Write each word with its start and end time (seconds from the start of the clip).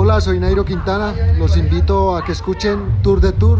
Hola, 0.00 0.20
soy 0.20 0.38
Nairo 0.38 0.64
Quintana. 0.64 1.12
Los 1.40 1.56
invito 1.56 2.14
a 2.14 2.22
que 2.22 2.30
escuchen 2.30 3.02
Tour 3.02 3.20
de 3.20 3.32
Tour. 3.32 3.58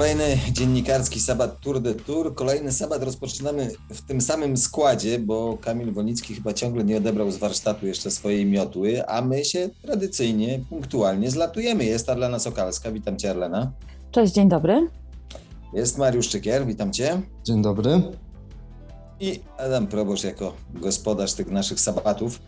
Kolejny 0.00 0.38
dziennikarski 0.52 1.20
sabat 1.20 1.60
Tour 1.60 1.80
de 1.80 1.94
Tour. 1.94 2.34
Kolejny 2.34 2.72
sabat 2.72 3.02
rozpoczynamy 3.02 3.70
w 3.90 4.02
tym 4.02 4.20
samym 4.20 4.56
składzie, 4.56 5.18
bo 5.18 5.58
Kamil 5.60 5.92
Wolnicki 5.92 6.34
chyba 6.34 6.52
ciągle 6.52 6.84
nie 6.84 6.96
odebrał 6.96 7.30
z 7.30 7.36
warsztatu 7.36 7.86
jeszcze 7.86 8.10
swojej 8.10 8.46
miotły, 8.46 9.06
a 9.06 9.22
my 9.22 9.44
się 9.44 9.68
tradycyjnie, 9.82 10.60
punktualnie 10.68 11.30
zlatujemy. 11.30 11.84
Jest 11.84 12.08
Arlena 12.08 12.38
Sokalska. 12.38 12.92
Witam 12.92 13.16
Cię, 13.16 13.30
Arlena. 13.30 13.72
Cześć, 14.10 14.32
dzień 14.32 14.48
dobry. 14.48 14.88
Jest 15.72 15.98
Mariusz 15.98 16.28
Czykier. 16.28 16.66
Witam 16.66 16.92
Cię. 16.92 17.22
Dzień 17.44 17.62
dobry. 17.62 18.02
I 19.20 19.40
Adam 19.58 19.86
Probosz 19.86 20.24
jako 20.24 20.54
gospodarz 20.74 21.32
tych 21.32 21.50
naszych 21.50 21.80
sabatów. 21.80 22.40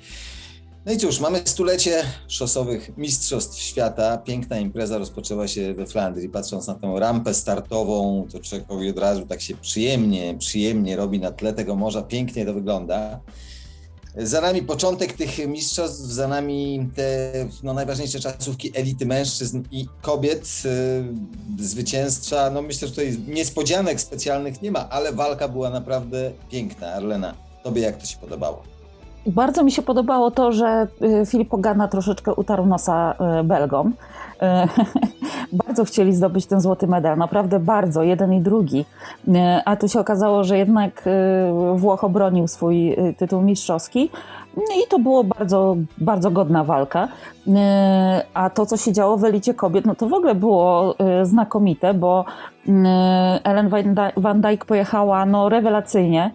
No 0.86 0.92
i 0.92 0.96
cóż, 0.96 1.20
mamy 1.20 1.42
stulecie 1.44 2.02
szosowych 2.28 2.96
Mistrzostw 2.96 3.58
Świata. 3.58 4.18
Piękna 4.18 4.58
impreza 4.58 4.98
rozpoczęła 4.98 5.48
się 5.48 5.74
we 5.74 5.86
Flandrii. 5.86 6.28
Patrząc 6.28 6.66
na 6.66 6.74
tę 6.74 6.94
rampę 6.98 7.34
startową, 7.34 8.26
to 8.32 8.40
człowiekowi 8.40 8.90
od 8.90 8.98
razu 8.98 9.26
tak 9.26 9.40
się 9.40 9.56
przyjemnie, 9.56 10.36
przyjemnie 10.38 10.96
robi 10.96 11.20
na 11.20 11.32
tle 11.32 11.52
tego 11.52 11.76
morza. 11.76 12.02
Pięknie 12.02 12.46
to 12.46 12.54
wygląda. 12.54 13.20
Za 14.16 14.40
nami 14.40 14.62
początek 14.62 15.12
tych 15.12 15.48
mistrzostw, 15.48 16.04
za 16.04 16.28
nami 16.28 16.90
te 16.94 17.32
no, 17.62 17.74
najważniejsze 17.74 18.20
czasówki 18.20 18.78
elity 18.78 19.06
mężczyzn 19.06 19.62
i 19.70 19.86
kobiet. 20.02 20.62
Yy, 21.58 21.64
zwycięstwa, 21.66 22.50
no 22.50 22.62
myślę, 22.62 22.88
że 22.88 22.94
tutaj 22.94 23.18
niespodzianek 23.28 24.00
specjalnych 24.00 24.62
nie 24.62 24.70
ma, 24.70 24.90
ale 24.90 25.12
walka 25.12 25.48
była 25.48 25.70
naprawdę 25.70 26.32
piękna. 26.50 26.92
Arlena, 26.92 27.34
tobie 27.62 27.82
jak 27.82 27.96
to 27.96 28.06
się 28.06 28.18
podobało? 28.18 28.71
Bardzo 29.26 29.64
mi 29.64 29.72
się 29.72 29.82
podobało 29.82 30.30
to, 30.30 30.52
że 30.52 30.86
y, 31.22 31.26
Filip 31.26 31.48
Pogana 31.48 31.88
troszeczkę 31.88 32.34
utarł 32.34 32.66
nosa 32.66 33.14
y, 33.40 33.44
Belgom. 33.44 33.88
Y, 33.88 34.46
bardzo 35.66 35.84
chcieli 35.84 36.14
zdobyć 36.14 36.46
ten 36.46 36.60
złoty 36.60 36.86
medal, 36.86 37.18
naprawdę 37.18 37.58
bardzo, 37.58 38.02
jeden 38.02 38.32
i 38.32 38.40
drugi. 38.40 38.84
A 39.64 39.76
tu 39.76 39.88
się 39.88 40.00
okazało, 40.00 40.44
że 40.44 40.58
jednak 40.58 41.08
Włoch 41.74 42.04
obronił 42.04 42.48
swój 42.48 42.96
tytuł 43.16 43.42
mistrzowski 43.42 44.10
i 44.56 44.88
to 44.88 44.98
było 44.98 45.24
bardzo, 45.24 45.76
bardzo 45.98 46.30
godna 46.30 46.64
walka. 46.64 47.08
A 48.34 48.50
to, 48.50 48.66
co 48.66 48.76
się 48.76 48.92
działo 48.92 49.16
w 49.16 49.24
elicie 49.24 49.54
kobiet, 49.54 49.86
no 49.86 49.94
to 49.94 50.08
w 50.08 50.12
ogóle 50.12 50.34
było 50.34 50.94
znakomite, 51.22 51.94
bo 51.94 52.24
Ellen 53.44 53.70
Van 54.16 54.40
Dijk 54.40 54.64
pojechała 54.64 55.26
no, 55.26 55.48
rewelacyjnie. 55.48 56.30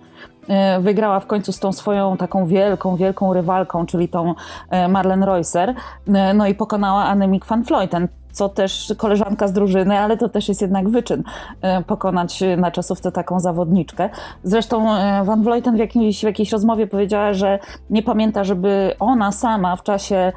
E, 0.48 0.80
wygrała 0.80 1.20
w 1.20 1.28
końcu 1.28 1.52
z 1.52 1.60
tą 1.60 1.74
swoją 1.74 2.18
taką 2.18 2.46
wielką, 2.46 2.96
wielką 2.96 3.34
rywalką, 3.34 3.86
czyli 3.86 4.10
tą 4.10 4.34
e, 4.70 4.88
Marlen 4.88 5.24
Reusser, 5.24 5.76
e, 6.08 6.34
no 6.34 6.48
i 6.48 6.56
pokonała 6.56 7.06
Annemiek 7.06 7.46
van 7.46 7.64
Vleuten, 7.64 8.08
co 8.32 8.50
też 8.50 8.94
koleżanka 8.98 9.48
z 9.48 9.54
drużyny, 9.54 10.00
ale 10.00 10.18
to 10.18 10.30
też 10.30 10.50
jest 10.50 10.62
jednak 10.62 10.90
wyczyn 10.90 11.24
pokonać 11.88 12.44
na 12.58 12.72
czasówce 12.72 13.12
taką 13.12 13.40
zawodniczkę. 13.40 14.10
Zresztą 14.44 14.86
Van 15.24 15.44
Vleuten 15.44 15.76
w 15.76 15.80
jakiejś, 15.80 16.20
w 16.20 16.24
jakiejś 16.24 16.52
rozmowie 16.52 16.88
powiedziała, 16.88 17.34
że 17.34 17.60
nie 17.90 18.04
pamięta, 18.04 18.44
żeby 18.44 18.96
ona 19.00 19.32
sama 19.32 19.76
w 19.76 19.84
czasie 19.84 20.32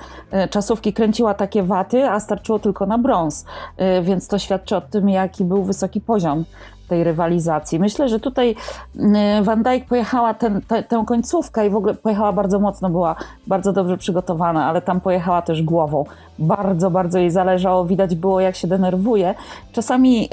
czasówki 0.50 0.92
kręciła 0.92 1.34
takie 1.34 1.62
waty, 1.62 2.08
a 2.08 2.20
starczyło 2.20 2.58
tylko 2.58 2.86
na 2.86 2.98
brąz, 2.98 3.44
więc 4.02 4.28
to 4.28 4.38
świadczy 4.38 4.76
o 4.76 4.80
tym, 4.80 5.08
jaki 5.08 5.44
był 5.44 5.64
wysoki 5.64 6.00
poziom 6.00 6.44
tej 6.90 7.04
rywalizacji. 7.04 7.80
Myślę, 7.80 8.08
że 8.08 8.20
tutaj 8.20 8.56
y, 8.96 9.42
Van 9.42 9.62
Dijk 9.62 9.86
pojechała 9.86 10.34
ten, 10.34 10.60
te, 10.68 10.82
tę 10.82 11.04
końcówkę 11.06 11.66
i 11.66 11.70
w 11.70 11.76
ogóle 11.76 11.94
pojechała 11.94 12.32
bardzo 12.32 12.58
mocno, 12.58 12.90
była 12.90 13.16
bardzo 13.46 13.72
dobrze 13.72 13.96
przygotowana, 13.96 14.66
ale 14.66 14.82
tam 14.82 15.00
pojechała 15.00 15.42
też 15.42 15.62
głową. 15.62 16.04
Bardzo, 16.38 16.90
bardzo 16.90 17.18
jej 17.18 17.30
zależało, 17.30 17.84
widać 17.84 18.14
było 18.14 18.40
jak 18.40 18.56
się 18.56 18.68
denerwuje. 18.68 19.34
Czasami 19.72 20.28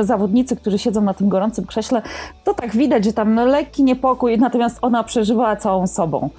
y, 0.00 0.04
zawodnicy, 0.04 0.56
którzy 0.56 0.78
siedzą 0.78 1.00
na 1.00 1.14
tym 1.14 1.28
gorącym 1.28 1.66
krześle, 1.66 2.02
to 2.44 2.54
tak 2.54 2.76
widać, 2.76 3.04
że 3.04 3.12
tam 3.12 3.34
no, 3.34 3.44
lekki 3.44 3.84
niepokój, 3.84 4.38
natomiast 4.38 4.78
ona 4.82 5.04
przeżywała 5.04 5.56
całą 5.56 5.86
sobą 5.86 6.30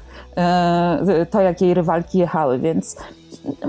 y, 1.22 1.26
to, 1.26 1.42
jak 1.42 1.62
jej 1.62 1.74
rywalki 1.74 2.18
jechały, 2.18 2.60
więc 2.60 2.98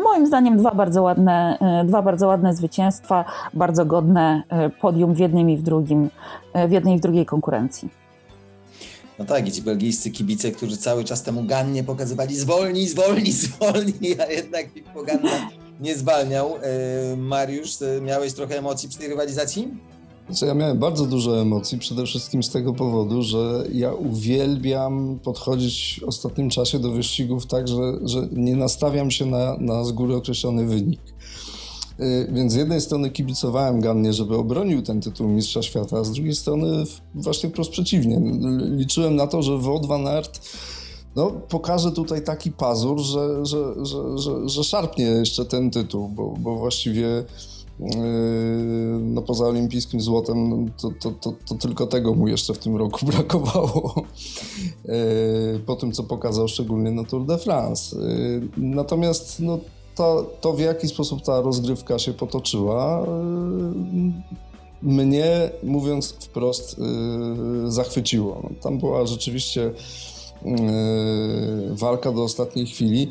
moim 0.05 0.27
zdaniem 0.27 0.59
dwa 0.59 0.75
bardzo 0.75 1.03
ładne, 1.03 1.59
e, 1.61 1.85
dwa 1.85 2.03
bardzo 2.03 2.27
ładne 2.27 2.55
zwycięstwa, 2.55 3.25
bardzo 3.55 3.85
godne 3.85 4.43
e, 4.49 4.71
podium 4.71 5.15
w 5.15 5.19
jednym 5.19 5.51
i 5.51 5.57
w 5.57 5.63
drugim, 5.63 6.11
e, 6.53 6.69
w 6.69 6.73
jednej 6.73 6.95
i 6.95 6.99
w 6.99 7.01
drugiej 7.01 7.27
konkurencji. 7.27 7.89
No 9.19 9.25
tak, 9.25 9.49
i 9.49 9.53
ci 9.53 9.63
belgijscy 9.63 10.11
kibice, 10.11 10.51
którzy 10.51 10.77
cały 10.77 11.05
czas 11.05 11.23
temu 11.23 11.45
Gannie 11.45 11.85
pokazywali 11.85 12.37
zwolnij, 12.37 12.89
zwolnij, 12.89 13.33
zwolnij, 13.43 14.21
a 14.21 14.27
jednak 14.27 14.73
Pippo 14.73 15.03
Ganna 15.03 15.51
nie 15.81 15.97
zwalniał. 15.97 16.55
Mariusz, 17.17 17.79
miałeś 18.03 18.33
trochę 18.33 18.59
emocji 18.59 18.89
przy 18.89 18.99
tej 18.99 19.09
rywalizacji? 19.09 19.69
Znaczy, 20.29 20.47
ja 20.47 20.55
miałem 20.55 20.79
bardzo 20.79 21.07
dużo 21.07 21.41
emocji, 21.41 21.79
przede 21.79 22.07
wszystkim 22.07 22.43
z 22.43 22.51
tego 22.51 22.75
powodu, 22.75 23.23
że 23.23 23.65
ja 23.73 23.93
uwielbiam 23.93 25.19
podchodzić 25.23 26.01
w 26.05 26.09
ostatnim 26.09 26.51
czasie 26.51 26.79
do 26.79 26.91
wyścigów 26.91 27.47
tak, 27.47 27.69
że, 27.69 27.99
że 28.03 28.29
nie 28.33 28.57
nastawiam 28.57 29.11
się 29.11 29.27
na, 29.27 29.57
na 29.61 29.85
z 29.85 29.93
góry 29.93 30.17
określony 30.17 30.67
wynik. 30.67 31.01
Y, 32.01 32.29
więc 32.33 32.53
z 32.53 32.57
jednej 32.57 32.81
strony 32.81 33.11
kibicowałem 33.11 33.81
Gannie, 33.81 34.13
żeby 34.13 34.37
obronił 34.37 34.83
ten 34.83 35.01
tytuł 35.01 35.29
Mistrza 35.29 35.63
Świata, 35.63 35.99
a 35.99 36.05
z 36.05 36.13
drugiej 36.13 36.35
strony 36.35 36.85
właśnie 37.15 37.49
wprost 37.49 37.71
przeciwnie. 37.71 38.21
Liczyłem 38.77 39.17
na 39.17 39.27
to, 39.27 39.43
że 39.43 39.59
Wout 39.59 39.87
van 39.87 40.07
Aert 40.07 40.41
no, 41.17 41.31
pokaże 41.49 41.93
tutaj 41.93 42.25
taki 42.25 42.51
pazur, 42.51 43.01
że, 43.01 43.47
że, 43.47 43.87
że, 43.87 44.49
że, 44.49 44.65
szarpnie 44.65 45.05
jeszcze 45.05 45.45
ten 45.45 45.71
tytuł, 45.71 46.09
bo, 46.09 46.35
bo 46.39 46.57
właściwie 46.57 47.25
no 49.01 49.23
poza 49.23 49.47
olimpijskim 49.47 50.01
złotem, 50.01 50.71
to, 50.81 50.91
to, 51.01 51.11
to, 51.11 51.33
to, 51.49 51.55
tylko 51.55 51.87
tego 51.87 52.15
mu 52.15 52.29
jeszcze 52.29 52.55
w 52.55 52.59
tym 52.59 52.77
roku 52.77 53.07
brakowało. 53.13 53.95
Yy, 54.85 55.61
po 55.67 55.77
tym, 55.77 55.93
co 55.93 56.03
pokazał 56.03 56.49
szczególnie 56.49 56.91
na 56.91 57.05
Tour 57.05 57.27
de 57.27 57.39
France. 57.39 57.97
Yy, 57.97 58.49
natomiast 58.57 59.41
no, 59.41 59.59
to, 59.95 60.31
to 60.41 60.53
w 60.53 60.61
jaki 60.61 60.89
sposób 60.89 61.23
ta 61.23 61.41
rozgrywka 61.41 61.99
się 61.99 62.13
potoczyła, 62.13 63.07
mnie, 64.83 65.51
mówiąc 65.63 66.09
wprost, 66.09 66.77
zachwyciło. 67.69 68.41
No, 68.43 68.51
tam 68.63 68.79
była 68.79 69.07
rzeczywiście 69.07 69.73
walka 71.71 72.13
do 72.13 72.23
ostatniej 72.23 72.67
chwili. 72.67 73.09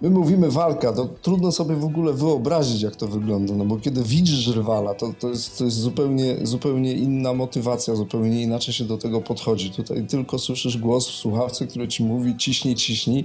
My 0.00 0.10
mówimy 0.10 0.50
walka, 0.50 0.92
to 0.92 1.06
trudno 1.06 1.52
sobie 1.52 1.76
w 1.76 1.84
ogóle 1.84 2.12
wyobrazić, 2.12 2.82
jak 2.82 2.96
to 2.96 3.06
wygląda, 3.06 3.54
no 3.54 3.64
bo 3.64 3.76
kiedy 3.76 4.02
widzisz 4.02 4.46
rywala, 4.46 4.94
to, 4.94 5.12
to, 5.20 5.28
jest, 5.28 5.58
to 5.58 5.64
jest 5.64 5.76
zupełnie, 5.76 6.36
zupełnie 6.42 6.92
inna 6.92 7.34
motywacja, 7.34 7.94
zupełnie 7.94 8.42
inaczej 8.42 8.74
się 8.74 8.84
do 8.84 8.98
tego 8.98 9.20
podchodzi. 9.20 9.70
Tutaj 9.70 10.06
tylko 10.06 10.38
słyszysz 10.38 10.78
głos 10.78 11.08
w 11.08 11.14
słuchawce, 11.14 11.66
który 11.66 11.88
ci 11.88 12.04
mówi 12.04 12.36
ciśnij, 12.36 12.74
ciśnij. 12.74 13.24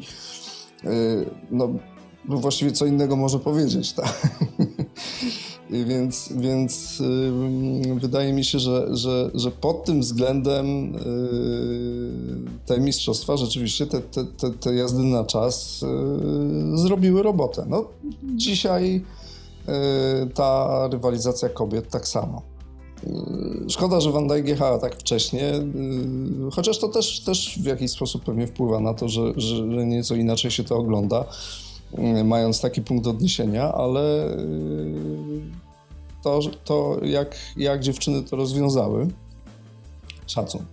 Yy, 0.83 0.89
no, 1.51 1.69
no 2.25 2.37
właściwie 2.37 2.71
co 2.71 2.85
innego 2.85 3.15
może 3.15 3.39
powiedzieć, 3.39 3.93
tak? 3.93 4.27
Więc, 5.71 6.33
więc 6.35 7.03
wydaje 7.95 8.33
mi 8.33 8.45
się, 8.45 8.59
że, 8.59 8.95
że, 8.95 9.31
że 9.33 9.51
pod 9.51 9.83
tym 9.83 10.01
względem 10.01 10.93
yy, 10.93 10.99
te 12.65 12.79
mistrzostwa 12.79 13.37
rzeczywiście, 13.37 13.85
te, 13.87 14.01
te, 14.01 14.25
te, 14.25 14.51
te 14.51 14.75
jazdy 14.75 15.03
na 15.03 15.23
czas 15.23 15.81
yy, 16.71 16.77
zrobiły 16.77 17.23
robotę. 17.23 17.65
No, 17.69 17.85
dzisiaj 18.23 18.93
yy, 19.67 19.73
ta 20.33 20.87
rywalizacja 20.91 21.49
kobiet 21.49 21.89
tak 21.89 22.07
samo. 22.07 22.41
Szkoda, 23.67 24.01
że 24.01 24.11
Van 24.11 24.27
Dijk 24.27 24.47
jechała 24.47 24.79
tak 24.79 24.95
wcześnie, 24.95 25.53
chociaż 26.51 26.79
to 26.79 26.87
też, 26.87 27.19
też 27.19 27.59
w 27.59 27.65
jakiś 27.65 27.91
sposób 27.91 28.23
pewnie 28.23 28.47
wpływa 28.47 28.79
na 28.79 28.93
to, 28.93 29.09
że, 29.09 29.33
że 29.37 29.63
nieco 29.65 30.15
inaczej 30.15 30.51
się 30.51 30.63
to 30.63 30.77
ogląda. 30.77 31.25
Mm, 31.97 32.27
mając 32.27 32.61
taki 32.61 32.81
punkt 32.81 33.07
odniesienia, 33.07 33.73
ale 33.73 34.27
y, 34.37 35.41
to, 36.23 36.39
to 36.65 36.99
jak, 37.03 37.35
jak 37.57 37.81
dziewczyny 37.81 38.23
to 38.23 38.35
rozwiązały, 38.35 39.07
szacun. 40.27 40.65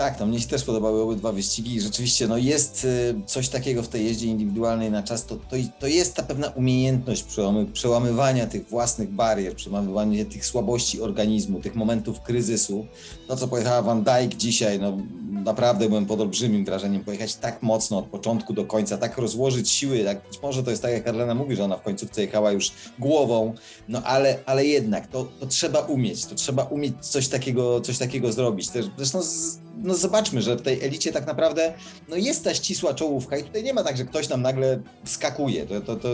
Tak, 0.00 0.16
to 0.16 0.26
mnie 0.26 0.40
się 0.40 0.48
też 0.48 0.64
podobały 0.64 1.02
obydwa 1.02 1.32
wyścigi. 1.32 1.80
Rzeczywiście 1.80 2.28
no 2.28 2.36
jest 2.36 2.84
y, 2.84 3.14
coś 3.26 3.48
takiego 3.48 3.82
w 3.82 3.88
tej 3.88 4.04
jeździe 4.04 4.26
indywidualnej 4.26 4.90
na 4.90 5.02
czas. 5.02 5.26
To, 5.26 5.36
to, 5.36 5.56
to 5.78 5.86
jest 5.86 6.14
ta 6.14 6.22
pewna 6.22 6.48
umiejętność 6.48 7.22
przełamy, 7.22 7.66
przełamywania 7.66 8.46
tych 8.46 8.68
własnych 8.68 9.10
barier, 9.10 9.54
przełamywania 9.54 10.24
tych 10.24 10.46
słabości 10.46 11.00
organizmu, 11.00 11.60
tych 11.60 11.74
momentów 11.74 12.20
kryzysu. 12.20 12.86
To, 13.28 13.36
co 13.36 13.48
pojechała 13.48 13.82
Van 13.82 14.04
Dijk 14.04 14.34
dzisiaj, 14.34 14.78
no, 14.78 14.98
naprawdę 15.30 15.88
byłem 15.88 16.06
pod 16.06 16.20
olbrzymim 16.20 16.64
wrażeniem, 16.64 17.04
pojechać 17.04 17.34
tak 17.34 17.62
mocno 17.62 17.98
od 17.98 18.06
początku 18.06 18.52
do 18.52 18.64
końca, 18.64 18.98
tak 18.98 19.18
rozłożyć 19.18 19.70
siły, 19.70 19.98
jak 19.98 20.28
być 20.28 20.42
może 20.42 20.62
to 20.62 20.70
jest 20.70 20.82
tak, 20.82 20.92
jak 20.92 21.04
Karlena 21.04 21.34
mówi, 21.34 21.56
że 21.56 21.64
ona 21.64 21.76
w 21.76 21.82
końcówce 21.82 22.22
jechała 22.22 22.52
już 22.52 22.72
głową, 22.98 23.54
no 23.88 24.02
ale, 24.02 24.38
ale 24.46 24.66
jednak 24.66 25.06
to, 25.06 25.28
to 25.40 25.46
trzeba 25.46 25.80
umieć, 25.80 26.26
to 26.26 26.34
trzeba 26.34 26.62
umieć 26.62 26.94
coś 27.00 27.28
takiego, 27.28 27.80
coś 27.80 27.98
takiego 27.98 28.32
zrobić. 28.32 28.68
Też, 28.68 28.86
zresztą 28.96 29.22
z, 29.22 29.58
no 29.82 29.94
zobaczmy, 29.94 30.42
że 30.42 30.56
w 30.56 30.62
tej 30.62 30.84
elicie 30.84 31.12
tak 31.12 31.26
naprawdę 31.26 31.72
no 32.08 32.16
jest 32.16 32.44
ta 32.44 32.54
ścisła 32.54 32.94
czołówka 32.94 33.36
i 33.36 33.44
tutaj 33.44 33.62
nie 33.62 33.74
ma 33.74 33.82
tak, 33.82 33.96
że 33.96 34.04
ktoś 34.04 34.28
nam 34.28 34.42
nagle 34.42 34.82
skakuje. 35.04 35.66
To, 35.66 35.80
to, 35.80 35.96
to 35.96 36.08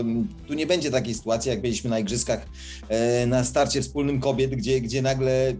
tu 0.47 0.53
nie 0.53 0.67
będzie 0.67 0.91
takiej 0.91 1.13
sytuacji, 1.13 1.49
jak 1.49 1.61
byliśmy 1.61 1.89
na 1.89 1.99
igrzyskach 1.99 2.45
e, 2.89 3.25
na 3.25 3.43
starcie 3.43 3.81
wspólnym 3.81 4.19
kobiet, 4.19 4.55
gdzie, 4.55 4.81
gdzie 4.81 5.01
nagle 5.01 5.53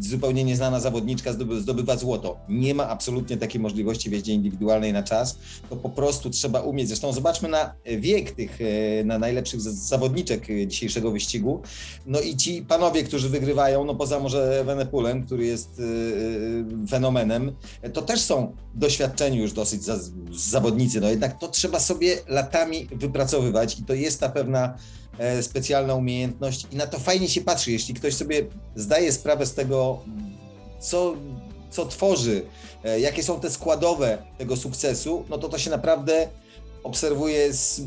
zupełnie 0.00 0.44
nieznana 0.44 0.80
zawodniczka 0.80 1.32
zdobywa 1.58 1.96
złoto. 1.96 2.36
Nie 2.48 2.74
ma 2.74 2.88
absolutnie 2.88 3.36
takiej 3.36 3.60
możliwości 3.60 4.10
w 4.10 4.12
jeździe 4.12 4.32
indywidualnej 4.32 4.92
na 4.92 5.02
czas. 5.02 5.38
To 5.70 5.76
po 5.76 5.88
prostu 5.88 6.30
trzeba 6.30 6.60
umieć. 6.60 6.88
Zresztą 6.88 7.12
zobaczmy 7.12 7.48
na 7.48 7.74
wiek 7.98 8.30
tych 8.30 8.58
e, 8.60 9.04
na 9.04 9.18
najlepszych 9.18 9.60
zawodniczek 9.60 10.46
dzisiejszego 10.66 11.10
wyścigu. 11.10 11.62
No 12.06 12.20
i 12.20 12.36
ci 12.36 12.62
panowie, 12.62 13.02
którzy 13.02 13.28
wygrywają, 13.28 13.84
no 13.84 13.94
poza 13.94 14.20
może 14.20 14.64
Wenepulem, 14.64 15.26
który 15.26 15.46
jest 15.46 15.80
e, 15.80 16.86
to 17.92 18.02
też 18.02 18.20
są 18.20 18.56
doświadczeni 18.74 19.38
już 19.38 19.52
dosyć 19.52 19.82
zawodnicy. 20.30 21.00
No 21.00 21.10
jednak 21.10 21.38
to 21.38 21.48
trzeba 21.48 21.80
sobie 21.80 22.16
latami 22.28 22.88
wypracowywać 22.92 23.78
i 23.78 23.84
to 23.84 23.94
jest 23.94 24.20
ta 24.20 24.28
pewna 24.28 24.78
E, 25.18 25.42
specjalna 25.42 25.94
umiejętność 25.94 26.66
i 26.72 26.76
na 26.76 26.86
to 26.86 26.98
fajnie 26.98 27.28
się 27.28 27.40
patrzy. 27.40 27.72
Jeśli 27.72 27.94
ktoś 27.94 28.14
sobie 28.14 28.46
zdaje 28.74 29.12
sprawę 29.12 29.46
z 29.46 29.54
tego, 29.54 30.02
co, 30.80 31.14
co 31.70 31.86
tworzy, 31.86 32.42
e, 32.84 33.00
jakie 33.00 33.22
są 33.22 33.40
te 33.40 33.50
składowe 33.50 34.18
tego 34.38 34.56
sukcesu, 34.56 35.24
no 35.28 35.38
to 35.38 35.48
to 35.48 35.58
się 35.58 35.70
naprawdę 35.70 36.28
obserwuje 36.82 37.52
z 37.52 37.80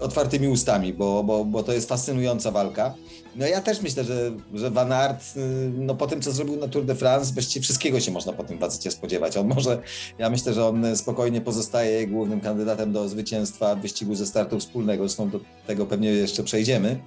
otwartymi 0.00 0.48
ustami, 0.48 0.92
bo, 0.92 1.24
bo, 1.24 1.44
bo 1.44 1.62
to 1.62 1.72
jest 1.72 1.88
fascynująca 1.88 2.50
walka. 2.50 2.94
No 3.36 3.46
ja 3.46 3.60
też 3.60 3.82
myślę, 3.82 4.04
że, 4.04 4.32
że 4.54 4.70
Van 4.70 4.92
Aert, 4.92 5.36
y, 5.36 5.40
no 5.78 5.94
po 5.94 6.06
tym, 6.06 6.22
co 6.22 6.32
zrobił 6.32 6.56
na 6.56 6.68
Tour 6.68 6.84
de 6.84 6.94
France, 6.94 7.32
właściwie 7.32 7.62
wszystkiego 7.62 8.00
się 8.00 8.10
można 8.12 8.32
po 8.32 8.44
tym 8.44 8.58
facecie 8.58 8.90
spodziewać. 8.90 9.36
On 9.36 9.46
może, 9.46 9.82
ja 10.18 10.30
myślę, 10.30 10.54
że 10.54 10.66
on 10.66 10.96
spokojnie 10.96 11.40
pozostaje 11.40 12.06
głównym 12.06 12.40
kandydatem 12.40 12.92
do 12.92 13.08
zwycięstwa 13.08 13.74
w 13.74 13.80
wyścigu 13.80 14.14
ze 14.14 14.26
startu 14.26 14.58
wspólnego, 14.58 15.08
zresztą 15.08 15.30
do 15.30 15.40
tego 15.66 15.86
pewnie 15.86 16.08
jeszcze 16.08 16.42
przejdziemy, 16.42 17.00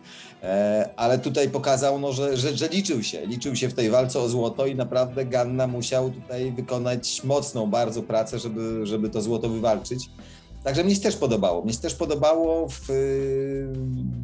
e, 0.43 0.89
ale 0.95 1.19
tutaj 1.19 1.49
pokazał, 1.49 1.99
no, 1.99 2.13
że, 2.13 2.37
że, 2.37 2.57
że 2.57 2.67
liczył 2.67 3.03
się, 3.03 3.25
liczył 3.25 3.55
się 3.55 3.69
w 3.69 3.73
tej 3.73 3.89
walce 3.89 4.19
o 4.19 4.29
złoto 4.29 4.65
i 4.65 4.75
naprawdę 4.75 5.25
Ganna 5.25 5.67
musiał 5.67 6.11
tutaj 6.11 6.51
wykonać 6.51 7.23
mocną 7.23 7.67
bardzo 7.67 8.03
pracę, 8.03 8.39
żeby, 8.39 8.85
żeby 8.85 9.09
to 9.09 9.21
złoto 9.21 9.49
wywalczyć. 9.49 10.09
Także 10.63 10.83
mnie 10.83 10.95
się 10.95 11.01
też 11.01 11.15
podobało. 11.15 11.63
Mnie 11.63 11.74
się 11.74 11.80
też 11.80 11.95
podobało, 11.95 12.69
w, 12.69 12.88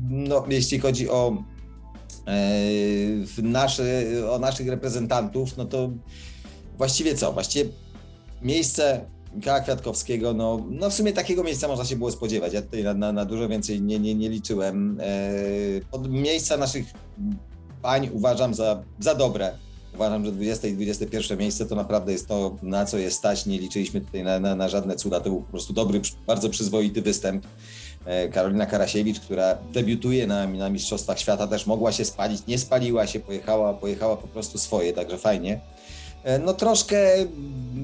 no, 0.09 0.45
jeśli 0.49 0.79
chodzi 0.79 1.09
o, 1.09 1.29
e, 1.29 2.33
w 3.25 3.39
nasze, 3.43 4.03
o 4.31 4.39
naszych 4.39 4.67
reprezentantów, 4.67 5.57
no 5.57 5.65
to 5.65 5.89
właściwie 6.77 7.15
co? 7.15 7.33
Właściwie 7.33 7.69
miejsce 8.41 9.05
Michała 9.35 9.59
Kwiatkowskiego, 9.59 10.33
no, 10.33 10.65
no 10.69 10.89
w 10.89 10.93
sumie 10.93 11.13
takiego 11.13 11.43
miejsca 11.43 11.67
można 11.67 11.85
się 11.85 11.95
było 11.95 12.11
spodziewać. 12.11 12.53
Ja 12.53 12.61
tutaj 12.61 12.83
na, 12.83 12.93
na, 12.93 13.11
na 13.11 13.25
dużo 13.25 13.49
więcej 13.49 13.81
nie, 13.81 13.99
nie, 13.99 14.15
nie 14.15 14.29
liczyłem. 14.29 14.99
E, 15.01 16.09
miejsca 16.09 16.57
naszych 16.57 16.85
pań 17.81 18.09
uważam 18.13 18.53
za, 18.53 18.83
za 18.99 19.15
dobre 19.15 19.51
uważam, 19.95 20.25
że 20.25 20.31
20 20.31 20.67
i 20.67 20.73
21 20.73 21.37
miejsce 21.37 21.65
to 21.65 21.75
naprawdę 21.75 22.11
jest 22.11 22.27
to, 22.27 22.57
na 22.61 22.85
co 22.85 22.97
jest 22.97 23.17
stać. 23.17 23.45
Nie 23.45 23.59
liczyliśmy 23.59 24.01
tutaj 24.01 24.23
na, 24.23 24.39
na, 24.39 24.55
na 24.55 24.69
żadne 24.69 24.95
cuda. 24.95 25.19
To 25.19 25.29
był 25.29 25.41
po 25.41 25.51
prostu 25.51 25.73
dobry, 25.73 26.01
bardzo 26.27 26.49
przyzwoity 26.49 27.01
występ. 27.01 27.47
E, 28.05 28.29
Karolina 28.29 28.65
Karasiewicz, 28.65 29.19
która 29.19 29.57
debiutuje 29.73 30.27
na, 30.27 30.47
na 30.47 30.69
Mistrzostwach 30.69 31.19
Świata, 31.19 31.47
też 31.47 31.67
mogła 31.67 31.91
się 31.91 32.05
spalić, 32.05 32.47
nie 32.47 32.57
spaliła 32.57 33.07
się, 33.07 33.19
pojechała, 33.19 33.73
pojechała 33.73 34.17
po 34.17 34.27
prostu 34.27 34.57
swoje, 34.57 34.93
także 34.93 35.17
fajnie. 35.17 35.61
E, 36.23 36.39
no 36.39 36.53
troszkę 36.53 36.97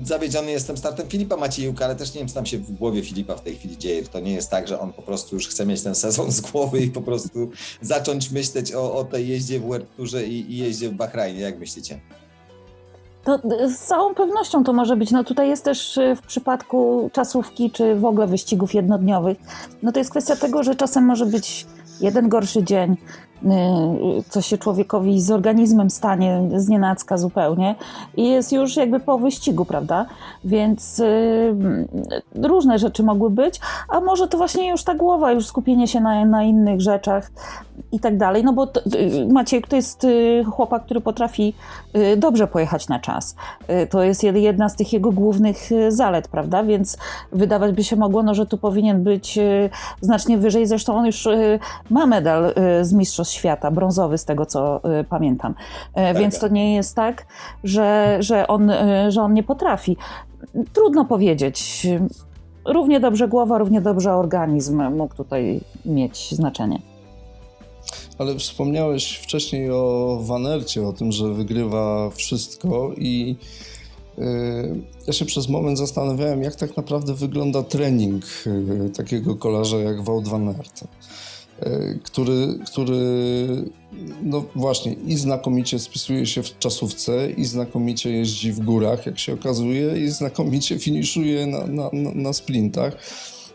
zawiedziony 0.03 0.51
jestem 0.51 0.77
startem 0.77 1.07
Filipa 1.07 1.37
Maciejuka, 1.37 1.85
ale 1.85 1.95
też 1.95 2.13
nie 2.13 2.19
wiem, 2.19 2.27
co 2.27 2.35
tam 2.35 2.45
się 2.45 2.57
w 2.57 2.71
głowie 2.71 3.03
Filipa 3.03 3.35
w 3.35 3.41
tej 3.41 3.55
chwili 3.55 3.77
dzieje. 3.77 4.03
To 4.03 4.19
nie 4.19 4.33
jest 4.33 4.49
tak, 4.49 4.67
że 4.67 4.79
on 4.79 4.93
po 4.93 5.01
prostu 5.01 5.35
już 5.35 5.47
chce 5.47 5.65
mieć 5.65 5.81
ten 5.81 5.95
sezon 5.95 6.31
z 6.31 6.41
głowy 6.41 6.81
i 6.81 6.91
po 6.91 7.01
prostu 7.01 7.49
zacząć 7.81 8.31
myśleć 8.31 8.73
o, 8.73 8.95
o 8.95 9.03
tej 9.03 9.27
jeździe 9.27 9.59
w 9.59 9.67
Werturze 9.67 10.25
i, 10.25 10.51
i 10.51 10.57
jeździe 10.57 10.89
w 10.89 10.93
Bahrajnie. 10.93 11.39
Jak 11.39 11.59
myślicie? 11.59 11.99
To 13.23 13.39
z 13.69 13.77
całą 13.77 14.15
pewnością 14.15 14.63
to 14.63 14.73
może 14.73 14.95
być. 14.95 15.11
No 15.11 15.23
tutaj 15.23 15.49
jest 15.49 15.63
też 15.63 15.97
y, 15.97 16.15
w 16.15 16.21
przypadku 16.21 17.09
czasówki, 17.13 17.71
czy 17.71 17.95
w 17.95 18.05
ogóle 18.05 18.27
wyścigów 18.27 18.73
jednodniowych, 18.73 19.37
no 19.83 19.91
to 19.91 19.99
jest 19.99 20.11
kwestia 20.11 20.35
tego, 20.35 20.63
że 20.63 20.75
czasem 20.75 21.05
może 21.05 21.25
być 21.25 21.65
jeden 22.01 22.29
gorszy 22.29 22.63
dzień, 22.63 22.97
Y, 22.97 23.24
co 24.29 24.41
się 24.41 24.57
człowiekowi 24.57 25.21
z 25.21 25.31
organizmem 25.31 25.89
stanie 25.89 26.41
z 26.55 26.67
nienacka 26.67 27.17
zupełnie 27.17 27.75
i 28.17 28.29
jest 28.29 28.51
już 28.51 28.75
jakby 28.75 28.99
po 28.99 29.17
wyścigu, 29.17 29.65
prawda? 29.65 30.05
Więc 30.43 30.99
y, 30.99 31.55
różne 32.35 32.79
rzeczy 32.79 33.03
mogły 33.03 33.29
być, 33.29 33.59
a 33.89 33.99
może 33.99 34.27
to 34.27 34.37
właśnie 34.37 34.69
już 34.69 34.83
ta 34.83 34.95
głowa, 34.95 35.31
już 35.31 35.47
skupienie 35.47 35.87
się 35.87 36.01
na, 36.01 36.25
na 36.25 36.43
innych 36.43 36.81
rzeczach 36.81 37.31
i 37.91 37.99
tak 37.99 38.17
dalej, 38.17 38.43
no 38.43 38.53
bo 38.53 38.67
to, 38.67 38.79
y, 38.79 39.27
Maciej 39.31 39.61
to 39.61 39.75
jest 39.75 40.03
y, 40.03 40.43
chłopak, 40.51 40.85
który 40.85 41.01
potrafi 41.01 41.53
y, 41.95 42.17
dobrze 42.17 42.47
pojechać 42.47 42.87
na 42.87 42.99
czas. 42.99 43.35
Y, 43.69 43.87
to 43.87 44.03
jest 44.03 44.23
jedna 44.23 44.69
z 44.69 44.75
tych 44.75 44.93
jego 44.93 45.11
głównych 45.11 45.57
zalet, 45.89 46.27
prawda? 46.27 46.63
Więc 46.63 46.97
wydawać 47.31 47.71
by 47.71 47.83
się 47.83 47.95
mogło, 47.95 48.23
no, 48.23 48.33
że 48.33 48.45
tu 48.45 48.57
powinien 48.57 49.03
być 49.03 49.39
znacznie 50.01 50.37
wyżej. 50.37 50.67
Zresztą 50.67 50.97
on 50.97 51.05
już 51.05 51.27
ma 51.89 52.05
medal 52.05 52.53
z 52.81 52.93
Mistrzostw 52.93 53.24
Świata, 53.31 53.71
brązowy 53.71 54.17
z 54.17 54.25
tego 54.25 54.45
co 54.45 54.81
y, 54.99 55.03
pamiętam. 55.03 55.51
Y, 55.51 55.93
tak. 55.93 56.17
Więc 56.17 56.39
to 56.39 56.47
nie 56.47 56.75
jest 56.75 56.95
tak, 56.95 57.25
że, 57.63 58.17
że, 58.19 58.47
on, 58.47 58.69
y, 58.69 59.11
że 59.11 59.21
on 59.21 59.33
nie 59.33 59.43
potrafi. 59.43 59.97
Trudno 60.73 61.05
powiedzieć. 61.05 61.87
Równie 62.65 62.99
dobrze 62.99 63.27
głowa, 63.27 63.57
równie 63.57 63.81
dobrze 63.81 64.13
organizm 64.13 64.83
mógł 64.91 65.15
tutaj 65.15 65.61
mieć 65.85 66.31
znaczenie. 66.35 66.81
Ale 68.17 68.35
wspomniałeś 68.35 69.17
wcześniej 69.17 69.71
o 69.71 70.19
Wanercie, 70.21 70.87
o 70.87 70.93
tym, 70.93 71.11
że 71.11 71.33
wygrywa 71.33 72.09
wszystko 72.09 72.91
i 72.97 73.35
ja 75.07 75.13
się 75.13 75.25
przez 75.25 75.49
moment 75.49 75.77
zastanawiałem, 75.77 76.43
jak 76.43 76.55
tak 76.55 76.77
naprawdę 76.77 77.13
wygląda 77.13 77.63
trening 77.63 78.23
takiego 78.97 79.35
kolarza 79.35 79.77
jak 79.77 80.01
Wout 80.01 80.27
van 80.27 80.47
Aert. 80.47 80.83
E, 81.59 81.99
który, 82.03 82.59
który 82.65 83.01
no 84.23 84.45
właśnie 84.55 84.93
i 84.93 85.15
znakomicie 85.17 85.79
spisuje 85.79 86.25
się 86.25 86.43
w 86.43 86.59
czasówce, 86.59 87.31
i 87.31 87.45
znakomicie 87.45 88.11
jeździ 88.11 88.51
w 88.51 88.59
górach, 88.59 89.05
jak 89.05 89.19
się 89.19 89.33
okazuje, 89.33 90.05
i 90.05 90.09
znakomicie 90.09 90.79
finiszuje 90.85 91.47
na, 91.47 91.67
na, 91.67 91.89
na 92.15 92.33
sprintach. 92.33 92.97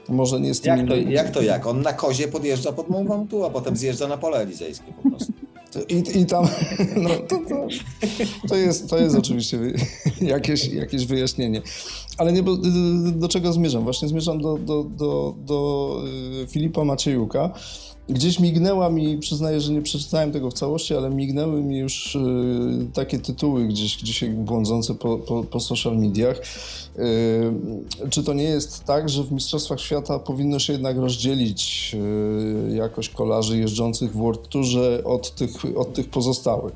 Może 0.08 0.40
nie 0.40 0.54
z 0.54 0.60
tymi... 0.60 0.78
Jak 0.78 0.88
to, 0.88 0.96
jak 0.96 1.30
to 1.30 1.42
jak? 1.42 1.66
On 1.66 1.82
na 1.82 1.92
kozie 1.92 2.28
podjeżdża 2.28 2.72
pod 2.72 2.88
Mont 2.88 3.08
Ventoux, 3.08 3.46
a 3.46 3.50
potem 3.50 3.76
zjeżdża 3.76 4.08
na 4.08 4.18
pole 4.18 4.38
elizejskie 4.38 4.92
po 5.02 5.10
prostu. 5.10 5.32
I, 5.88 6.20
I 6.20 6.26
tam, 6.26 6.44
no 7.02 7.08
to, 7.08 7.38
to, 7.48 7.66
to, 8.48 8.56
jest, 8.56 8.90
to 8.90 8.98
jest 8.98 9.16
oczywiście 9.16 9.58
jakieś, 10.20 10.68
jakieś 10.68 11.06
wyjaśnienie. 11.06 11.62
Ale 12.18 12.32
nie, 12.32 12.42
do, 12.42 12.56
do 13.12 13.28
czego 13.28 13.52
zmierzam? 13.52 13.84
Właśnie 13.84 14.08
zmierzam 14.08 14.40
do, 14.40 14.58
do, 14.58 14.84
do, 14.84 15.34
do 15.46 16.00
y, 16.42 16.46
Filipa 16.46 16.84
Maciejuka, 16.84 17.50
Gdzieś 18.10 18.40
mignęła 18.40 18.90
mi, 18.90 19.18
przyznaję, 19.18 19.60
że 19.60 19.72
nie 19.72 19.82
przeczytałem 19.82 20.32
tego 20.32 20.50
w 20.50 20.54
całości, 20.54 20.94
ale 20.94 21.10
mignęły 21.10 21.62
mi 21.62 21.78
już 21.78 22.14
y, 22.14 22.20
takie 22.94 23.18
tytuły 23.18 23.68
gdzieś 23.68 23.96
dzisiaj 23.96 24.30
błądzące 24.30 24.94
po, 24.94 25.18
po, 25.18 25.44
po 25.44 25.60
social 25.60 25.98
mediach. 25.98 26.40
Y, 26.98 28.10
czy 28.10 28.22
to 28.22 28.34
nie 28.34 28.44
jest 28.44 28.84
tak, 28.84 29.08
że 29.08 29.24
w 29.24 29.32
Mistrzostwach 29.32 29.80
Świata 29.80 30.18
powinno 30.18 30.58
się 30.58 30.72
jednak 30.72 30.96
rozdzielić 30.96 31.92
y, 32.70 32.76
jakoś 32.76 33.08
kolarzy 33.08 33.58
jeżdżących 33.58 34.12
w 34.12 34.16
World 34.16 34.48
Tourze 34.48 35.04
od 35.04 35.34
tych, 35.34 35.50
od 35.76 35.94
tych 35.94 36.08
pozostałych? 36.08 36.74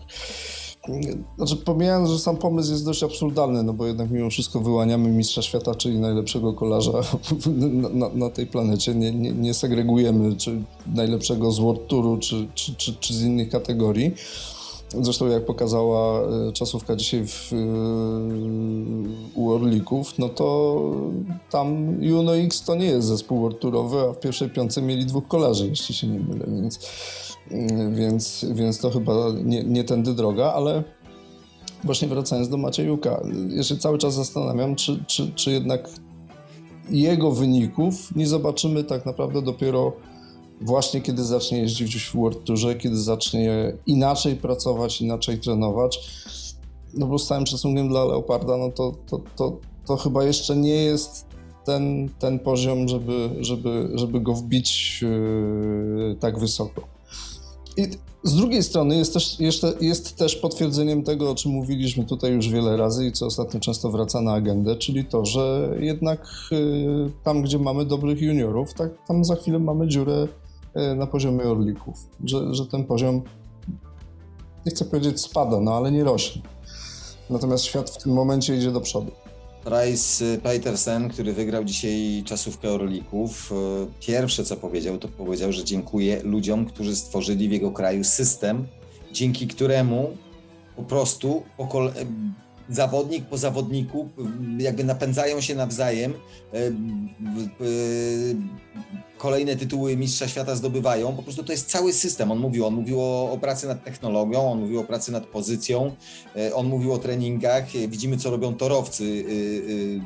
Znaczy, 1.36 1.56
pomijając, 1.56 2.10
że 2.10 2.18
sam 2.18 2.36
pomysł 2.36 2.72
jest 2.72 2.84
dość 2.84 3.02
absurdalny, 3.02 3.62
no 3.62 3.72
bo 3.72 3.86
jednak 3.86 4.10
mimo 4.10 4.30
wszystko 4.30 4.60
wyłaniamy 4.60 5.08
mistrza 5.08 5.42
świata, 5.42 5.74
czyli 5.74 5.98
najlepszego 5.98 6.52
kolarza 6.52 6.92
na, 7.46 7.88
na, 7.88 8.08
na 8.14 8.30
tej 8.30 8.46
planecie. 8.46 8.94
Nie, 8.94 9.12
nie, 9.12 9.32
nie, 9.32 9.54
segregujemy 9.54 10.36
czy 10.36 10.62
najlepszego 10.86 11.52
z 11.52 11.58
World 11.58 11.86
Touru, 11.86 12.18
czy, 12.18 12.48
czy, 12.54 12.74
czy, 12.74 12.94
czy 12.94 13.14
z 13.14 13.22
innych 13.22 13.48
kategorii. 13.48 14.14
Zresztą 15.02 15.26
jak 15.26 15.44
pokazała 15.44 16.20
e, 16.20 16.52
czasówka 16.52 16.96
dzisiaj 16.96 17.26
w, 17.26 17.52
e, 17.52 17.56
u 19.34 19.50
Orlików, 19.50 20.18
no 20.18 20.28
to 20.28 20.80
tam 21.50 21.96
Juno 22.00 22.36
X 22.36 22.62
to 22.64 22.74
nie 22.74 22.86
jest 22.86 23.08
zespół 23.08 23.40
World 23.40 23.60
Tourowy, 23.60 24.00
a 24.00 24.12
w 24.12 24.20
pierwszej 24.20 24.50
piątce 24.50 24.82
mieli 24.82 25.06
dwóch 25.06 25.28
kolarzy, 25.28 25.68
jeśli 25.68 25.94
się 25.94 26.06
nie 26.06 26.20
mylę, 26.20 26.46
więc 26.62 26.78
więc, 27.92 28.46
więc 28.54 28.78
to 28.78 28.90
chyba 28.90 29.14
nie, 29.44 29.64
nie 29.64 29.84
tędy 29.84 30.14
droga, 30.14 30.52
ale 30.52 30.84
właśnie 31.84 32.08
wracając 32.08 32.48
do 32.48 32.56
Maciejuka, 32.56 33.22
się 33.62 33.76
cały 33.76 33.98
czas 33.98 34.14
zastanawiam, 34.14 34.76
czy, 34.76 35.04
czy, 35.06 35.32
czy 35.34 35.52
jednak 35.52 35.88
jego 36.90 37.30
wyników 37.30 38.16
nie 38.16 38.26
zobaczymy 38.26 38.84
tak 38.84 39.06
naprawdę 39.06 39.42
dopiero 39.42 39.92
właśnie 40.60 41.00
kiedy 41.00 41.24
zacznie 41.24 41.58
jeździć 41.58 41.96
w 41.96 42.16
World 42.16 42.44
Tourze, 42.44 42.74
kiedy 42.74 42.96
zacznie 42.96 43.72
inaczej 43.86 44.36
pracować, 44.36 45.00
inaczej 45.00 45.38
trenować. 45.38 46.10
No 46.94 47.06
bo 47.06 47.18
z 47.18 47.26
całym 47.26 47.46
szacunkiem 47.46 47.88
dla 47.88 48.04
Leoparda, 48.04 48.56
no 48.56 48.70
to, 48.70 48.92
to, 49.06 49.20
to, 49.36 49.58
to 49.86 49.96
chyba 49.96 50.24
jeszcze 50.24 50.56
nie 50.56 50.74
jest 50.74 51.26
ten, 51.64 52.08
ten 52.18 52.38
poziom, 52.38 52.88
żeby, 52.88 53.30
żeby, 53.40 53.90
żeby 53.94 54.20
go 54.20 54.34
wbić 54.34 55.02
yy, 55.02 56.16
tak 56.20 56.38
wysoko. 56.38 56.93
I 57.76 57.88
z 58.24 58.34
drugiej 58.34 58.62
strony 58.62 58.96
jest 58.96 59.12
też, 59.12 59.40
jeszcze, 59.40 59.74
jest 59.80 60.16
też 60.16 60.36
potwierdzeniem 60.36 61.02
tego, 61.02 61.30
o 61.30 61.34
czym 61.34 61.52
mówiliśmy 61.52 62.04
tutaj 62.04 62.32
już 62.32 62.48
wiele 62.48 62.76
razy 62.76 63.06
i 63.06 63.12
co 63.12 63.26
ostatnio 63.26 63.60
często 63.60 63.90
wraca 63.90 64.20
na 64.20 64.32
agendę, 64.32 64.76
czyli 64.76 65.04
to, 65.04 65.24
że 65.24 65.74
jednak 65.80 66.26
yy, 66.50 67.10
tam, 67.24 67.42
gdzie 67.42 67.58
mamy 67.58 67.84
dobrych 67.84 68.20
juniorów, 68.20 68.74
tak, 68.74 68.90
tam 69.06 69.24
za 69.24 69.36
chwilę 69.36 69.58
mamy 69.58 69.88
dziurę 69.88 70.28
yy, 70.74 70.94
na 70.94 71.06
poziomie 71.06 71.44
orlików, 71.44 71.94
że, 72.24 72.54
że 72.54 72.66
ten 72.66 72.84
poziom, 72.84 73.22
nie 74.66 74.72
chcę 74.72 74.84
powiedzieć 74.84 75.20
spada, 75.20 75.60
no 75.60 75.74
ale 75.74 75.92
nie 75.92 76.04
rośnie. 76.04 76.42
Natomiast 77.30 77.64
świat 77.64 77.90
w 77.90 78.02
tym 78.02 78.12
momencie 78.12 78.56
idzie 78.56 78.70
do 78.70 78.80
przodu. 78.80 79.10
Bryce 79.64 80.38
Petersen, 80.42 81.08
który 81.08 81.32
wygrał 81.32 81.64
dzisiaj 81.64 82.22
czasówkę 82.26 82.70
Orlików, 82.70 83.52
e, 83.52 83.86
pierwsze 84.06 84.44
co 84.44 84.56
powiedział, 84.56 84.98
to 84.98 85.08
powiedział, 85.08 85.52
że 85.52 85.64
dziękuję 85.64 86.22
ludziom, 86.22 86.66
którzy 86.66 86.96
stworzyli 86.96 87.48
w 87.48 87.52
jego 87.52 87.70
kraju 87.70 88.04
system, 88.04 88.66
dzięki 89.12 89.46
któremu 89.46 90.16
po 90.76 90.82
prostu 90.82 91.42
zawodnik 92.68 93.24
po 93.24 93.38
zawodniku 93.38 94.08
jakby 94.58 94.84
napędzają 94.84 95.40
się 95.40 95.54
nawzajem, 95.54 96.12
e, 96.12 96.56
e, 96.56 96.70
kolejne 99.18 99.56
tytuły 99.56 99.96
Mistrza 99.96 100.28
Świata 100.28 100.56
zdobywają. 100.56 101.16
Po 101.16 101.22
prostu 101.22 101.44
to 101.44 101.52
jest 101.52 101.70
cały 101.70 101.92
system. 101.92 102.30
On 102.30 102.38
mówił, 102.38 102.66
on 102.66 102.74
mówił 102.74 103.00
o, 103.00 103.30
o 103.30 103.38
pracy 103.38 103.66
nad 103.66 103.84
technologią, 103.84 104.52
on 104.52 104.60
mówił 104.60 104.80
o 104.80 104.84
pracy 104.84 105.12
nad 105.12 105.26
pozycją, 105.26 105.96
e, 106.36 106.54
on 106.54 106.66
mówił 106.66 106.92
o 106.92 106.98
treningach. 106.98 107.66
Widzimy, 107.88 108.16
co 108.16 108.30
robią 108.30 108.54
torowcy 108.54 109.24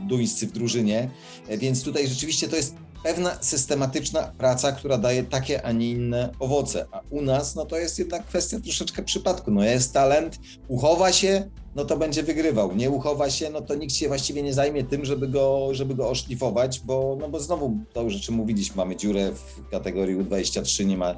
duńscy 0.09 0.47
w 0.47 0.53
drużynie, 0.53 1.11
więc 1.49 1.85
tutaj 1.85 2.09
rzeczywiście 2.09 2.49
to 2.49 2.57
jest 2.57 2.75
pewna 3.03 3.39
systematyczna 3.41 4.33
praca, 4.39 4.73
która 4.73 4.99
daje 4.99 5.25
takie, 5.25 5.67
a 5.67 5.73
nie 5.73 5.91
inne 5.91 6.31
owoce. 6.39 6.87
A 6.93 7.01
u 7.11 7.23
nas, 7.23 7.55
no 7.55 7.67
to 7.67 7.79
jest 7.79 7.99
jednak 7.99 8.27
kwestia 8.27 8.61
troszeczkę 8.61 9.03
przypadku. 9.03 9.51
No 9.51 9.65
jest 9.65 9.93
talent, 9.93 10.39
uchowa 10.69 11.13
się, 11.13 11.51
no 11.75 11.85
to 11.85 11.97
będzie 11.97 12.23
wygrywał. 12.23 12.77
Nie 12.77 12.91
uchowa 12.91 13.31
się, 13.31 13.51
no 13.51 13.61
to 13.61 13.75
nikt 13.75 13.95
się 13.95 14.09
właściwie 14.09 14.43
nie 14.43 14.55
zajmie 14.55 14.85
tym, 14.85 15.05
żeby 15.05 15.29
go, 15.29 15.69
żeby 15.73 15.95
go 15.95 16.09
oszlifować, 16.09 16.81
bo, 16.81 17.17
no 17.21 17.29
bo 17.29 17.41
znowu 17.41 17.79
to 17.93 18.03
już 18.03 18.31
o 18.31 18.33
mówiliśmy, 18.33 18.77
mamy 18.77 18.97
dziurę 18.97 19.33
w 19.33 19.71
kategorii 19.71 20.17
U23, 20.17 20.87
nie 20.87 20.97
ma 20.97 21.17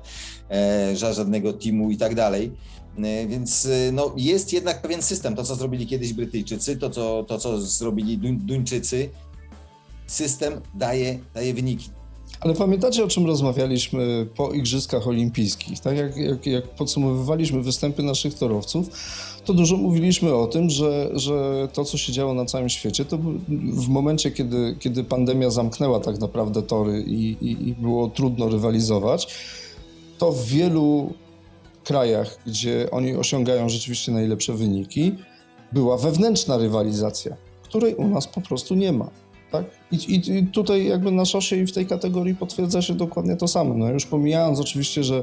e, 0.51 0.97
żadnego 0.97 1.53
teamu 1.53 1.91
i 1.91 1.97
tak 1.97 2.15
dalej. 2.15 2.53
E, 2.99 3.27
więc 3.27 3.67
e, 3.67 3.93
no, 3.93 4.15
jest 4.17 4.53
jednak 4.53 4.83
pewien 4.83 5.03
system. 5.03 5.35
To, 5.35 5.45
co 5.45 5.55
zrobili 5.55 5.87
kiedyś 5.87 6.13
Brytyjczycy, 6.13 6.77
to, 6.77 6.91
co, 6.91 7.25
to, 7.29 7.39
co 7.39 7.61
zrobili 7.61 8.19
Duńczycy, 8.19 9.11
system 10.11 10.61
daje, 10.75 11.19
daje 11.35 11.55
wyniki. 11.55 11.91
Ale 12.41 12.55
pamiętacie, 12.55 13.05
o 13.05 13.09
czym 13.09 13.27
rozmawialiśmy 13.27 14.27
po 14.37 14.53
Igrzyskach 14.53 15.09
Olimpijskich? 15.09 15.81
Tak 15.81 15.97
jak, 15.97 16.17
jak, 16.17 16.47
jak 16.47 16.69
podsumowywaliśmy 16.69 17.63
występy 17.63 18.03
naszych 18.03 18.35
torowców, 18.35 18.89
to 19.45 19.55
dużo 19.55 19.77
mówiliśmy 19.77 20.35
o 20.35 20.47
tym, 20.47 20.71
że, 20.71 21.11
że 21.13 21.69
to, 21.73 21.85
co 21.85 21.99
się 21.99 22.13
działo 22.13 22.35
na 22.35 22.45
całym 22.45 22.69
świecie, 22.69 23.05
to 23.05 23.19
w 23.73 23.89
momencie, 23.89 24.31
kiedy, 24.31 24.77
kiedy 24.79 25.05
pandemia 25.05 25.51
zamknęła 25.51 26.01
tak 26.01 26.21
naprawdę 26.21 26.63
tory 26.63 27.03
i, 27.07 27.37
i, 27.41 27.69
i 27.69 27.75
było 27.75 28.09
trudno 28.09 28.49
rywalizować, 28.49 29.35
to 30.19 30.33
w 30.33 30.45
wielu 30.45 31.13
krajach, 31.85 32.39
gdzie 32.47 32.89
oni 32.91 33.17
osiągają 33.17 33.69
rzeczywiście 33.69 34.13
najlepsze 34.13 34.53
wyniki, 34.53 35.15
była 35.73 35.97
wewnętrzna 35.97 36.57
rywalizacja, 36.59 37.37
której 37.63 37.95
u 37.95 38.09
nas 38.09 38.29
po 38.29 38.41
prostu 38.41 38.75
nie 38.75 38.93
ma. 38.93 39.11
Tak? 39.53 39.65
I, 39.93 39.97
I, 39.97 40.39
I, 40.39 40.47
tutaj 40.47 40.87
jakby 40.87 41.13
na 41.13 41.25
szosie 41.25 41.57
i 41.57 41.67
w 41.67 41.73
tej 41.73 41.87
kategorii 41.87 42.35
potwierdza 42.35 42.83
się 42.83 42.95
dokładnie 42.95 43.37
to 43.37 43.49
samo. 43.49 43.75
No 43.75 43.89
już 43.93 44.07
pomijając 44.07 44.61
oczywiście, 44.61 45.05
że, 45.05 45.23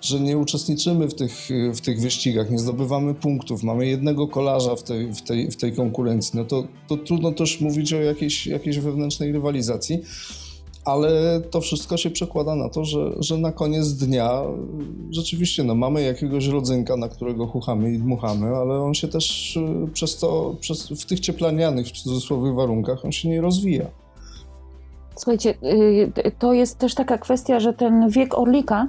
że 0.00 0.20
nie 0.20 0.38
uczestniczymy 0.38 1.08
w 1.08 1.14
tych, 1.14 1.48
w 1.74 1.80
tych 1.80 2.00
wyścigach, 2.00 2.50
nie 2.50 2.58
zdobywamy 2.58 3.14
punktów, 3.14 3.62
mamy 3.62 3.86
jednego 3.86 4.28
kolarza 4.28 4.76
w 4.76 4.82
tej, 4.82 5.14
w 5.14 5.22
tej, 5.22 5.50
w 5.50 5.56
tej 5.56 5.72
konkurencji, 5.72 6.38
no 6.38 6.44
to, 6.44 6.64
to 6.88 6.96
trudno 6.96 7.32
też 7.32 7.60
mówić 7.60 7.92
o 7.92 8.00
jakiejś, 8.00 8.46
jakiejś 8.46 8.78
wewnętrznej 8.78 9.32
rywalizacji 9.32 10.02
ale 10.88 11.40
to 11.50 11.60
wszystko 11.60 11.96
się 11.96 12.10
przekłada 12.10 12.54
na 12.54 12.68
to, 12.68 12.84
że, 12.84 13.12
że 13.18 13.38
na 13.38 13.52
koniec 13.52 13.92
dnia 13.92 14.42
rzeczywiście 15.10 15.64
no, 15.64 15.74
mamy 15.74 16.02
jakiegoś 16.02 16.46
rodzynka, 16.46 16.96
na 16.96 17.08
którego 17.08 17.46
chuchamy 17.46 17.92
i 17.92 17.98
dmuchamy, 17.98 18.56
ale 18.56 18.80
on 18.80 18.94
się 18.94 19.08
też 19.08 19.56
y, 19.56 19.88
przez 19.92 20.16
to, 20.16 20.54
przez, 20.60 20.88
w 20.88 21.06
tych 21.06 21.20
cieplanianych, 21.20 21.86
w 21.86 21.92
cudzysłowie 21.92 22.52
warunkach, 22.52 23.04
on 23.04 23.12
się 23.12 23.28
nie 23.28 23.40
rozwija. 23.40 23.86
Słuchajcie, 25.16 25.54
y, 26.26 26.32
to 26.38 26.52
jest 26.52 26.78
też 26.78 26.94
taka 26.94 27.18
kwestia, 27.18 27.60
że 27.60 27.72
ten 27.72 28.08
wiek 28.10 28.38
Orlika 28.38 28.88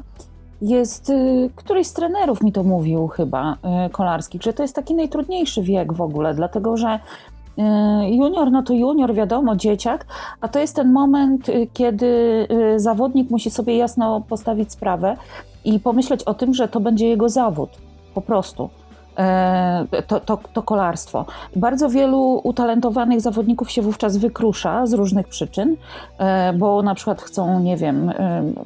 jest, 0.61 1.09
y, 1.09 1.49
któryś 1.55 1.87
z 1.87 1.93
trenerów 1.93 2.41
mi 2.41 2.51
to 2.51 2.63
mówił 2.63 3.07
chyba, 3.07 3.57
kolarskich, 3.91 4.41
że 4.41 4.53
to 4.53 4.63
jest 4.63 4.75
taki 4.75 4.93
najtrudniejszy 4.95 5.61
wiek 5.61 5.93
w 5.93 6.01
ogóle, 6.01 6.33
dlatego 6.33 6.77
że 6.77 6.99
junior, 8.09 8.51
no 8.51 8.63
to 8.63 8.73
junior, 8.73 9.13
wiadomo, 9.13 9.55
dzieciak, 9.55 10.05
a 10.41 10.47
to 10.47 10.59
jest 10.59 10.75
ten 10.75 10.91
moment, 10.91 11.49
y, 11.49 11.67
kiedy 11.73 12.05
y, 12.75 12.79
zawodnik 12.79 13.29
musi 13.29 13.49
sobie 13.49 13.77
jasno 13.77 14.21
postawić 14.21 14.71
sprawę 14.71 15.17
i 15.65 15.79
pomyśleć 15.79 16.23
o 16.23 16.33
tym, 16.33 16.53
że 16.53 16.67
to 16.67 16.79
będzie 16.79 17.07
jego 17.07 17.29
zawód, 17.29 17.69
po 18.13 18.21
prostu. 18.21 18.69
To, 20.07 20.19
to, 20.19 20.39
to, 20.53 20.61
kolarstwo. 20.61 21.25
Bardzo 21.55 21.89
wielu 21.89 22.41
utalentowanych 22.43 23.21
zawodników 23.21 23.71
się 23.71 23.81
wówczas 23.81 24.17
wykrusza 24.17 24.85
z 24.85 24.93
różnych 24.93 25.27
przyczyn, 25.27 25.75
bo 26.57 26.81
na 26.81 26.95
przykład 26.95 27.21
chcą, 27.21 27.59
nie 27.59 27.77
wiem, 27.77 28.13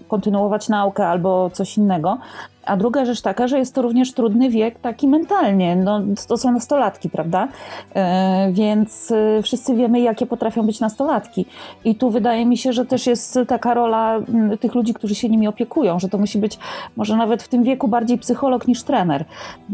kontynuować 0.08 0.70
naukę 0.70 1.08
albo 1.08 1.50
coś 1.50 1.78
innego, 1.78 2.18
a 2.66 2.78
druga 2.78 3.06
rzecz 3.06 3.22
taka, 3.22 3.48
że 3.48 3.60
jest 3.60 3.76
to 3.76 3.82
również 3.82 4.14
trudny 4.14 4.50
wiek 4.50 4.80
taki 4.80 5.08
mentalnie. 5.08 5.76
No, 5.76 6.02
to 6.28 6.38
są 6.38 6.52
nastolatki, 6.52 7.10
prawda? 7.10 7.48
E, 7.96 8.52
więc 8.52 9.12
e, 9.12 9.42
wszyscy 9.42 9.76
wiemy, 9.76 10.00
jakie 10.00 10.26
potrafią 10.26 10.66
być 10.66 10.80
nastolatki. 10.80 11.46
I 11.86 11.96
tu 11.96 12.10
wydaje 12.10 12.46
mi 12.46 12.58
się, 12.58 12.74
że 12.74 12.86
też 12.86 13.08
jest 13.08 13.40
taka 13.48 13.74
rola 13.74 14.20
tych 14.60 14.76
ludzi, 14.76 14.94
którzy 14.94 15.16
się 15.16 15.30
nimi 15.30 15.48
opiekują, 15.48 16.00
że 16.00 16.10
to 16.10 16.18
musi 16.18 16.38
być 16.38 16.60
może 16.96 17.18
nawet 17.18 17.44
w 17.44 17.48
tym 17.48 17.64
wieku 17.64 17.88
bardziej 17.88 18.18
psycholog 18.18 18.68
niż 18.68 18.84
trener. 18.84 19.26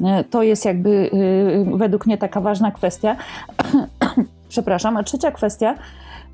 E, 0.05 0.23
to 0.23 0.43
jest 0.43 0.65
jakby 0.65 1.09
według 1.73 2.05
mnie 2.05 2.17
taka 2.17 2.41
ważna 2.41 2.71
kwestia. 2.71 3.15
Przepraszam. 4.49 4.97
A 4.97 5.03
trzecia 5.03 5.31
kwestia 5.31 5.75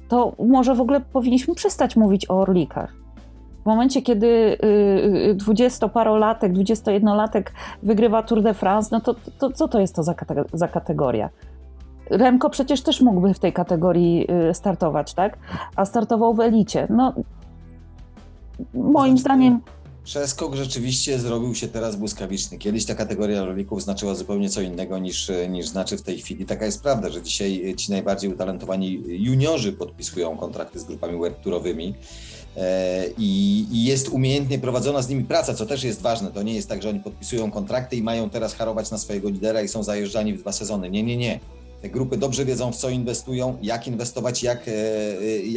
to 0.08 0.34
może 0.40 0.76
w 0.76 0.82
ogóle 0.82 1.02
powinniśmy 1.02 1.56
przestać 1.56 1.96
mówić 1.96 2.30
o 2.30 2.40
orlikach 2.40 3.05
w 3.66 3.68
momencie, 3.68 4.02
kiedy 4.02 4.58
dwudziestoparolatek, 5.36 6.54
dwudziestojednolatek 6.54 7.54
wygrywa 7.84 8.24
Tour 8.24 8.42
de 8.42 8.54
France, 8.54 8.90
no 8.92 9.02
to, 9.02 9.16
to 9.40 9.52
co 9.52 9.68
to 9.68 9.80
jest 9.80 9.96
to 9.96 10.04
za, 10.04 10.16
za 10.54 10.68
kategoria? 10.68 11.30
Remko 12.10 12.50
przecież 12.50 12.82
też 12.82 13.02
mógłby 13.02 13.34
w 13.34 13.40
tej 13.40 13.54
kategorii 13.54 14.28
y, 14.50 14.54
startować, 14.54 15.14
tak? 15.14 15.38
A 15.76 15.86
startował 15.86 16.34
w 16.34 16.40
elicie. 16.40 16.88
No, 16.90 17.14
moim 18.74 19.18
znaczy, 19.18 19.22
zdaniem. 19.22 19.60
Przeskok 20.04 20.56
rzeczywiście 20.56 21.20
zrobił 21.20 21.56
się 21.56 21.68
teraz 21.68 21.96
błyskawiczny. 21.96 22.58
Kiedyś 22.58 22.86
ta 22.86 22.96
kategoria 22.96 23.46
rolników 23.46 23.84
znaczyła 23.84 24.16
zupełnie 24.16 24.50
co 24.50 24.62
innego 24.62 25.00
niż, 25.00 25.32
niż 25.50 25.68
znaczy 25.68 25.98
w 25.98 26.02
tej 26.02 26.18
chwili. 26.18 26.46
Taka 26.46 26.66
jest 26.66 26.84
prawda, 26.84 27.10
że 27.10 27.22
dzisiaj 27.22 27.76
ci 27.78 27.92
najbardziej 27.92 28.34
utalentowani 28.34 29.04
juniorzy 29.08 29.74
podpisują 29.74 30.38
kontrakty 30.38 30.80
z 30.80 30.84
grupami 30.84 31.20
webturowymi. 31.20 31.94
E, 32.58 33.06
i, 33.18 33.66
i, 33.72 33.86
jest 33.86 34.10
umiejętnie 34.10 34.60
prowadzona 34.60 35.02
z 35.02 35.10
nimi 35.10 35.24
praca, 35.24 35.54
co 35.54 35.66
też 35.66 35.84
jest 35.84 36.02
ważne. 36.02 36.32
To 36.32 36.44
nie 36.44 36.56
jest 36.56 36.70
tak, 36.70 36.82
że 36.82 36.90
oni 36.90 37.00
podpisują 37.00 37.52
kontrakty 37.52 37.96
i 37.96 38.04
mają 38.04 38.30
teraz 38.30 38.54
harować 38.54 38.92
na 38.92 38.98
swojego 38.98 39.30
lidera 39.30 39.62
i 39.62 39.68
są 39.68 39.84
zajeżdżani 39.84 40.34
w 40.34 40.42
dwa 40.42 40.52
sezony. 40.52 40.90
Nie, 40.90 41.04
nie, 41.04 41.18
nie. 41.18 41.40
Grupy 41.90 42.18
dobrze 42.18 42.46
wiedzą, 42.46 42.72
w 42.72 42.76
co 42.76 42.90
inwestują, 42.90 43.58
jak 43.62 43.88
inwestować, 43.88 44.44
jak, 44.44 44.68
e, 44.68 44.72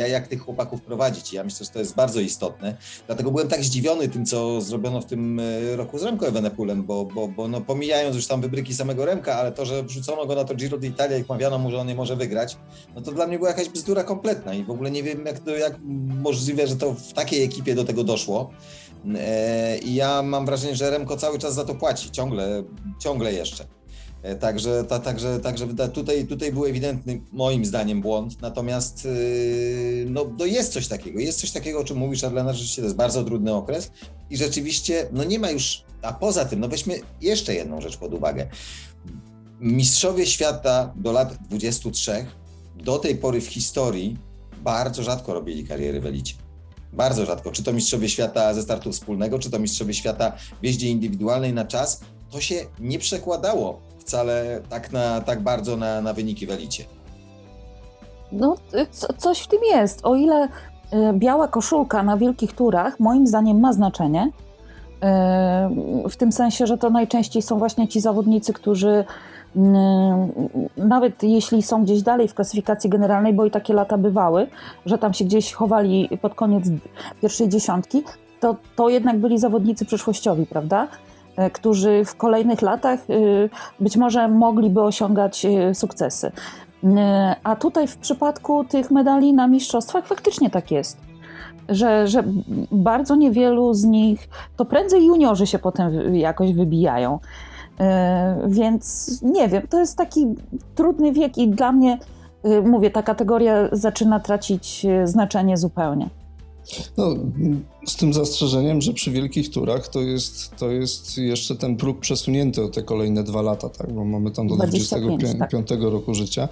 e, 0.04 0.08
jak 0.08 0.28
tych 0.28 0.40
chłopaków 0.40 0.82
prowadzić. 0.82 1.32
Ja 1.32 1.44
myślę, 1.44 1.66
że 1.66 1.72
to 1.72 1.78
jest 1.78 1.94
bardzo 1.94 2.20
istotne. 2.20 2.76
Dlatego 3.06 3.30
byłem 3.30 3.48
tak 3.48 3.64
zdziwiony 3.64 4.08
tym, 4.08 4.26
co 4.26 4.60
zrobiono 4.60 5.00
w 5.00 5.06
tym 5.06 5.40
e, 5.40 5.76
roku 5.76 5.98
z 5.98 6.02
Remco 6.02 6.28
Evenepulem, 6.28 6.84
bo, 6.84 7.04
bo, 7.04 7.28
bo 7.28 7.48
no, 7.48 7.60
pomijając 7.60 8.16
już 8.16 8.26
tam 8.26 8.40
wybryki 8.40 8.74
samego 8.74 9.04
Remka, 9.04 9.34
ale 9.34 9.52
to, 9.52 9.66
że 9.66 9.82
wrzucono 9.82 10.26
go 10.26 10.34
na 10.34 10.44
to 10.44 10.54
Giro 10.54 10.78
d'Italia 10.78 11.20
i 11.20 11.24
mawiano 11.28 11.58
mu, 11.58 11.70
że 11.70 11.78
on 11.78 11.86
nie 11.86 11.94
może 11.94 12.16
wygrać, 12.16 12.56
no 12.94 13.00
to 13.00 13.12
dla 13.12 13.26
mnie 13.26 13.38
była 13.38 13.50
jakaś 13.50 13.68
bzdura 13.68 14.04
kompletna 14.04 14.54
i 14.54 14.64
w 14.64 14.70
ogóle 14.70 14.90
nie 14.90 15.02
wiem, 15.02 15.26
jak, 15.26 15.38
to, 15.38 15.50
jak 15.50 15.78
możliwe, 16.22 16.66
że 16.66 16.76
to 16.76 16.94
w 16.94 17.12
takiej 17.12 17.42
ekipie 17.42 17.74
do 17.74 17.84
tego 17.84 18.04
doszło. 18.04 18.50
I 19.82 19.94
ja 19.94 20.22
mam 20.22 20.46
wrażenie, 20.46 20.76
że 20.76 20.90
Remko 20.90 21.16
cały 21.16 21.38
czas 21.38 21.54
za 21.54 21.64
to 21.64 21.74
płaci, 21.74 22.10
ciągle, 22.10 22.62
ciągle 22.98 23.32
jeszcze. 23.32 23.77
E, 24.28 24.36
także, 24.36 24.84
ta, 24.84 24.98
także, 24.98 25.40
także 25.40 25.66
tutaj, 25.92 26.26
tutaj 26.26 26.52
był 26.52 26.66
ewidentny, 26.66 27.20
moim 27.32 27.64
zdaniem, 27.64 28.00
błąd. 28.00 28.42
Natomiast 28.42 29.04
yy, 29.04 30.06
no, 30.10 30.26
no 30.38 30.46
jest 30.46 30.72
coś 30.72 30.88
takiego. 30.88 31.20
Jest 31.20 31.40
coś 31.40 31.50
takiego, 31.50 31.80
o 31.80 31.84
czym 31.84 31.96
mówisz, 31.96 32.24
Adlena, 32.24 32.52
rzeczywiście 32.52 32.82
to 32.82 32.86
jest 32.86 32.96
bardzo 32.96 33.24
trudny 33.24 33.54
okres 33.54 33.90
i 34.30 34.36
rzeczywiście 34.36 35.08
no 35.12 35.24
nie 35.24 35.38
ma 35.38 35.50
już, 35.50 35.84
a 36.02 36.12
poza 36.12 36.44
tym, 36.44 36.60
no 36.60 36.68
weźmy 36.68 37.00
jeszcze 37.20 37.54
jedną 37.54 37.80
rzecz 37.80 37.96
pod 37.96 38.14
uwagę. 38.14 38.46
Mistrzowie 39.60 40.26
świata 40.26 40.92
do 40.96 41.12
lat 41.12 41.36
23 41.50 42.26
do 42.76 42.98
tej 42.98 43.14
pory 43.14 43.40
w 43.40 43.46
historii 43.46 44.16
bardzo 44.62 45.02
rzadko 45.02 45.34
robili 45.34 45.64
kariery 45.64 46.00
w 46.00 46.06
elicie. 46.06 46.34
Bardzo 46.92 47.26
rzadko. 47.26 47.50
Czy 47.50 47.62
to 47.62 47.72
mistrzowie 47.72 48.08
świata 48.08 48.54
ze 48.54 48.62
startu 48.62 48.92
wspólnego, 48.92 49.38
czy 49.38 49.50
to 49.50 49.58
mistrzowie 49.58 49.94
świata 49.94 50.32
w 50.62 50.64
jeździe 50.64 50.88
indywidualnej 50.88 51.52
na 51.52 51.64
czas, 51.64 52.00
to 52.30 52.40
się 52.40 52.66
nie 52.80 52.98
przekładało 52.98 53.88
wcale 54.08 54.60
tak, 54.68 54.92
na, 54.92 55.20
tak 55.20 55.40
bardzo 55.40 55.76
na, 55.76 56.00
na 56.00 56.12
wyniki 56.12 56.46
w 56.46 56.50
elicie. 56.50 56.84
No, 58.32 58.56
co, 58.90 59.12
coś 59.12 59.40
w 59.40 59.46
tym 59.46 59.58
jest. 59.70 60.00
O 60.02 60.14
ile 60.14 60.44
y, 60.44 60.48
biała 61.12 61.48
koszulka 61.48 62.02
na 62.02 62.16
wielkich 62.16 62.52
turach 62.52 63.00
moim 63.00 63.26
zdaniem 63.26 63.60
ma 63.60 63.72
znaczenie, 63.72 64.30
y, 66.04 66.08
w 66.08 66.16
tym 66.16 66.32
sensie, 66.32 66.66
że 66.66 66.78
to 66.78 66.90
najczęściej 66.90 67.42
są 67.42 67.58
właśnie 67.58 67.88
ci 67.88 68.00
zawodnicy, 68.00 68.52
którzy 68.52 69.04
y, 69.56 69.60
nawet 70.76 71.22
jeśli 71.22 71.62
są 71.62 71.84
gdzieś 71.84 72.02
dalej 72.02 72.28
w 72.28 72.34
klasyfikacji 72.34 72.90
generalnej, 72.90 73.32
bo 73.32 73.44
i 73.44 73.50
takie 73.50 73.74
lata 73.74 73.98
bywały, 73.98 74.46
że 74.86 74.98
tam 74.98 75.14
się 75.14 75.24
gdzieś 75.24 75.52
chowali 75.52 76.08
pod 76.22 76.34
koniec 76.34 76.64
pierwszej 77.22 77.48
dziesiątki, 77.48 78.02
to, 78.40 78.56
to 78.76 78.88
jednak 78.88 79.18
byli 79.18 79.38
zawodnicy 79.38 79.84
przyszłościowi, 79.84 80.46
prawda? 80.46 80.88
E, 81.38 81.50
którzy 81.50 82.04
w 82.04 82.16
kolejnych 82.16 82.62
latach 82.62 83.00
e, 83.00 83.14
być 83.80 83.96
może 83.96 84.28
mogliby 84.28 84.82
osiągać 84.82 85.44
e, 85.44 85.74
sukcesy. 85.74 86.32
A 87.44 87.56
tutaj 87.56 87.88
w 87.88 87.96
przypadku 87.96 88.64
tych 88.64 88.90
medali 88.90 89.32
na 89.32 89.48
mistrzostwach 89.48 90.06
faktycznie 90.06 90.50
tak 90.50 90.70
jest. 90.70 90.98
Że, 91.68 92.08
że 92.08 92.24
bardzo 92.72 93.16
niewielu 93.16 93.74
z 93.74 93.84
nich, 93.84 94.28
to 94.56 94.64
prędzej 94.64 95.06
juniorzy 95.06 95.46
się 95.46 95.58
potem 95.58 96.14
jakoś 96.14 96.52
wybijają. 96.52 97.18
Więc 98.46 99.10
nie 99.22 99.48
wiem, 99.48 99.62
to 99.70 99.80
jest 99.80 99.96
taki 99.96 100.26
trudny 100.74 101.12
wiek 101.12 101.38
i 101.38 101.48
dla 101.48 101.72
mnie, 101.72 101.98
mówię, 102.64 102.90
ta 102.90 103.02
kategoria 103.02 103.54
zaczyna 103.72 104.20
tracić 104.20 104.86
znaczenie 105.04 105.56
zupełnie. 105.56 106.08
No, 106.96 107.14
z 107.86 107.96
tym 107.96 108.12
zastrzeżeniem, 108.12 108.80
że 108.80 108.92
przy 108.92 109.10
wielkich 109.10 109.50
turach 109.50 109.88
to 109.88 110.00
jest, 110.00 110.56
to 110.56 110.70
jest 110.70 111.18
jeszcze 111.18 111.56
ten 111.56 111.76
próg 111.76 112.00
przesunięty 112.00 112.64
o 112.64 112.68
te 112.68 112.82
kolejne 112.82 113.24
dwa 113.24 113.42
lata, 113.42 113.68
tak? 113.68 113.92
bo 113.92 114.04
mamy 114.04 114.30
tam 114.30 114.48
do 114.48 114.56
25, 114.56 115.20
25 115.20 115.68
tak. 115.68 115.80
roku 115.82 116.14
życia. 116.14 116.48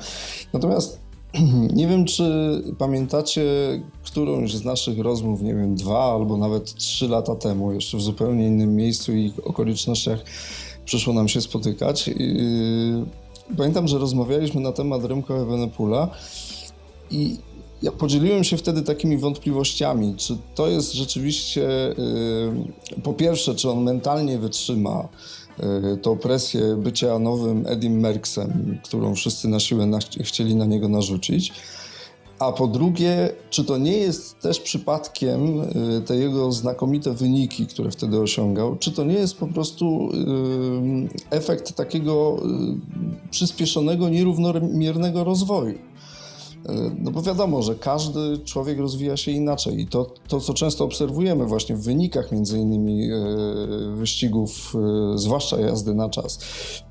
Natomiast 0.53 1.01
nie 1.75 1.87
wiem, 1.87 2.05
czy 2.05 2.25
pamiętacie 2.79 3.45
którąś 4.05 4.55
z 4.55 4.65
naszych 4.65 4.99
rozmów, 4.99 5.43
nie 5.43 5.55
wiem, 5.55 5.75
dwa 5.75 6.15
albo 6.15 6.37
nawet 6.37 6.75
trzy 6.75 7.09
lata 7.09 7.37
temu, 7.37 7.73
jeszcze 7.73 7.97
w 7.97 8.03
zupełnie 8.03 8.47
innym 8.47 8.77
miejscu 8.77 9.13
i 9.13 9.33
okolicznościach 9.45 10.25
przyszło 10.85 11.13
nam 11.13 11.29
się 11.29 11.41
spotykać. 11.41 12.11
Pamiętam, 13.57 13.89
że 13.89 13.99
rozmawialiśmy 13.99 14.61
na 14.61 14.73
temat 14.73 15.05
Remco 15.05 15.43
Evenepoela 15.43 16.11
i 17.11 17.37
ja 17.83 17.93
podzieliłem 17.93 18.45
się 18.45 18.57
wtedy 18.57 18.83
takimi 18.83 19.19
wątpliwościami, 19.19 20.15
czy 20.17 20.39
to 20.55 20.69
jest 20.69 20.93
rzeczywiście, 20.93 21.61
yy, 22.95 23.03
po 23.03 23.13
pierwsze, 23.13 23.55
czy 23.55 23.71
on 23.71 23.83
mentalnie 23.83 24.39
wytrzyma 24.39 25.09
yy, 25.59 25.97
tą 25.97 26.19
presję 26.19 26.77
bycia 26.77 27.19
nowym 27.19 27.67
Edim 27.67 28.01
Merksem, 28.01 28.79
którą 28.85 29.15
wszyscy 29.15 29.49
na 29.49 29.61
siłę 29.61 29.87
na, 29.87 29.99
chcieli 30.21 30.55
na 30.55 30.65
niego 30.65 30.89
narzucić. 30.89 31.53
A 32.39 32.53
po 32.53 32.67
drugie, 32.67 33.31
czy 33.51 33.65
to 33.65 33.79
nie 33.79 33.99
jest 33.99 34.41
też 34.41 34.61
przypadkiem 34.61 35.57
yy, 35.57 36.01
te 36.07 36.17
jego 36.17 36.53
znakomite 36.53 37.15
wyniki, 37.15 37.67
które 37.67 37.91
wtedy 37.91 38.21
osiągał, 38.21 38.77
czy 38.77 38.93
to 38.93 39.05
nie 39.05 39.15
jest 39.15 39.37
po 39.37 39.47
prostu 39.47 40.11
efekt 41.31 41.73
takiego 41.73 42.43
przyspieszonego, 43.31 44.09
nierównomiernego 44.09 45.25
rozwoju? 45.25 45.79
No 46.99 47.11
bo 47.11 47.23
wiadomo, 47.23 47.63
że 47.63 47.75
każdy 47.75 48.39
człowiek 48.39 48.79
rozwija 48.79 49.17
się 49.17 49.31
inaczej 49.31 49.81
i 49.81 49.87
to, 49.87 50.07
to 50.29 50.41
co 50.41 50.55
często 50.55 50.85
obserwujemy 50.85 51.47
właśnie 51.47 51.77
w 51.77 51.83
wynikach 51.83 52.33
między 52.33 52.59
innymi 52.59 53.11
e, 53.13 53.17
wyścigów, 53.97 54.75
e, 55.15 55.19
zwłaszcza 55.19 55.61
jazdy 55.61 55.95
na 55.95 56.09
czas 56.09 56.39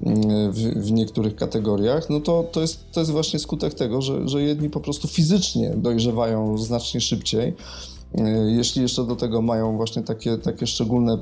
e, 0.05 0.13
w, 0.51 0.85
w 0.85 0.91
niektórych 0.91 1.35
kategoriach, 1.35 2.09
no 2.09 2.19
to, 2.19 2.43
to, 2.51 2.61
jest, 2.61 2.91
to 2.91 2.99
jest 2.99 3.11
właśnie 3.11 3.39
skutek 3.39 3.73
tego, 3.73 4.01
że, 4.01 4.27
że 4.27 4.41
jedni 4.41 4.69
po 4.69 4.79
prostu 4.79 5.07
fizycznie 5.07 5.69
dojrzewają 5.69 6.57
znacznie 6.57 7.01
szybciej, 7.01 7.53
jeśli 8.47 8.81
jeszcze 8.81 9.05
do 9.05 9.15
tego 9.15 9.41
mają 9.41 9.77
właśnie 9.77 10.03
takie, 10.03 10.37
takie 10.37 10.67
szczególne 10.67 11.17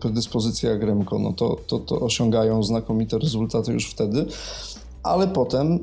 predyspozycje 0.00 0.70
jak 0.70 0.82
Remko, 0.82 1.18
no 1.18 1.32
to, 1.32 1.56
to, 1.66 1.78
to 1.78 2.00
osiągają 2.00 2.62
znakomite 2.62 3.18
rezultaty 3.18 3.72
już 3.72 3.90
wtedy, 3.90 4.26
ale 5.02 5.28
potem 5.28 5.78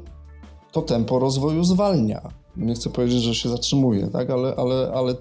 to 0.71 0.81
tempo 0.81 1.19
rozwoju 1.19 1.63
zwalnia. 1.63 2.21
Nie 2.57 2.73
chcę 2.73 2.89
powiedzieć, 2.89 3.21
że 3.21 3.35
się 3.35 3.49
zatrzymuje, 3.49 4.07
tak? 4.07 4.29
ale, 4.29 4.55
ale, 4.55 4.91
ale 4.95 5.15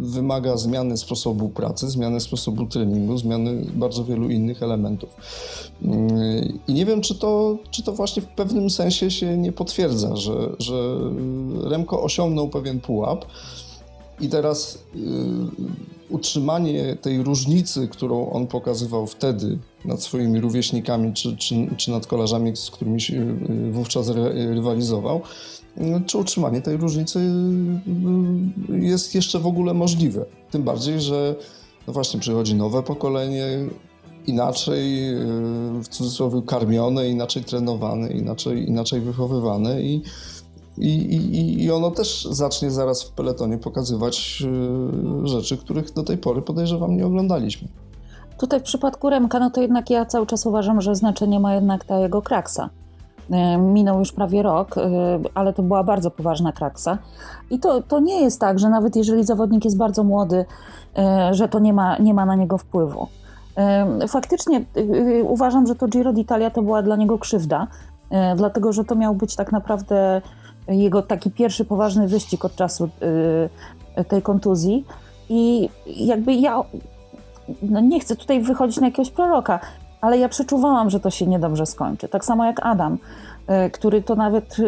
wymaga 0.00 0.56
zmiany 0.56 0.96
sposobu 0.96 1.48
pracy, 1.48 1.90
zmiany 1.90 2.20
sposobu 2.20 2.66
treningu, 2.66 3.18
zmiany 3.18 3.66
bardzo 3.74 4.04
wielu 4.04 4.30
innych 4.30 4.62
elementów. 4.62 5.10
I 6.68 6.74
nie 6.74 6.86
wiem, 6.86 7.00
czy 7.00 7.14
to, 7.14 7.56
czy 7.70 7.82
to 7.82 7.92
właśnie 7.92 8.22
w 8.22 8.26
pewnym 8.26 8.70
sensie 8.70 9.10
się 9.10 9.36
nie 9.38 9.52
potwierdza, 9.52 10.16
że, 10.16 10.56
że 10.58 10.96
Remko 11.64 12.02
osiągnął 12.02 12.48
pewien 12.48 12.80
pułap 12.80 13.24
i 14.20 14.28
teraz 14.28 14.78
yy, 14.94 15.04
utrzymanie 16.08 16.96
tej 16.96 17.22
różnicy, 17.22 17.88
którą 17.88 18.30
on 18.30 18.46
pokazywał 18.46 19.06
wtedy 19.06 19.58
nad 19.84 20.02
swoimi 20.02 20.40
rówieśnikami 20.40 21.12
czy, 21.12 21.36
czy, 21.36 21.54
czy 21.76 21.90
nad 21.90 22.06
kolarzami, 22.06 22.56
z 22.56 22.70
którymi 22.70 23.00
się 23.00 23.14
y, 23.14 23.72
wówczas 23.72 24.08
rywalizował, 24.34 25.20
czy 26.06 26.18
utrzymanie 26.18 26.62
tej 26.62 26.76
różnicy 26.76 27.18
y, 27.18 28.78
jest 28.78 29.14
jeszcze 29.14 29.38
w 29.38 29.46
ogóle 29.46 29.74
możliwe. 29.74 30.24
Tym 30.50 30.62
bardziej, 30.62 31.00
że 31.00 31.34
no 31.86 31.92
właśnie 31.92 32.20
przychodzi 32.20 32.54
nowe 32.54 32.82
pokolenie, 32.82 33.46
inaczej 34.26 35.10
y, 35.14 35.82
w 35.82 35.88
cudzysłowie 35.88 36.42
karmione, 36.46 37.08
inaczej 37.08 37.44
trenowane, 37.44 38.12
inaczej, 38.12 38.68
inaczej 38.68 39.00
wychowywane 39.00 39.82
i, 39.82 40.02
i, 40.78 40.88
i, 40.88 41.62
i 41.64 41.70
ono 41.70 41.90
też 41.90 42.28
zacznie 42.30 42.70
zaraz 42.70 43.02
w 43.02 43.12
peletonie 43.12 43.58
pokazywać 43.58 44.42
rzeczy, 45.24 45.56
których 45.56 45.92
do 45.92 46.02
tej 46.02 46.18
pory 46.18 46.42
podejrzewam 46.42 46.96
nie 46.96 47.06
oglądaliśmy. 47.06 47.68
Tutaj 48.38 48.60
w 48.60 48.62
przypadku 48.62 49.10
Remka, 49.10 49.38
no 49.38 49.50
to 49.50 49.60
jednak 49.60 49.90
ja 49.90 50.06
cały 50.06 50.26
czas 50.26 50.46
uważam, 50.46 50.80
że 50.80 50.94
znaczenie 50.94 51.40
ma 51.40 51.54
jednak 51.54 51.84
ta 51.84 51.98
jego 51.98 52.22
kraksa. 52.22 52.70
E, 53.30 53.58
minął 53.58 53.98
już 53.98 54.12
prawie 54.12 54.42
rok, 54.42 54.78
e, 54.78 54.80
ale 55.34 55.52
to 55.52 55.62
była 55.62 55.84
bardzo 55.84 56.10
poważna 56.10 56.52
kraksa. 56.52 56.98
I 57.50 57.58
to, 57.58 57.82
to 57.82 58.00
nie 58.00 58.20
jest 58.20 58.40
tak, 58.40 58.58
że 58.58 58.68
nawet 58.68 58.96
jeżeli 58.96 59.24
zawodnik 59.24 59.64
jest 59.64 59.76
bardzo 59.76 60.04
młody, 60.04 60.44
e, 60.98 61.34
że 61.34 61.48
to 61.48 61.58
nie 61.58 61.72
ma, 61.72 61.98
nie 61.98 62.14
ma 62.14 62.26
na 62.26 62.34
niego 62.36 62.58
wpływu. 62.58 63.06
Faktycznie 64.08 64.64
uważam, 65.24 65.66
że 65.66 65.74
to 65.74 65.88
Giro 65.88 66.12
d'Italia 66.12 66.50
to 66.50 66.62
była 66.62 66.82
dla 66.82 66.96
niego 66.96 67.18
krzywda, 67.18 67.66
dlatego 68.36 68.72
że 68.72 68.84
to 68.84 68.94
miał 68.94 69.14
być 69.14 69.36
tak 69.36 69.52
naprawdę 69.52 70.22
jego 70.68 71.02
taki 71.02 71.30
pierwszy 71.30 71.64
poważny 71.64 72.08
wyścig 72.08 72.44
od 72.44 72.56
czasu 72.56 72.88
tej 74.08 74.22
kontuzji. 74.22 74.84
I 75.28 75.68
jakby 75.86 76.34
ja 76.34 76.64
no 77.62 77.80
nie 77.80 78.00
chcę 78.00 78.16
tutaj 78.16 78.40
wychodzić 78.40 78.80
na 78.80 78.86
jakiegoś 78.86 79.10
proroka, 79.10 79.60
ale 80.00 80.18
ja 80.18 80.28
przeczuwałam, 80.28 80.90
że 80.90 81.00
to 81.00 81.10
się 81.10 81.26
niedobrze 81.26 81.66
skończy. 81.66 82.08
Tak 82.08 82.24
samo 82.24 82.44
jak 82.44 82.66
Adam, 82.66 82.98
y, 83.66 83.70
który 83.70 84.02
to 84.02 84.14
nawet 84.14 84.58
y, 84.58 84.62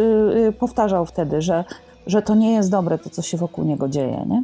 y, 0.49 0.53
powtarzał 0.53 1.07
wtedy, 1.07 1.43
że, 1.43 1.65
że 2.07 2.23
to 2.23 2.35
nie 2.35 2.53
jest 2.53 2.71
dobre 2.71 2.99
to, 2.99 3.11
co 3.11 3.23
się 3.23 3.37
wokół 3.37 3.65
niego 3.65 3.89
dzieje, 3.89 4.27
nie? 4.29 4.43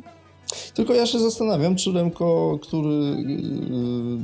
Tylko 0.74 0.94
ja 0.94 1.06
się 1.06 1.18
zastanawiam, 1.18 1.76
czy 1.76 1.92
Remko, 1.92 2.58
który 2.62 3.16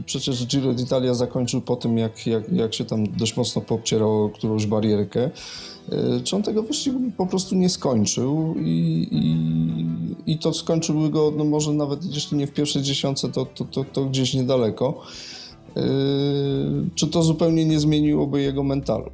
przecież 0.06 0.46
Giro 0.46 0.72
d'Italia 0.72 1.14
zakończył 1.14 1.60
po 1.60 1.76
tym, 1.76 1.98
jak, 1.98 2.26
jak, 2.26 2.52
jak 2.52 2.74
się 2.74 2.84
tam 2.84 3.06
dość 3.06 3.36
mocno 3.36 3.62
popcierał 3.62 4.30
którąś 4.34 4.66
barierkę, 4.66 5.30
czy 6.24 6.36
on 6.36 6.42
tego 6.42 6.62
wyścigu 6.62 7.00
po 7.16 7.26
prostu 7.26 7.54
nie 7.54 7.68
skończył 7.68 8.54
i, 8.60 9.08
i, 9.10 10.32
i 10.32 10.38
to 10.38 10.54
skończył 10.54 11.10
go, 11.10 11.32
no 11.36 11.44
może 11.44 11.72
nawet 11.72 12.14
jeśli 12.14 12.36
nie 12.36 12.46
w 12.46 12.52
pierwszej 12.52 12.82
dziesiątce, 12.82 13.28
to, 13.28 13.46
to, 13.46 13.64
to, 13.64 13.84
to 13.84 14.04
gdzieś 14.04 14.34
niedaleko. 14.34 15.00
Czy 16.94 17.06
to 17.06 17.22
zupełnie 17.22 17.64
nie 17.64 17.80
zmieniłoby 17.80 18.42
jego 18.42 18.62
mentalu? 18.62 19.10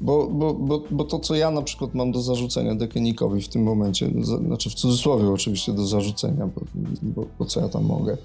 Bo, 0.00 0.26
bo, 0.26 0.54
bo, 0.54 0.82
bo 0.90 1.04
to, 1.04 1.18
co 1.18 1.34
ja 1.34 1.50
na 1.50 1.62
przykład 1.62 1.94
mam 1.94 2.12
do 2.12 2.20
zarzucenia 2.20 2.74
Dekenikowi 2.74 3.42
w 3.42 3.48
tym 3.48 3.62
momencie, 3.62 4.10
znaczy 4.46 4.70
w 4.70 4.74
cudzysłowie 4.74 5.30
oczywiście 5.30 5.72
do 5.72 5.86
zarzucenia, 5.86 6.46
bo, 6.46 6.60
bo, 7.02 7.26
bo 7.38 7.44
co 7.44 7.60
ja 7.60 7.68
tam 7.68 7.84
mogę, 7.84 8.18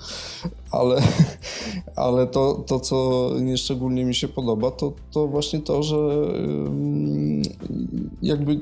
ale, 0.71 1.01
ale 1.95 2.27
to, 2.27 2.63
to, 2.67 2.79
co 2.79 3.29
nieszczególnie 3.41 4.05
mi 4.05 4.15
się 4.15 4.27
podoba, 4.27 4.71
to, 4.71 4.93
to 5.11 5.27
właśnie 5.27 5.59
to, 5.59 5.83
że 5.83 5.97
jakby 8.21 8.59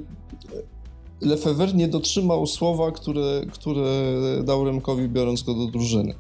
Lefever 1.21 1.75
nie 1.75 1.87
dotrzymał 1.87 2.47
słowa, 2.47 2.91
które, 2.91 3.41
które 3.51 4.13
dał 4.43 4.65
Remkowi, 4.65 5.09
biorąc 5.09 5.43
go 5.43 5.53
do 5.53 5.65
drużyny. 5.65 6.13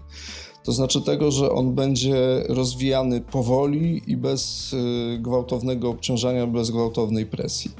To 0.67 0.73
znaczy 0.73 1.01
tego, 1.01 1.31
że 1.31 1.51
on 1.51 1.73
będzie 1.73 2.43
rozwijany 2.49 3.21
powoli 3.21 4.01
i 4.07 4.17
bez 4.17 4.73
y, 4.73 5.17
gwałtownego 5.19 5.89
obciążania, 5.89 6.47
bez 6.47 6.71
gwałtownej 6.71 7.25
presji. 7.25 7.71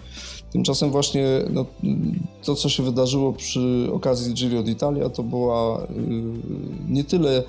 Tymczasem 0.51 0.91
właśnie 0.91 1.25
no, 1.49 1.65
to, 2.43 2.55
co 2.55 2.69
się 2.69 2.83
wydarzyło 2.83 3.33
przy 3.33 3.89
okazji 3.93 4.33
Giro 4.33 4.63
d'Italia, 4.63 5.09
to 5.09 5.23
była 5.23 5.83
y, 5.83 5.87
nie 6.89 7.03
tyle 7.03 7.43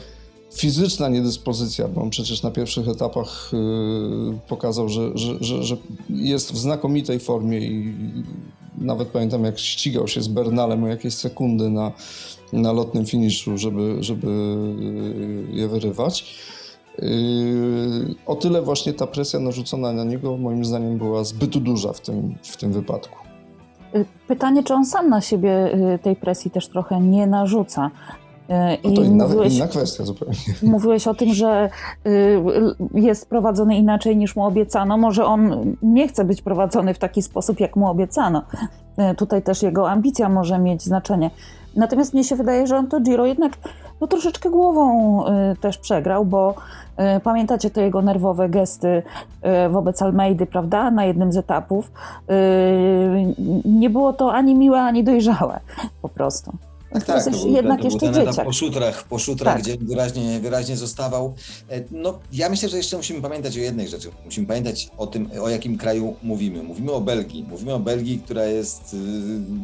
fizyczna 0.54 1.08
niedyspozycja, 1.08 1.88
bo 1.88 2.02
on 2.02 2.10
przecież 2.10 2.42
na 2.42 2.50
pierwszych 2.50 2.88
etapach 2.88 3.50
y, 3.54 4.48
pokazał, 4.48 4.88
że, 4.88 5.10
że, 5.14 5.36
że, 5.40 5.62
że 5.62 5.76
jest 6.10 6.52
w 6.52 6.58
znakomitej 6.58 7.20
formie 7.20 7.58
i 7.58 7.94
nawet 8.78 9.08
pamiętam, 9.08 9.44
jak 9.44 9.58
ścigał 9.58 10.08
się 10.08 10.22
z 10.22 10.28
Bernalem 10.28 10.84
o 10.84 10.88
jakieś 10.88 11.14
sekundy 11.14 11.70
na, 11.70 11.92
na 12.52 12.72
lotnym 12.72 13.06
finiszu, 13.06 13.58
żeby, 13.58 13.96
żeby 14.00 14.26
je 15.50 15.68
wyrywać. 15.68 16.34
Yy, 16.98 18.14
o 18.26 18.36
tyle 18.36 18.62
właśnie 18.62 18.92
ta 18.92 19.06
presja 19.06 19.40
narzucona 19.40 19.92
na 19.92 20.04
niego, 20.04 20.36
moim 20.36 20.64
zdaniem, 20.64 20.98
była 20.98 21.24
zbyt 21.24 21.58
duża 21.58 21.92
w 21.92 22.00
tym, 22.00 22.34
w 22.42 22.56
tym 22.56 22.72
wypadku. 22.72 23.18
Pytanie, 24.28 24.62
czy 24.62 24.74
on 24.74 24.84
sam 24.84 25.08
na 25.08 25.20
siebie 25.20 25.78
tej 26.02 26.16
presji 26.16 26.50
też 26.50 26.68
trochę 26.68 27.00
nie 27.00 27.26
narzuca. 27.26 27.90
No 28.84 28.90
to 28.90 29.02
inna, 29.02 29.24
mówiłeś, 29.24 29.56
inna 29.56 29.66
kwestia 29.66 30.04
zupełnie. 30.04 30.36
Mówiłeś 30.62 31.06
o 31.06 31.14
tym, 31.14 31.34
że 31.34 31.70
jest 32.94 33.28
prowadzony 33.28 33.76
inaczej 33.76 34.16
niż 34.16 34.36
mu 34.36 34.44
obiecano. 34.44 34.96
Może 34.96 35.24
on 35.24 35.74
nie 35.82 36.08
chce 36.08 36.24
być 36.24 36.42
prowadzony 36.42 36.94
w 36.94 36.98
taki 36.98 37.22
sposób, 37.22 37.60
jak 37.60 37.76
mu 37.76 37.88
obiecano. 37.88 38.42
Tutaj 39.16 39.42
też 39.42 39.62
jego 39.62 39.90
ambicja 39.90 40.28
może 40.28 40.58
mieć 40.58 40.82
znaczenie. 40.82 41.30
Natomiast 41.76 42.14
mnie 42.14 42.24
się 42.24 42.36
wydaje, 42.36 42.66
że 42.66 42.76
on 42.76 42.86
to 42.86 43.00
Giro 43.00 43.26
jednak 43.26 43.52
no, 44.00 44.06
troszeczkę 44.06 44.50
głową 44.50 45.24
y, 45.26 45.56
też 45.60 45.78
przegrał, 45.78 46.24
bo 46.24 46.54
pamiętacie 47.22 47.70
te 47.70 47.82
jego 47.82 48.02
nerwowe 48.02 48.48
gesty 48.48 49.02
wobec 49.70 50.02
Almeidy, 50.02 50.46
prawda, 50.46 50.90
na 50.90 51.04
jednym 51.04 51.32
z 51.32 51.36
etapów. 51.36 51.92
Nie 53.64 53.90
było 53.90 54.12
to 54.12 54.32
ani 54.32 54.54
miłe, 54.54 54.80
ani 54.80 55.04
dojrzałe 55.04 55.60
po 56.02 56.08
prostu. 56.08 56.52
Tak, 56.92 57.04
tak, 57.04 57.24
to 57.24 57.30
był, 57.30 57.52
jednak 57.52 57.78
to 57.78 57.84
jeszcze 57.84 57.98
był 57.98 58.14
ten 58.14 58.28
etap 58.28 58.44
po 58.44 58.52
szutrach, 58.52 59.04
po 59.04 59.18
szutrach 59.18 59.54
tak. 59.54 59.62
gdzie 59.62 59.76
wyraźnie, 59.80 60.40
wyraźnie 60.40 60.76
zostawał. 60.76 61.34
E, 61.70 61.80
no, 61.90 62.18
ja 62.32 62.48
myślę, 62.48 62.68
że 62.68 62.76
jeszcze 62.76 62.96
musimy 62.96 63.22
pamiętać 63.22 63.56
o 63.56 63.60
jednej 63.60 63.88
rzeczy. 63.88 64.10
Musimy 64.24 64.46
pamiętać 64.46 64.88
o 64.98 65.06
tym, 65.06 65.30
o 65.42 65.48
jakim 65.48 65.78
kraju 65.78 66.16
mówimy. 66.22 66.62
Mówimy 66.62 66.92
o 66.92 67.00
Belgii. 67.00 67.44
Mówimy 67.48 67.74
o 67.74 67.78
Belgii, 67.78 68.18
która 68.24 68.44
jest 68.44 68.96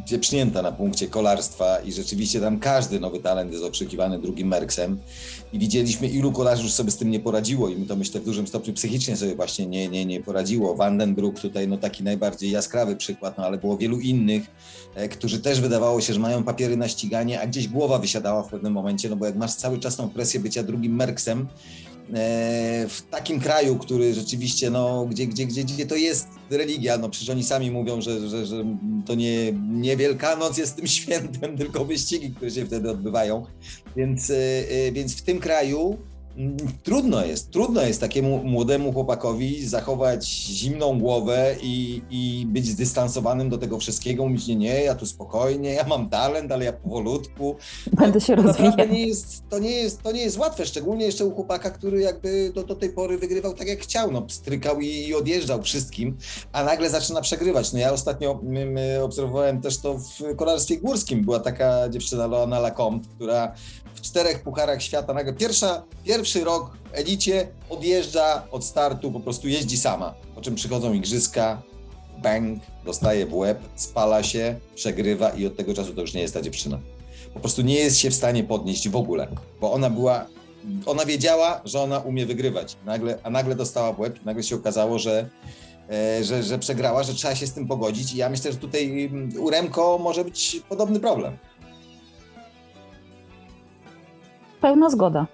dzieprznięta 0.05 0.61
na 0.61 0.71
punkcie 0.71 1.07
kolarstwa 1.07 1.79
i 1.79 1.93
rzeczywiście 1.93 2.41
tam 2.41 2.59
każdy 2.59 2.99
nowy 2.99 3.19
talent 3.19 3.51
jest 3.51 3.63
okrzykiwany 3.63 4.19
drugim 4.19 4.47
Merksem. 4.47 4.99
I 5.53 5.59
widzieliśmy, 5.59 6.07
ilu 6.07 6.31
kolarzy 6.31 6.63
już 6.63 6.71
sobie 6.71 6.91
z 6.91 6.97
tym 6.97 7.11
nie 7.11 7.19
poradziło 7.19 7.69
i 7.69 7.75
my 7.75 7.85
to 7.85 7.95
myślę 7.95 8.21
w 8.21 8.25
dużym 8.25 8.47
stopniu 8.47 8.73
psychicznie 8.73 9.17
sobie 9.17 9.35
właśnie 9.35 9.65
nie, 9.65 9.89
nie, 9.89 10.05
nie 10.05 10.21
poradziło. 10.21 10.75
Vandenbroek 10.75 11.39
tutaj 11.39 11.67
no 11.67 11.77
taki 11.77 12.03
najbardziej 12.03 12.51
jaskrawy 12.51 12.95
przykład, 12.95 13.37
no 13.37 13.45
ale 13.45 13.57
było 13.57 13.77
wielu 13.77 13.99
innych, 13.99 14.43
e, 14.95 15.09
którzy 15.09 15.39
też 15.39 15.61
wydawało 15.61 16.01
się, 16.01 16.13
że 16.13 16.19
mają 16.19 16.43
papiery 16.43 16.77
na 16.77 16.87
ściganie 16.87 17.14
a 17.17 17.47
gdzieś 17.47 17.67
głowa 17.67 17.99
wysiadała 17.99 18.43
w 18.43 18.49
pewnym 18.49 18.73
momencie, 18.73 19.09
no 19.09 19.15
bo 19.15 19.25
jak 19.25 19.35
masz 19.35 19.55
cały 19.55 19.79
czas 19.79 19.95
tą 19.95 20.09
presję 20.09 20.39
bycia 20.39 20.63
drugim 20.63 20.95
Merksem, 20.95 21.47
e, 22.13 22.85
w 22.89 23.01
takim 23.11 23.39
kraju, 23.39 23.75
który 23.77 24.13
rzeczywiście, 24.13 24.69
no, 24.69 25.05
gdzie, 25.05 25.27
gdzie, 25.27 25.45
gdzie, 25.45 25.63
gdzie 25.63 25.85
to 25.85 25.95
jest 25.95 26.27
religia, 26.49 26.97
no 26.97 27.09
przecież 27.09 27.29
oni 27.29 27.43
sami 27.43 27.71
mówią, 27.71 28.01
że, 28.01 28.29
że, 28.29 28.45
że 28.45 28.65
to 29.05 29.15
nie, 29.15 29.51
nie 29.69 29.97
Wielkanoc 29.97 30.57
jest 30.57 30.75
tym 30.75 30.87
świętem, 30.97 31.57
tylko 31.57 31.85
wyścigi, 31.85 32.31
które 32.31 32.51
się 32.51 32.65
wtedy 32.65 32.91
odbywają. 32.91 33.45
Więc, 33.95 34.29
e, 34.29 34.35
e, 34.35 34.91
więc 34.91 35.15
w 35.15 35.21
tym 35.21 35.39
kraju 35.39 35.97
Trudno 36.83 37.25
jest, 37.25 37.51
trudno 37.51 37.81
jest 37.81 38.01
takiemu 38.01 38.43
młodemu 38.43 38.93
chłopakowi 38.93 39.67
zachować 39.67 40.27
zimną 40.29 40.99
głowę 40.99 41.55
i, 41.61 42.01
i 42.09 42.45
być 42.47 42.67
zdystansowanym 42.67 43.49
do 43.49 43.57
tego 43.57 43.79
wszystkiego, 43.79 44.27
mówić 44.27 44.47
nie, 44.47 44.55
nie, 44.55 44.83
ja 44.83 44.95
tu 44.95 45.05
spokojnie, 45.05 45.73
ja 45.73 45.83
mam 45.83 46.09
talent, 46.09 46.51
ale 46.51 46.65
ja 46.65 46.73
powolutku. 46.73 47.55
Będę 47.93 48.21
się 48.21 48.35
rozwijać. 48.35 48.91
Nie 48.91 49.07
jest, 49.07 49.43
to, 49.49 49.59
nie 49.59 49.71
jest, 49.71 50.01
to 50.01 50.11
nie 50.11 50.21
jest 50.21 50.37
łatwe, 50.37 50.65
szczególnie 50.65 51.05
jeszcze 51.05 51.25
u 51.25 51.35
chłopaka, 51.35 51.71
który 51.71 52.01
jakby 52.01 52.51
do, 52.55 52.63
do 52.63 52.75
tej 52.75 52.89
pory 52.89 53.17
wygrywał 53.17 53.53
tak 53.53 53.67
jak 53.67 53.79
chciał, 53.79 54.11
no 54.11 54.25
strykał 54.29 54.79
i, 54.79 54.87
i 54.87 55.15
odjeżdżał 55.15 55.63
wszystkim, 55.63 56.17
a 56.51 56.63
nagle 56.63 56.89
zaczyna 56.89 57.21
przegrywać. 57.21 57.73
No 57.73 57.79
ja 57.79 57.93
ostatnio 57.93 58.39
my, 58.43 58.65
my 58.65 59.03
obserwowałem 59.03 59.61
też 59.61 59.77
to 59.77 59.97
w 59.97 60.35
kolarstwie 60.35 60.77
górskim, 60.77 61.25
była 61.25 61.39
taka 61.39 61.89
dziewczyna 61.89 62.27
Loana 62.27 62.59
Lacombe, 62.59 63.07
która 63.15 63.55
w 63.95 64.01
czterech 64.01 64.43
pucharach 64.43 64.81
świata 64.81 65.13
nagle 65.13 65.33
pierwsza, 65.33 65.83
pierwszy 66.25 66.43
rok 66.43 66.71
w 66.91 66.95
elicie 66.97 67.47
odjeżdża 67.69 68.43
od 68.51 68.65
startu, 68.65 69.11
po 69.11 69.19
prostu 69.19 69.47
jeździ 69.47 69.77
sama, 69.77 70.13
po 70.35 70.41
czym 70.41 70.55
przychodzą 70.55 70.93
igrzyska, 70.93 71.61
bang, 72.23 72.59
dostaje 72.85 73.25
w 73.25 73.33
łeb, 73.33 73.59
spala 73.75 74.23
się, 74.23 74.59
przegrywa 74.75 75.29
i 75.29 75.45
od 75.45 75.55
tego 75.55 75.73
czasu 75.73 75.93
to 75.93 76.01
już 76.01 76.13
nie 76.13 76.21
jest 76.21 76.33
ta 76.33 76.41
dziewczyna. 76.41 76.79
Po 77.33 77.39
prostu 77.39 77.61
nie 77.61 77.75
jest 77.75 77.97
się 77.97 78.09
w 78.09 78.13
stanie 78.13 78.43
podnieść 78.43 78.89
w 78.89 78.95
ogóle, 78.95 79.27
bo 79.61 79.73
ona 79.73 79.89
była, 79.89 80.25
ona 80.85 81.05
wiedziała, 81.05 81.61
że 81.65 81.81
ona 81.81 81.99
umie 81.99 82.25
wygrywać, 82.25 82.77
nagle, 82.85 83.19
a 83.23 83.29
nagle 83.29 83.55
dostała 83.55 83.93
w 83.93 83.99
łeb, 83.99 84.25
nagle 84.25 84.43
się 84.43 84.55
okazało, 84.55 84.99
że 84.99 85.29
e, 85.89 86.23
że, 86.23 86.43
że 86.43 86.59
przegrała, 86.59 87.03
że 87.03 87.13
trzeba 87.13 87.35
się 87.35 87.47
z 87.47 87.53
tym 87.53 87.67
pogodzić 87.67 88.13
i 88.13 88.17
ja 88.17 88.29
myślę, 88.29 88.51
że 88.51 88.57
tutaj 88.57 89.05
mm, 89.05 89.29
u 89.39 89.49
Remko 89.49 89.97
może 89.97 90.23
być 90.23 90.61
podobny 90.69 90.99
problem. 90.99 91.37
Pełna 94.61 94.89
zgoda. 94.89 95.27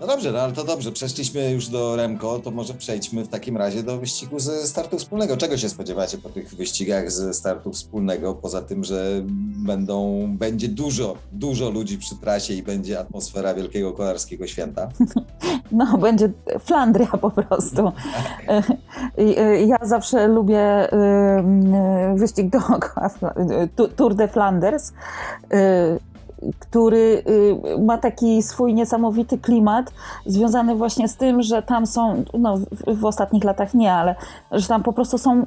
No 0.00 0.06
dobrze, 0.06 0.32
no 0.32 0.40
ale 0.40 0.52
to 0.52 0.64
dobrze, 0.64 0.92
przeszliśmy 0.92 1.50
już 1.50 1.68
do 1.68 1.96
Remko, 1.96 2.38
to 2.38 2.50
może 2.50 2.74
przejdźmy 2.74 3.24
w 3.24 3.28
takim 3.28 3.56
razie 3.56 3.82
do 3.82 3.98
wyścigu 3.98 4.38
ze 4.38 4.66
startu 4.66 4.98
wspólnego. 4.98 5.36
Czego 5.36 5.56
się 5.56 5.68
spodziewacie 5.68 6.18
po 6.18 6.28
tych 6.28 6.54
wyścigach 6.54 7.10
ze 7.10 7.34
startu 7.34 7.72
wspólnego, 7.72 8.34
poza 8.34 8.62
tym, 8.62 8.84
że 8.84 9.22
będą, 9.66 10.26
będzie 10.38 10.68
dużo, 10.68 11.16
dużo 11.32 11.70
ludzi 11.70 11.98
przy 11.98 12.16
trasie 12.16 12.54
i 12.54 12.62
będzie 12.62 13.00
atmosfera 13.00 13.54
wielkiego 13.54 13.92
kolarskiego 13.92 14.46
święta? 14.46 14.88
No, 15.72 15.98
będzie 15.98 16.32
Flandria 16.60 17.06
po 17.06 17.30
prostu. 17.30 17.92
Tak. 18.46 18.72
Ja 19.66 19.76
zawsze 19.82 20.28
lubię 20.28 20.88
wyścig 22.14 22.50
dookoła, 22.50 23.10
Tour 23.96 24.14
de 24.14 24.28
Flanders 24.28 24.92
który 26.58 27.22
y, 27.76 27.78
ma 27.78 27.98
taki 27.98 28.42
swój 28.42 28.74
niesamowity 28.74 29.38
klimat, 29.38 29.92
związany 30.26 30.74
właśnie 30.74 31.08
z 31.08 31.16
tym, 31.16 31.42
że 31.42 31.62
tam 31.62 31.86
są, 31.86 32.24
no 32.38 32.58
w 32.86 33.04
ostatnich 33.04 33.44
latach 33.44 33.74
nie, 33.74 33.92
ale 33.92 34.14
że 34.52 34.68
tam 34.68 34.82
po 34.82 34.92
prostu 34.92 35.18
są 35.18 35.46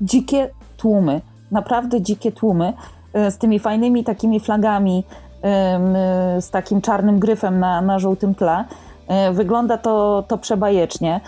dzikie 0.00 0.50
tłumy, 0.76 1.20
naprawdę 1.50 2.00
dzikie 2.00 2.32
tłumy, 2.32 2.72
y, 3.28 3.30
z 3.30 3.38
tymi 3.38 3.58
fajnymi 3.58 4.04
takimi 4.04 4.40
flagami, 4.40 5.04
y, 6.38 6.42
z 6.42 6.50
takim 6.50 6.80
czarnym 6.80 7.18
gryfem 7.18 7.60
na, 7.60 7.82
na 7.82 7.98
żółtym 7.98 8.34
tle. 8.34 8.64
Wygląda 9.32 9.78
to, 9.78 10.24
to 10.28 10.38
przebajecznie. 10.38 11.20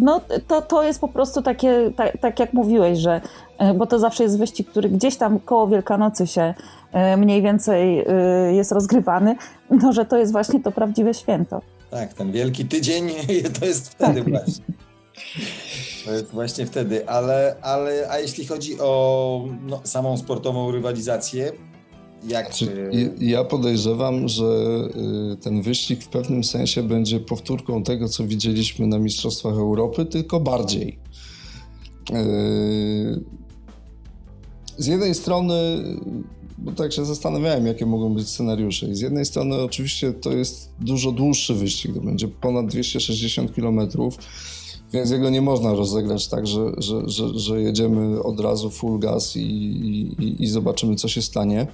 No, 0.00 0.20
to, 0.48 0.62
to 0.62 0.82
jest 0.82 1.00
po 1.00 1.08
prostu 1.08 1.42
takie, 1.42 1.92
tak, 1.96 2.18
tak 2.20 2.40
jak 2.40 2.52
mówiłeś, 2.52 2.98
że 2.98 3.20
E, 3.58 3.74
bo 3.74 3.86
to 3.86 3.98
zawsze 3.98 4.22
jest 4.22 4.38
wyścig, 4.38 4.70
który 4.70 4.88
gdzieś 4.88 5.16
tam 5.16 5.40
koło 5.40 5.68
Wielkanocy 5.68 6.26
się 6.26 6.54
e, 6.92 7.16
mniej 7.16 7.42
więcej 7.42 7.98
e, 7.98 8.54
jest 8.54 8.72
rozgrywany, 8.72 9.36
no 9.82 9.92
że 9.92 10.04
to 10.04 10.16
jest 10.16 10.32
właśnie 10.32 10.60
to 10.60 10.72
prawdziwe 10.72 11.14
święto. 11.14 11.62
Tak, 11.90 12.14
ten 12.14 12.32
wielki 12.32 12.64
tydzień 12.64 13.10
to 13.60 13.66
jest 13.66 13.88
wtedy 13.88 14.20
tak. 14.20 14.30
właśnie. 14.30 14.64
To 16.04 16.12
jest 16.12 16.30
właśnie 16.30 16.66
wtedy, 16.66 17.08
ale, 17.08 17.56
ale 17.62 18.06
a 18.10 18.18
jeśli 18.18 18.46
chodzi 18.46 18.80
o 18.80 19.44
no, 19.66 19.80
samą 19.84 20.16
sportową 20.16 20.70
rywalizację, 20.70 21.52
jak... 22.28 22.46
Znaczy, 22.46 22.90
ja 23.20 23.44
podejrzewam, 23.44 24.28
że 24.28 24.44
ten 25.40 25.62
wyścig 25.62 26.04
w 26.04 26.08
pewnym 26.08 26.44
sensie 26.44 26.82
będzie 26.82 27.20
powtórką 27.20 27.82
tego, 27.82 28.08
co 28.08 28.26
widzieliśmy 28.26 28.86
na 28.86 28.98
Mistrzostwach 28.98 29.54
Europy, 29.54 30.04
tylko 30.04 30.40
bardziej 30.40 30.98
z 34.78 34.86
jednej 34.86 35.14
strony 35.14 35.54
bo 36.58 36.72
tak 36.72 36.92
się 36.92 37.04
zastanawiałem, 37.04 37.66
jakie 37.66 37.86
mogą 37.86 38.14
być 38.14 38.28
scenariusze. 38.28 38.86
I 38.86 38.94
z 38.94 39.00
jednej 39.00 39.24
strony 39.24 39.56
oczywiście 39.56 40.12
to 40.12 40.32
jest 40.32 40.70
dużo 40.80 41.12
dłuższy 41.12 41.54
wyścig, 41.54 41.94
to 41.94 42.00
będzie 42.00 42.28
ponad 42.28 42.66
260 42.66 43.54
kilometrów, 43.54 44.18
więc 44.92 45.10
jego 45.10 45.30
nie 45.30 45.42
można 45.42 45.74
rozegrać 45.74 46.28
tak, 46.28 46.46
że, 46.46 46.72
że, 46.78 47.02
że, 47.08 47.38
że 47.38 47.62
jedziemy 47.62 48.22
od 48.22 48.40
razu 48.40 48.70
full 48.70 48.98
gas 48.98 49.36
i, 49.36 49.40
i, 49.40 50.42
i 50.42 50.46
zobaczymy, 50.46 50.96
co 50.96 51.08
się 51.08 51.22
stanie. 51.22 51.66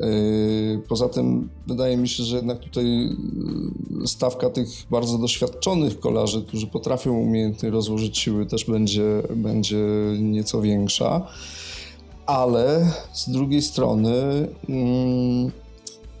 Yy, 0.00 0.82
poza 0.88 1.08
tym 1.08 1.48
wydaje 1.66 1.96
mi 1.96 2.08
się, 2.08 2.22
że 2.22 2.36
jednak 2.36 2.58
tutaj 2.58 2.86
yy, 4.00 4.06
stawka 4.06 4.50
tych 4.50 4.68
bardzo 4.90 5.18
doświadczonych 5.18 6.00
kolarzy, 6.00 6.42
którzy 6.42 6.66
potrafią 6.66 7.12
umiejętnie 7.12 7.70
rozłożyć 7.70 8.18
siły, 8.18 8.46
też 8.46 8.64
będzie, 8.64 9.22
będzie 9.36 9.86
nieco 10.18 10.62
większa. 10.62 11.26
Ale 12.26 12.92
z 13.12 13.30
drugiej 13.30 13.62
strony 13.62 14.48
mm, 14.68 15.50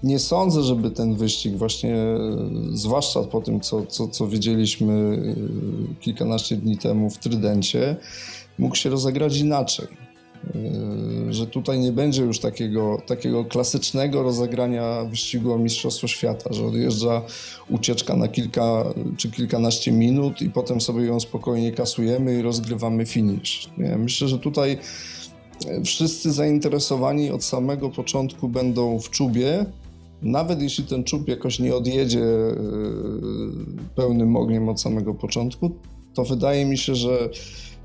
nie 0.02 0.18
sądzę, 0.18 0.62
żeby 0.62 0.90
ten 0.90 1.14
wyścig, 1.14 1.56
właśnie 1.56 1.90
yy, 1.90 2.76
zwłaszcza 2.76 3.22
po 3.22 3.40
tym, 3.40 3.60
co, 3.60 3.86
co, 3.86 4.08
co 4.08 4.26
widzieliśmy 4.26 5.22
kilkanaście 6.00 6.56
dni 6.56 6.78
temu 6.78 7.10
w 7.10 7.18
Trydencie, 7.18 7.96
mógł 8.58 8.76
się 8.76 8.90
rozegrać 8.90 9.36
inaczej. 9.36 10.05
Yy, 10.54 11.32
że 11.32 11.46
tutaj 11.46 11.78
nie 11.78 11.92
będzie 11.92 12.22
już 12.22 12.40
takiego, 12.40 13.02
takiego 13.06 13.44
klasycznego 13.44 14.22
rozegrania 14.22 15.04
wyścigu 15.04 15.52
o 15.52 15.58
Mistrzostwo 15.58 16.08
Świata, 16.08 16.52
że 16.52 16.66
odjeżdża 16.66 17.22
ucieczka 17.68 18.16
na 18.16 18.28
kilka 18.28 18.84
czy 19.16 19.30
kilkanaście 19.30 19.92
minut 19.92 20.42
i 20.42 20.50
potem 20.50 20.80
sobie 20.80 21.04
ją 21.04 21.20
spokojnie 21.20 21.72
kasujemy 21.72 22.38
i 22.38 22.42
rozgrywamy 22.42 23.06
finish. 23.06 23.68
Nie? 23.78 23.96
Myślę, 23.96 24.28
że 24.28 24.38
tutaj 24.38 24.78
wszyscy 25.84 26.32
zainteresowani 26.32 27.30
od 27.30 27.44
samego 27.44 27.90
początku 27.90 28.48
będą 28.48 29.00
w 29.00 29.10
czubie, 29.10 29.66
nawet 30.22 30.62
jeśli 30.62 30.84
ten 30.84 31.04
czub 31.04 31.28
jakoś 31.28 31.58
nie 31.58 31.74
odjedzie 31.74 32.18
yy, 32.18 32.54
pełnym 33.96 34.36
ogniem 34.36 34.68
od 34.68 34.80
samego 34.80 35.14
początku, 35.14 35.70
to 36.14 36.24
wydaje 36.24 36.64
mi 36.64 36.78
się, 36.78 36.94
że 36.94 37.30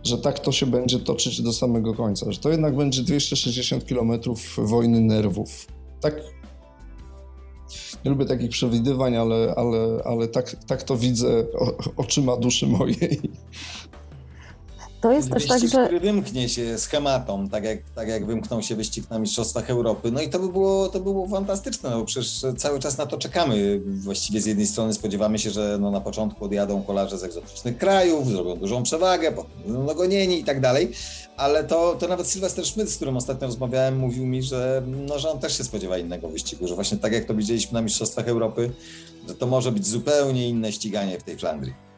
że 0.03 0.17
tak 0.17 0.39
to 0.39 0.51
się 0.51 0.65
będzie 0.65 0.99
toczyć 0.99 1.41
do 1.41 1.53
samego 1.53 1.93
końca, 1.93 2.31
że 2.31 2.39
to 2.39 2.49
jednak 2.49 2.75
będzie 2.75 3.03
260 3.03 3.83
km 3.83 4.11
wojny 4.57 5.01
nerwów. 5.01 5.67
Tak. 6.01 6.15
Nie 8.05 8.11
lubię 8.11 8.25
takich 8.25 8.49
przewidywań, 8.49 9.15
ale, 9.17 9.53
ale, 9.57 10.01
ale 10.05 10.27
tak, 10.27 10.55
tak 10.67 10.83
to 10.83 10.97
widzę 10.97 11.45
oczyma 11.97 12.37
duszy 12.37 12.67
mojej. 12.67 13.21
To 15.01 15.11
jest 15.11 15.33
wyścig, 15.33 15.51
też 15.51 15.61
tak, 15.61 15.69
że... 15.69 15.85
który 15.85 15.99
wymknie 15.99 16.49
się 16.49 16.77
schematom, 16.77 17.49
tak 17.49 17.63
jak, 17.63 17.79
tak 17.95 18.07
jak 18.07 18.25
wymknął 18.25 18.61
się 18.61 18.75
wyścig 18.75 19.09
na 19.09 19.19
Mistrzostwach 19.19 19.69
Europy. 19.69 20.11
No 20.11 20.21
i 20.21 20.29
to 20.29 20.39
by 20.39 20.49
było, 20.49 20.87
to 20.87 20.99
by 20.99 21.03
było 21.03 21.27
fantastyczne, 21.27 21.89
no 21.89 21.99
bo 21.99 22.05
przecież 22.05 22.45
cały 22.57 22.79
czas 22.79 22.97
na 22.97 23.05
to 23.05 23.17
czekamy. 23.17 23.81
Właściwie 23.85 24.41
z 24.41 24.45
jednej 24.45 24.67
strony 24.67 24.93
spodziewamy 24.93 25.39
się, 25.39 25.49
że 25.49 25.77
no 25.81 25.91
na 25.91 26.01
początku 26.01 26.45
odjadą 26.45 26.83
kolarze 26.83 27.17
z 27.17 27.23
egzotycznych 27.23 27.77
krajów, 27.77 28.27
zrobią 28.27 28.55
dużą 28.55 28.83
przewagę, 28.83 29.31
potem 29.31 29.51
będą 29.65 29.85
dogonieni 29.85 30.39
i 30.39 30.43
tak 30.43 30.61
dalej, 30.61 30.91
ale 31.37 31.63
to, 31.63 31.95
to 31.99 32.07
nawet 32.07 32.27
Sylwester 32.27 32.65
Schmidt, 32.65 32.89
z 32.89 32.95
którym 32.95 33.17
ostatnio 33.17 33.47
rozmawiałem, 33.47 33.97
mówił 33.97 34.25
mi, 34.25 34.43
że, 34.43 34.83
no, 35.07 35.19
że 35.19 35.29
on 35.29 35.39
też 35.39 35.57
się 35.57 35.63
spodziewa 35.63 35.97
innego 35.97 36.29
wyścigu, 36.29 36.67
że 36.67 36.75
właśnie 36.75 36.97
tak 36.97 37.13
jak 37.13 37.25
to 37.25 37.33
widzieliśmy 37.33 37.73
na 37.73 37.81
Mistrzostwach 37.81 38.27
Europy, 38.27 38.71
że 39.27 39.35
to 39.35 39.47
może 39.47 39.71
być 39.71 39.87
zupełnie 39.87 40.49
inne 40.49 40.71
ściganie 40.71 41.19
w 41.19 41.23
tej 41.23 41.37
Flandrii. 41.37 41.90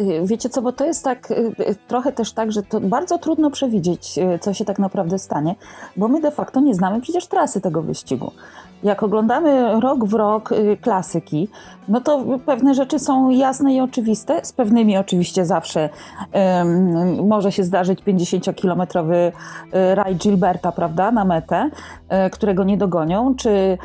Y, 0.00 0.26
wiecie 0.26 0.48
co, 0.48 0.62
bo 0.62 0.72
to 0.72 0.84
jest 0.86 1.04
tak, 1.04 1.30
y, 1.30 1.34
y, 1.34 1.76
trochę 1.88 2.12
też 2.12 2.32
tak, 2.32 2.52
że 2.52 2.62
to 2.62 2.80
bardzo 2.80 3.18
trudno 3.18 3.50
przewidzieć, 3.50 4.18
co 4.40 4.54
się 4.54 4.64
tak 4.64 4.78
naprawdę 4.78 5.18
stanie, 5.18 5.54
bo 5.96 6.08
my 6.08 6.20
de 6.20 6.30
facto 6.30 6.60
nie 6.60 6.74
znamy 6.74 7.00
przecież 7.00 7.26
trasy 7.26 7.60
tego 7.60 7.82
wyścigu. 7.82 8.32
Jak 8.82 9.02
oglądamy 9.02 9.80
rok 9.80 10.04
w 10.04 10.14
rok 10.14 10.50
klasyki, 10.80 11.48
no 11.88 12.00
to 12.00 12.24
pewne 12.46 12.74
rzeczy 12.74 12.98
są 12.98 13.30
jasne 13.30 13.74
i 13.74 13.80
oczywiste. 13.80 14.40
Z 14.44 14.52
pewnymi 14.52 14.98
oczywiście 14.98 15.46
zawsze 15.46 15.88
um, 16.32 17.26
może 17.28 17.52
się 17.52 17.64
zdarzyć 17.64 18.00
50-kilometrowy 18.02 19.32
raj 19.94 20.16
Gilberta, 20.16 20.72
prawda, 20.72 21.10
na 21.10 21.24
metę, 21.24 21.70
którego 22.30 22.64
nie 22.64 22.76
dogonią, 22.76 23.34
czy 23.34 23.50
E, 23.50 23.76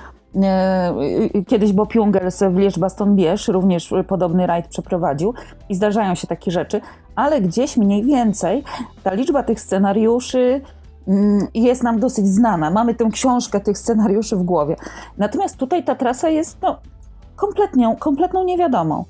kiedyś 1.47 1.73
Bob 1.73 1.95
Jungels 1.95 2.39
w 2.39 2.55
Liège-Baston-Bierz 2.55 3.51
również 3.51 3.93
podobny 4.07 4.47
rajd 4.47 4.67
przeprowadził 4.67 5.33
i 5.69 5.75
zdarzają 5.75 6.15
się 6.15 6.27
takie 6.27 6.51
rzeczy, 6.51 6.81
ale 7.15 7.41
gdzieś 7.41 7.77
mniej 7.77 8.03
więcej 8.03 8.63
ta 9.03 9.13
liczba 9.13 9.43
tych 9.43 9.61
scenariuszy 9.61 10.61
mm, 11.07 11.47
jest 11.53 11.83
nam 11.83 11.99
dosyć 11.99 12.27
znana. 12.27 12.71
Mamy 12.71 12.95
tę 12.95 13.09
książkę 13.11 13.59
tych 13.59 13.77
scenariuszy 13.77 14.35
w 14.35 14.43
głowie. 14.43 14.75
Natomiast 15.17 15.57
tutaj 15.57 15.83
ta 15.83 15.95
trasa 15.95 16.29
jest 16.29 16.61
no, 16.61 16.79
kompletnie, 17.35 17.95
kompletną 17.99 18.43
niewiadomą. 18.43 19.05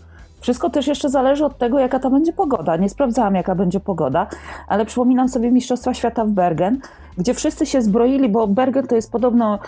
Wszystko 0.46 0.70
też 0.70 0.88
jeszcze 0.88 1.10
zależy 1.10 1.46
od 1.46 1.58
tego, 1.58 1.80
jaka 1.80 2.00
to 2.00 2.10
będzie 2.10 2.34
pogoda. 2.34 2.78
Nie 2.78 2.90
sprawdzałam, 2.90 3.36
jaka 3.36 3.56
będzie 3.56 3.80
pogoda, 3.80 4.28
ale 4.68 4.86
przypominam 4.86 5.30
sobie 5.30 5.52
Mistrzostwa 5.52 5.94
Świata 5.94 6.26
w 6.26 6.30
Bergen, 6.30 6.80
gdzie 7.18 7.34
wszyscy 7.34 7.66
się 7.66 7.82
zbroili, 7.82 8.30
bo 8.30 8.48
Bergen 8.48 8.88
to 8.88 8.96
jest 8.96 9.12
podobno 9.12 9.60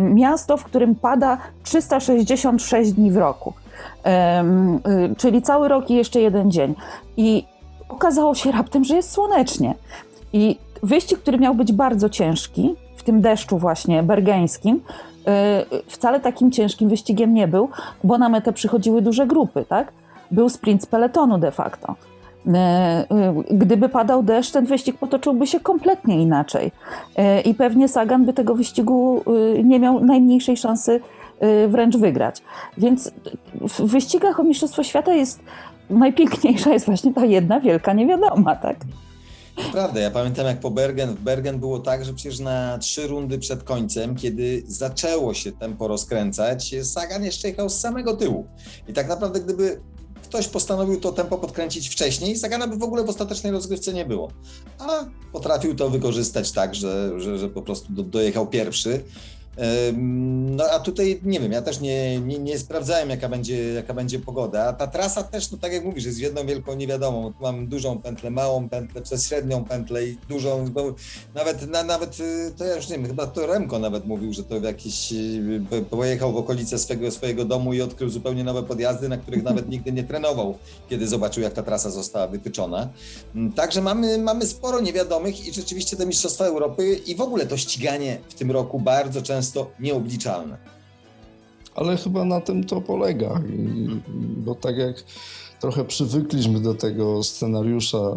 miasto, 0.00 0.56
w 0.56 0.64
którym 0.64 0.94
pada 0.94 1.38
366 1.62 2.92
dni 2.92 3.10
w 3.10 3.16
roku. 3.16 3.52
E, 4.04 4.44
czyli 5.16 5.42
cały 5.42 5.68
rok 5.68 5.90
i 5.90 5.94
jeszcze 5.94 6.20
jeden 6.20 6.50
dzień. 6.50 6.74
I 7.16 7.44
okazało 7.88 8.34
się 8.34 8.52
raptem, 8.52 8.84
że 8.84 8.96
jest 8.96 9.10
słonecznie. 9.10 9.74
I 10.32 10.58
wyścig, 10.82 11.18
który 11.18 11.38
miał 11.38 11.54
być 11.54 11.72
bardzo 11.72 12.08
ciężki, 12.08 12.74
w 12.96 13.02
tym 13.02 13.20
deszczu 13.20 13.58
właśnie 13.58 14.02
bergeńskim, 14.02 14.80
e, 15.26 15.64
wcale 15.88 16.20
takim 16.20 16.50
ciężkim 16.50 16.88
wyścigiem 16.88 17.34
nie 17.34 17.48
był, 17.48 17.68
bo 18.04 18.18
na 18.18 18.28
metę 18.28 18.52
przychodziły 18.52 19.02
duże 19.02 19.26
grupy, 19.26 19.64
tak? 19.68 19.92
Był 20.30 20.48
sprint 20.48 20.82
z 20.82 20.86
peletonu 20.86 21.38
de 21.38 21.50
facto. 21.50 21.94
E, 22.46 22.56
e, 23.10 23.34
gdyby 23.50 23.88
padał 23.88 24.22
deszcz, 24.22 24.52
ten 24.52 24.66
wyścig 24.66 24.98
potoczyłby 24.98 25.46
się 25.46 25.60
kompletnie 25.60 26.22
inaczej. 26.22 26.72
E, 27.16 27.40
I 27.40 27.54
pewnie 27.54 27.88
Sagan 27.88 28.24
by 28.24 28.32
tego 28.32 28.54
wyścigu 28.54 29.24
nie 29.64 29.80
miał 29.80 30.04
najmniejszej 30.04 30.56
szansy 30.56 31.00
wręcz 31.68 31.96
wygrać. 31.96 32.42
Więc 32.78 33.10
w 33.60 33.80
wyścigach 33.80 34.40
o 34.40 34.42
Mistrzostwo 34.42 34.82
Świata 34.82 35.14
jest 35.14 35.40
najpiękniejsza 35.90 36.72
jest 36.72 36.86
właśnie 36.86 37.14
ta 37.14 37.24
jedna 37.24 37.60
wielka 37.60 37.92
niewiadoma, 37.92 38.56
tak? 38.56 38.76
Prawda, 39.72 40.00
ja 40.00 40.10
pamiętam 40.10 40.46
jak 40.46 40.60
po 40.60 40.70
Bergen, 40.70 41.14
w 41.14 41.20
Bergen 41.20 41.58
było 41.58 41.78
tak, 41.78 42.04
że 42.04 42.12
przecież 42.14 42.40
na 42.40 42.78
trzy 42.78 43.06
rundy 43.06 43.38
przed 43.38 43.62
końcem, 43.62 44.14
kiedy 44.14 44.62
zaczęło 44.66 45.34
się 45.34 45.52
tempo 45.52 45.88
rozkręcać, 45.88 46.74
Sagan 46.82 47.24
jeszcze 47.24 47.48
jechał 47.48 47.68
z 47.68 47.80
samego 47.80 48.16
tyłu. 48.16 48.46
I 48.88 48.92
tak 48.92 49.08
naprawdę 49.08 49.40
gdyby 49.40 49.80
ktoś 50.34 50.48
postanowił 50.48 51.00
to 51.00 51.12
tempo 51.12 51.38
podkręcić 51.38 51.88
wcześniej, 51.88 52.36
Sagana 52.36 52.66
by 52.66 52.76
w 52.76 52.82
ogóle 52.82 53.04
w 53.04 53.08
ostatecznej 53.08 53.52
rozgrywce 53.52 53.92
nie 53.92 54.04
było. 54.04 54.30
A 54.78 55.04
potrafił 55.32 55.74
to 55.74 55.90
wykorzystać 55.90 56.52
tak, 56.52 56.74
że, 56.74 57.20
że, 57.20 57.38
że 57.38 57.48
po 57.48 57.62
prostu 57.62 57.92
do, 57.92 58.02
dojechał 58.02 58.46
pierwszy. 58.46 59.04
No 60.56 60.64
a 60.72 60.78
tutaj 60.78 61.20
nie 61.22 61.40
wiem, 61.40 61.52
ja 61.52 61.62
też 61.62 61.80
nie, 61.80 62.20
nie, 62.20 62.38
nie, 62.38 62.58
sprawdzałem, 62.58 63.10
jaka 63.10 63.28
będzie, 63.28 63.72
jaka 63.72 63.94
będzie 63.94 64.18
pogoda. 64.18 64.64
A 64.64 64.72
ta 64.72 64.86
trasa 64.86 65.22
też, 65.22 65.50
no 65.50 65.58
tak 65.58 65.72
jak 65.72 65.84
mówisz, 65.84 66.04
jest 66.04 66.18
jedną 66.18 66.46
wielką 66.46 66.74
niewiadomą. 66.74 67.32
Tu 67.32 67.42
mam 67.42 67.66
dużą 67.66 67.98
pętlę, 67.98 68.30
małą 68.30 68.68
pętlę, 68.68 69.02
przez 69.02 69.28
średnią 69.28 69.64
pętlę 69.64 70.06
i 70.06 70.18
dużą, 70.28 70.64
nawet, 71.34 71.70
na, 71.70 71.82
nawet 71.82 72.20
y, 72.20 72.52
to 72.56 72.64
ja 72.64 72.76
już 72.76 72.88
nie 72.88 72.96
wiem, 72.96 73.06
chyba 73.06 73.26
to 73.26 73.46
Remko 73.46 73.78
nawet 73.78 74.06
mówił, 74.06 74.32
że 74.32 74.44
to 74.44 74.60
w 74.60 74.62
jakiś, 74.62 75.12
y, 75.12 75.84
pojechał 75.90 76.32
w 76.32 76.36
okolice 76.36 76.78
swojego, 76.78 77.10
swojego 77.10 77.44
domu 77.44 77.72
i 77.72 77.80
odkrył 77.80 78.10
zupełnie 78.10 78.44
nowe 78.44 78.62
podjazdy, 78.62 79.08
na 79.08 79.16
których 79.16 79.42
nawet 79.42 79.68
nigdy 79.68 79.92
nie 79.92 80.04
trenował, 80.04 80.58
kiedy 80.90 81.08
zobaczył, 81.08 81.42
jak 81.42 81.52
ta 81.52 81.62
trasa 81.62 81.90
została 81.90 82.26
wytyczona. 82.26 82.88
Mm, 83.34 83.52
także 83.52 83.82
mamy, 83.82 84.18
mamy 84.18 84.46
sporo 84.46 84.80
niewiadomych 84.80 85.48
i 85.48 85.52
rzeczywiście 85.52 85.96
te 85.96 86.06
Mistrzostwa 86.06 86.44
Europy 86.44 87.00
i 87.06 87.14
w 87.14 87.20
ogóle 87.20 87.46
to 87.46 87.56
ściganie 87.56 88.18
w 88.28 88.34
tym 88.34 88.50
roku 88.50 88.80
bardzo 88.80 89.22
często 89.22 89.43
często 89.44 89.70
nieobliczalne. 89.80 90.56
Ale 91.74 91.96
chyba 91.96 92.24
na 92.24 92.40
tym 92.40 92.64
to 92.64 92.80
polega, 92.80 93.40
bo 94.36 94.54
tak 94.54 94.76
jak 94.76 95.04
trochę 95.60 95.84
przywykliśmy 95.84 96.60
do 96.60 96.74
tego 96.74 97.22
scenariusza 97.22 97.98
y, 97.98 98.14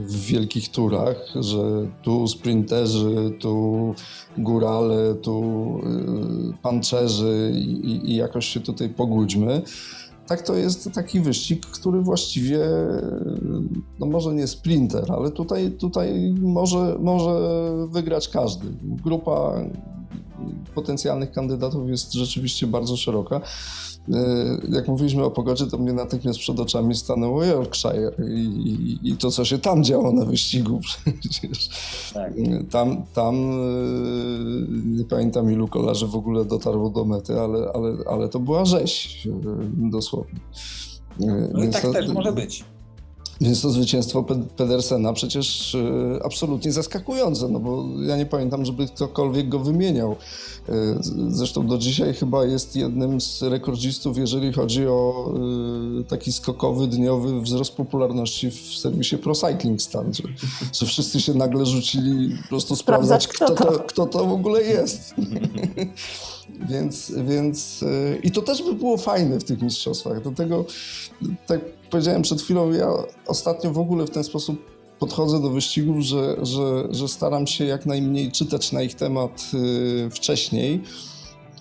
w 0.00 0.20
wielkich 0.26 0.68
turach, 0.68 1.16
że 1.40 1.86
tu 2.02 2.28
sprinterzy, 2.28 3.32
tu 3.40 3.94
górale, 4.38 5.14
tu 5.14 5.42
y, 6.50 6.62
pancerzy 6.62 7.52
i, 7.54 8.10
i 8.10 8.16
jakoś 8.16 8.46
się 8.46 8.60
tutaj 8.60 8.88
pogódźmy 8.88 9.62
tak 10.26 10.42
to 10.42 10.54
jest 10.54 10.92
taki 10.92 11.20
wyścig, 11.20 11.66
który 11.66 12.00
właściwie, 12.00 12.58
no 13.98 14.06
może 14.06 14.34
nie 14.34 14.46
sprinter, 14.46 15.12
ale 15.12 15.30
tutaj, 15.30 15.70
tutaj 15.70 16.34
może, 16.40 16.96
może 17.00 17.40
wygrać 17.88 18.28
każdy. 18.28 18.66
Grupa 18.82 19.54
potencjalnych 20.74 21.32
kandydatów 21.32 21.88
jest 21.88 22.12
rzeczywiście 22.12 22.66
bardzo 22.66 22.96
szeroka. 22.96 23.40
Jak 24.68 24.88
mówiliśmy 24.88 25.24
o 25.24 25.30
pogodzie, 25.30 25.66
to 25.66 25.78
mnie 25.78 25.92
natychmiast 25.92 26.38
przed 26.38 26.60
oczami 26.60 26.94
stanęło 26.94 27.44
Yorkshire 27.44 28.14
i, 28.28 28.40
i, 29.02 29.10
i 29.10 29.16
to, 29.16 29.30
co 29.30 29.44
się 29.44 29.58
tam 29.58 29.84
działo 29.84 30.12
na 30.12 30.24
wyścigu 30.24 30.80
przecież. 31.20 31.68
Tak. 32.14 32.32
Tam, 32.70 33.02
tam 33.14 33.34
nie 34.96 35.04
pamiętam 35.04 35.52
ilu 35.52 35.68
kolarzy 35.68 36.06
w 36.06 36.14
ogóle 36.14 36.44
dotarło 36.44 36.90
do 36.90 37.04
mety, 37.04 37.40
ale, 37.40 37.72
ale, 37.74 37.96
ale 38.10 38.28
to 38.28 38.40
była 38.40 38.64
rzeź 38.64 39.28
dosłownie. 39.76 40.40
No 41.52 41.64
i 41.64 41.68
tak 41.70 41.82
to, 41.82 41.92
też 41.92 42.08
może 42.08 42.32
być. 42.32 42.64
Więc 43.40 43.62
to 43.62 43.70
zwycięstwo 43.70 44.24
Pedersena 44.56 45.12
przecież 45.12 45.74
e, 45.74 46.24
absolutnie 46.24 46.72
zaskakujące, 46.72 47.48
no 47.48 47.60
bo 47.60 47.84
ja 48.06 48.16
nie 48.16 48.26
pamiętam, 48.26 48.64
żeby 48.64 48.86
ktokolwiek 48.86 49.48
go 49.48 49.58
wymieniał. 49.58 50.16
E, 50.70 50.98
zresztą 51.28 51.66
do 51.66 51.78
dzisiaj 51.78 52.14
chyba 52.14 52.44
jest 52.44 52.76
jednym 52.76 53.20
z 53.20 53.42
rekordzistów, 53.42 54.18
jeżeli 54.18 54.52
chodzi 54.52 54.86
o 54.86 55.32
e, 56.00 56.04
taki 56.04 56.32
skokowy, 56.32 56.86
dniowy 56.86 57.40
wzrost 57.40 57.72
popularności 57.72 58.50
w 58.50 58.56
serwisie 58.56 59.18
Pro 59.18 59.34
Cycling 59.34 59.82
Stan, 59.82 60.14
że, 60.14 60.22
że 60.72 60.86
wszyscy 60.86 61.20
się 61.20 61.34
nagle 61.34 61.66
rzucili 61.66 62.36
po 62.42 62.48
prostu 62.48 62.76
sprawdzać, 62.76 63.28
kto 63.28 63.54
to, 63.54 63.78
kto 63.78 64.06
to 64.06 64.26
w 64.26 64.32
ogóle 64.32 64.62
jest. 64.62 65.14
Więc, 66.68 67.12
więc 67.26 67.84
i 68.22 68.30
to 68.30 68.42
też 68.42 68.62
by 68.62 68.74
było 68.74 68.96
fajne 68.96 69.40
w 69.40 69.44
tych 69.44 69.62
mistrzostwach. 69.62 70.22
Dlatego, 70.22 70.64
tak 71.46 71.60
powiedziałem 71.90 72.22
przed 72.22 72.42
chwilą, 72.42 72.72
ja 72.72 72.88
ostatnio 73.26 73.72
w 73.72 73.78
ogóle 73.78 74.06
w 74.06 74.10
ten 74.10 74.24
sposób 74.24 74.79
podchodzę 75.00 75.42
do 75.42 75.50
wyścigów, 75.50 76.00
że, 76.00 76.36
że, 76.42 76.88
że 76.90 77.08
staram 77.08 77.46
się 77.46 77.64
jak 77.64 77.86
najmniej 77.86 78.32
czytać 78.32 78.72
na 78.72 78.82
ich 78.82 78.94
temat 78.94 79.50
y, 79.54 80.10
wcześniej 80.10 80.82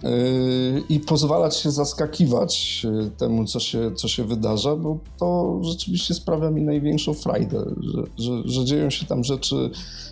y, 0.04 0.84
i 0.90 1.00
pozwalać 1.00 1.58
się 1.58 1.72
zaskakiwać 1.72 2.86
y, 3.08 3.12
temu, 3.12 3.46
co 3.46 3.60
się, 3.60 3.92
co 3.96 4.08
się 4.08 4.24
wydarza, 4.24 4.76
bo 4.76 4.98
to 5.18 5.60
rzeczywiście 5.64 6.14
sprawia 6.14 6.52
mi 6.52 6.62
największą 6.62 7.14
frajdę, 7.14 7.66
że, 7.80 8.04
że, 8.18 8.42
że 8.46 8.66
dzieją 8.66 8.90
się 8.90 9.06
tam 9.06 9.24
rzeczy, 9.24 9.70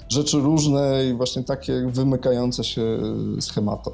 rzeczy 0.09 0.37
różne 0.37 1.05
i 1.11 1.13
właśnie 1.13 1.43
takie 1.43 1.87
wymykające 1.93 2.63
się 2.63 2.99
schematom. 3.39 3.93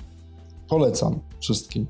Polecam 0.68 1.20
wszystkim. 1.40 1.88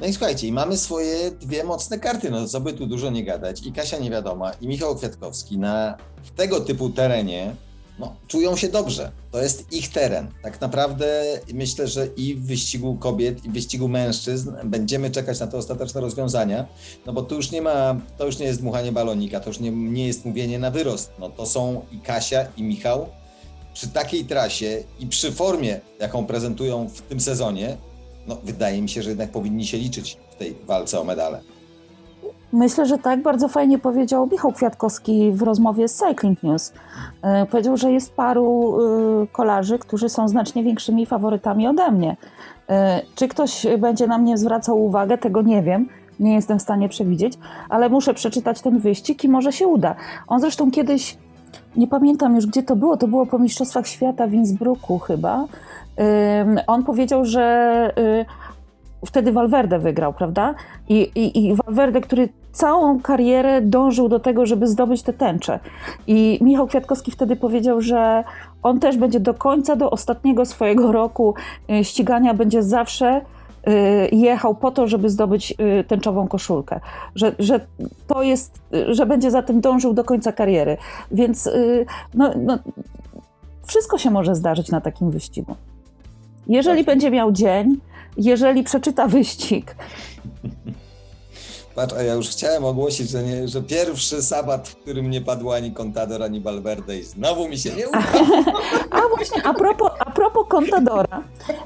No 0.00 0.06
i 0.06 0.12
słuchajcie, 0.12 0.52
mamy 0.52 0.76
swoje 0.76 1.30
dwie 1.30 1.64
mocne 1.64 1.98
karty, 1.98 2.30
no 2.30 2.48
co 2.48 2.60
by 2.60 2.72
tu 2.72 2.86
dużo 2.86 3.10
nie 3.10 3.24
gadać. 3.24 3.66
I 3.66 3.72
Kasia 3.72 3.98
Niewiadoma, 3.98 4.52
i 4.52 4.68
Michał 4.68 4.96
Kwiatkowski 4.96 5.58
na 5.58 5.96
w 6.22 6.30
tego 6.30 6.60
typu 6.60 6.90
terenie 6.90 7.56
no, 7.98 8.16
czują 8.28 8.56
się 8.56 8.68
dobrze. 8.68 9.12
To 9.30 9.42
jest 9.42 9.72
ich 9.72 9.88
teren. 9.88 10.28
Tak 10.42 10.60
naprawdę 10.60 11.24
myślę, 11.54 11.86
że 11.88 12.06
i 12.06 12.34
w 12.34 12.46
wyścigu 12.46 12.96
kobiet, 12.96 13.44
i 13.44 13.48
w 13.48 13.52
wyścigu 13.52 13.88
mężczyzn 13.88 14.52
będziemy 14.64 15.10
czekać 15.10 15.40
na 15.40 15.46
te 15.46 15.56
ostateczne 15.56 16.00
rozwiązania, 16.00 16.66
no 17.06 17.12
bo 17.12 17.22
tu 17.22 17.34
już 17.34 17.50
nie 17.50 17.62
ma, 17.62 18.00
to 18.18 18.26
już 18.26 18.38
nie 18.38 18.46
jest 18.46 18.60
dmuchanie 18.60 18.92
balonika, 18.92 19.40
to 19.40 19.50
już 19.50 19.60
nie, 19.60 19.70
nie 19.70 20.06
jest 20.06 20.24
mówienie 20.24 20.58
na 20.58 20.70
wyrost. 20.70 21.12
No 21.18 21.30
to 21.30 21.46
są 21.46 21.82
i 21.92 22.00
Kasia, 22.00 22.46
i 22.56 22.62
Michał 22.62 23.08
przy 23.74 23.88
takiej 23.88 24.24
trasie 24.24 24.84
i 25.00 25.06
przy 25.06 25.32
formie, 25.32 25.80
jaką 26.00 26.26
prezentują 26.26 26.88
w 26.88 27.02
tym 27.02 27.20
sezonie, 27.20 27.76
no, 28.28 28.36
wydaje 28.44 28.82
mi 28.82 28.88
się, 28.88 29.02
że 29.02 29.08
jednak 29.08 29.30
powinni 29.30 29.66
się 29.66 29.78
liczyć 29.78 30.18
w 30.30 30.36
tej 30.36 30.56
walce 30.66 31.00
o 31.00 31.04
medale. 31.04 31.40
Myślę, 32.52 32.86
że 32.86 32.98
tak 32.98 33.22
bardzo 33.22 33.48
fajnie 33.48 33.78
powiedział 33.78 34.28
Michał 34.32 34.52
Kwiatkowski 34.52 35.32
w 35.32 35.42
rozmowie 35.42 35.88
z 35.88 35.94
Cycling 35.94 36.42
News. 36.42 36.72
E, 37.22 37.46
powiedział, 37.46 37.76
że 37.76 37.92
jest 37.92 38.14
paru 38.14 38.78
e, 39.22 39.26
kolarzy, 39.26 39.78
którzy 39.78 40.08
są 40.08 40.28
znacznie 40.28 40.62
większymi 40.62 41.06
faworytami 41.06 41.68
ode 41.68 41.90
mnie. 41.90 42.16
E, 42.68 43.02
czy 43.14 43.28
ktoś 43.28 43.66
będzie 43.78 44.06
na 44.06 44.18
mnie 44.18 44.38
zwracał 44.38 44.84
uwagę, 44.84 45.18
tego 45.18 45.42
nie 45.42 45.62
wiem. 45.62 45.88
Nie 46.20 46.34
jestem 46.34 46.58
w 46.58 46.62
stanie 46.62 46.88
przewidzieć, 46.88 47.34
ale 47.68 47.88
muszę 47.88 48.14
przeczytać 48.14 48.60
ten 48.60 48.78
wyścig 48.78 49.24
i 49.24 49.28
może 49.28 49.52
się 49.52 49.66
uda. 49.66 49.94
On 50.26 50.40
zresztą 50.40 50.70
kiedyś, 50.70 51.18
nie 51.76 51.86
pamiętam 51.86 52.34
już 52.36 52.46
gdzie 52.46 52.62
to 52.62 52.76
było, 52.76 52.96
to 52.96 53.08
było 53.08 53.26
po 53.26 53.38
Mistrzostwach 53.38 53.86
Świata 53.86 54.26
w 54.26 54.32
Innsbrucku 54.32 54.98
chyba 54.98 55.46
on 56.66 56.84
powiedział, 56.84 57.24
że 57.24 57.92
y, 57.98 59.06
wtedy 59.06 59.32
Valverde 59.32 59.78
wygrał, 59.78 60.12
prawda? 60.12 60.54
I, 60.88 61.00
i, 61.14 61.46
I 61.46 61.54
Valverde, 61.54 62.00
który 62.00 62.28
całą 62.52 63.00
karierę 63.00 63.60
dążył 63.62 64.08
do 64.08 64.20
tego, 64.20 64.46
żeby 64.46 64.66
zdobyć 64.66 65.02
te 65.02 65.12
tęcze. 65.12 65.60
I 66.06 66.38
Michał 66.42 66.66
Kwiatkowski 66.66 67.10
wtedy 67.10 67.36
powiedział, 67.36 67.80
że 67.80 68.24
on 68.62 68.80
też 68.80 68.96
będzie 68.96 69.20
do 69.20 69.34
końca, 69.34 69.76
do 69.76 69.90
ostatniego 69.90 70.46
swojego 70.46 70.92
roku 70.92 71.34
y, 71.70 71.84
ścigania, 71.84 72.34
będzie 72.34 72.62
zawsze 72.62 73.20
y, 73.20 74.08
jechał 74.12 74.54
po 74.54 74.70
to, 74.70 74.86
żeby 74.86 75.10
zdobyć 75.10 75.54
tęczową 75.88 76.28
koszulkę. 76.28 76.80
Że, 77.14 77.32
że 77.38 77.60
to 78.06 78.22
jest, 78.22 78.60
że 78.88 79.06
będzie 79.06 79.30
za 79.30 79.42
tym 79.42 79.60
dążył 79.60 79.92
do 79.92 80.04
końca 80.04 80.32
kariery. 80.32 80.76
Więc 81.10 81.50
no, 82.14 82.30
no, 82.36 82.58
wszystko 83.66 83.98
się 83.98 84.10
może 84.10 84.34
zdarzyć 84.34 84.70
na 84.70 84.80
takim 84.80 85.10
wyścigu. 85.10 85.56
Jeżeli 86.48 86.84
będzie 86.84 87.10
miał 87.10 87.32
dzień, 87.32 87.76
jeżeli 88.16 88.64
przeczyta 88.64 89.08
wyścig. 89.08 89.76
Patrz, 91.78 91.94
a 91.94 92.02
ja 92.02 92.14
już 92.14 92.28
chciałem 92.28 92.64
ogłosić, 92.64 93.10
że, 93.10 93.22
nie, 93.22 93.48
że 93.48 93.62
pierwszy 93.62 94.22
sabat, 94.22 94.68
w 94.68 94.76
którym 94.76 95.10
nie 95.10 95.20
padło 95.20 95.54
ani 95.54 95.72
Contador, 95.72 96.22
ani 96.22 96.40
Valverde 96.40 96.98
i 96.98 97.02
znowu 97.02 97.48
mi 97.48 97.58
się 97.58 97.70
nie 97.70 97.88
uda. 97.88 97.98
A, 98.90 98.96
a 98.98 99.08
właśnie, 99.16 99.42
a 99.46 99.54
propos, 99.54 99.90
a 99.98 100.10
propos 100.10 100.46
Contadora, 100.48 101.22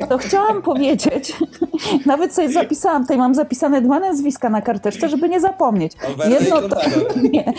to 0.09 0.19
chciałam 0.19 0.63
powiedzieć, 0.63 1.37
nawet 2.07 2.35
sobie 2.35 2.49
zapisałam, 2.49 3.03
tutaj 3.03 3.19
mam 3.19 3.35
zapisane 3.35 3.83
dwa 3.83 4.01
nazwiska 4.01 4.51
na 4.51 4.63
karteczce, 4.63 5.09
żeby 5.09 5.29
nie 5.29 5.41
zapomnieć. 5.41 5.93
Valverde 5.97 6.45
Jedno 6.45 6.63
to, 6.69 6.77
nie, 7.33 7.53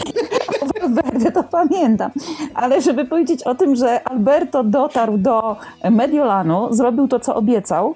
Valverde 0.81 1.31
to 1.31 1.43
pamiętam, 1.43 2.11
ale 2.53 2.81
żeby 2.81 3.05
powiedzieć 3.05 3.43
o 3.43 3.55
tym, 3.55 3.75
że 3.75 4.07
Alberto 4.07 4.63
dotarł 4.63 5.17
do 5.17 5.55
Mediolanu, 5.91 6.73
zrobił 6.73 7.07
to, 7.07 7.19
co 7.19 7.35
obiecał, 7.35 7.95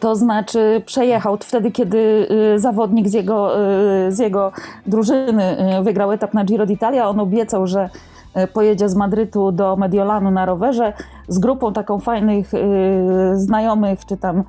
to 0.00 0.16
znaczy 0.16 0.82
przejechał 0.86 1.36
wtedy, 1.40 1.70
kiedy 1.70 2.26
y, 2.54 2.58
zawodnik 2.58 3.08
z 3.08 3.12
jego, 3.12 3.60
y, 4.06 4.12
z 4.12 4.18
jego 4.18 4.52
drużyny 4.86 5.56
wygrał 5.82 6.12
etap 6.12 6.34
na 6.34 6.44
Giro 6.44 6.66
d'Italia. 6.66 7.08
On 7.08 7.20
obiecał, 7.20 7.66
że 7.66 7.90
pojedzie 8.52 8.88
z 8.88 8.94
Madrytu 8.94 9.52
do 9.52 9.76
Mediolanu 9.76 10.30
na 10.30 10.46
rowerze 10.46 10.92
z 11.28 11.38
grupą 11.38 11.72
taką 11.72 12.00
fajnych 12.00 12.52
znajomych, 13.34 14.06
czy 14.06 14.16
tam 14.16 14.44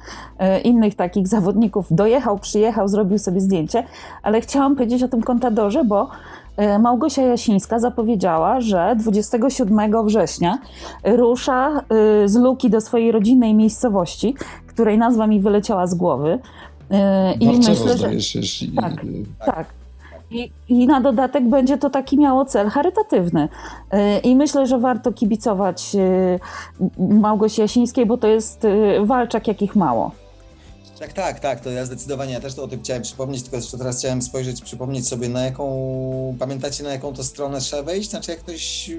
innych 0.63 0.95
takich 0.95 1.27
zawodników. 1.27 1.85
Dojechał, 1.91 2.39
przyjechał, 2.39 2.87
zrobił 2.87 3.17
sobie 3.17 3.41
zdjęcie, 3.41 3.83
ale 4.23 4.41
chciałam 4.41 4.75
powiedzieć 4.75 5.03
o 5.03 5.07
tym 5.07 5.21
kontadorze, 5.21 5.83
bo 5.85 6.09
Małgosia 6.79 7.21
Jasińska 7.21 7.79
zapowiedziała, 7.79 8.61
że 8.61 8.95
27 8.99 10.05
września 10.05 10.57
rusza 11.03 11.81
z 12.25 12.35
Luki 12.35 12.69
do 12.69 12.81
swojej 12.81 13.11
rodzinnej 13.11 13.53
miejscowości, 13.53 14.35
której 14.73 14.97
nazwa 14.97 15.27
mi 15.27 15.39
wyleciała 15.39 15.87
z 15.87 15.95
głowy. 15.95 16.39
E, 16.91 17.33
I 17.33 17.57
myślę, 17.57 17.97
że. 17.97 18.13
Jeśli... 18.13 18.71
tak, 18.71 19.05
tak. 19.45 19.65
I, 20.31 20.51
I, 20.69 20.87
na 20.87 21.01
dodatek 21.01 21.49
będzie 21.49 21.77
to 21.77 21.89
taki 21.89 22.17
miało 22.17 22.45
cel 22.45 22.69
charytatywny. 22.69 23.49
E, 23.91 24.19
I 24.19 24.35
myślę, 24.35 24.67
że 24.67 24.79
warto 24.79 25.11
kibicować 25.11 25.95
e, 25.95 26.39
Małgosi 27.13 27.61
Jasińskiej, 27.61 28.05
bo 28.05 28.17
to 28.17 28.27
jest 28.27 28.67
walczak 29.01 29.47
jakich 29.47 29.75
mało. 29.75 30.11
Tak, 31.01 31.13
tak, 31.13 31.39
tak, 31.39 31.59
to 31.59 31.69
ja 31.69 31.85
zdecydowanie, 31.85 32.33
ja 32.33 32.39
też 32.39 32.53
to 32.53 32.63
o 32.63 32.67
tym 32.67 32.81
chciałem 32.81 33.03
przypomnieć, 33.03 33.41
tylko 33.41 33.57
jeszcze 33.57 33.77
teraz 33.77 33.99
chciałem 33.99 34.21
spojrzeć, 34.21 34.61
przypomnieć 34.61 35.07
sobie 35.07 35.29
na 35.29 35.41
jaką, 35.41 36.35
pamiętacie 36.39 36.83
na 36.83 36.91
jaką 36.91 37.13
to 37.13 37.23
stronę 37.23 37.59
trzeba 37.59 37.83
wejść? 37.83 38.09
Znaczy 38.09 38.31
jak 38.31 38.39
ktoś 38.39 38.91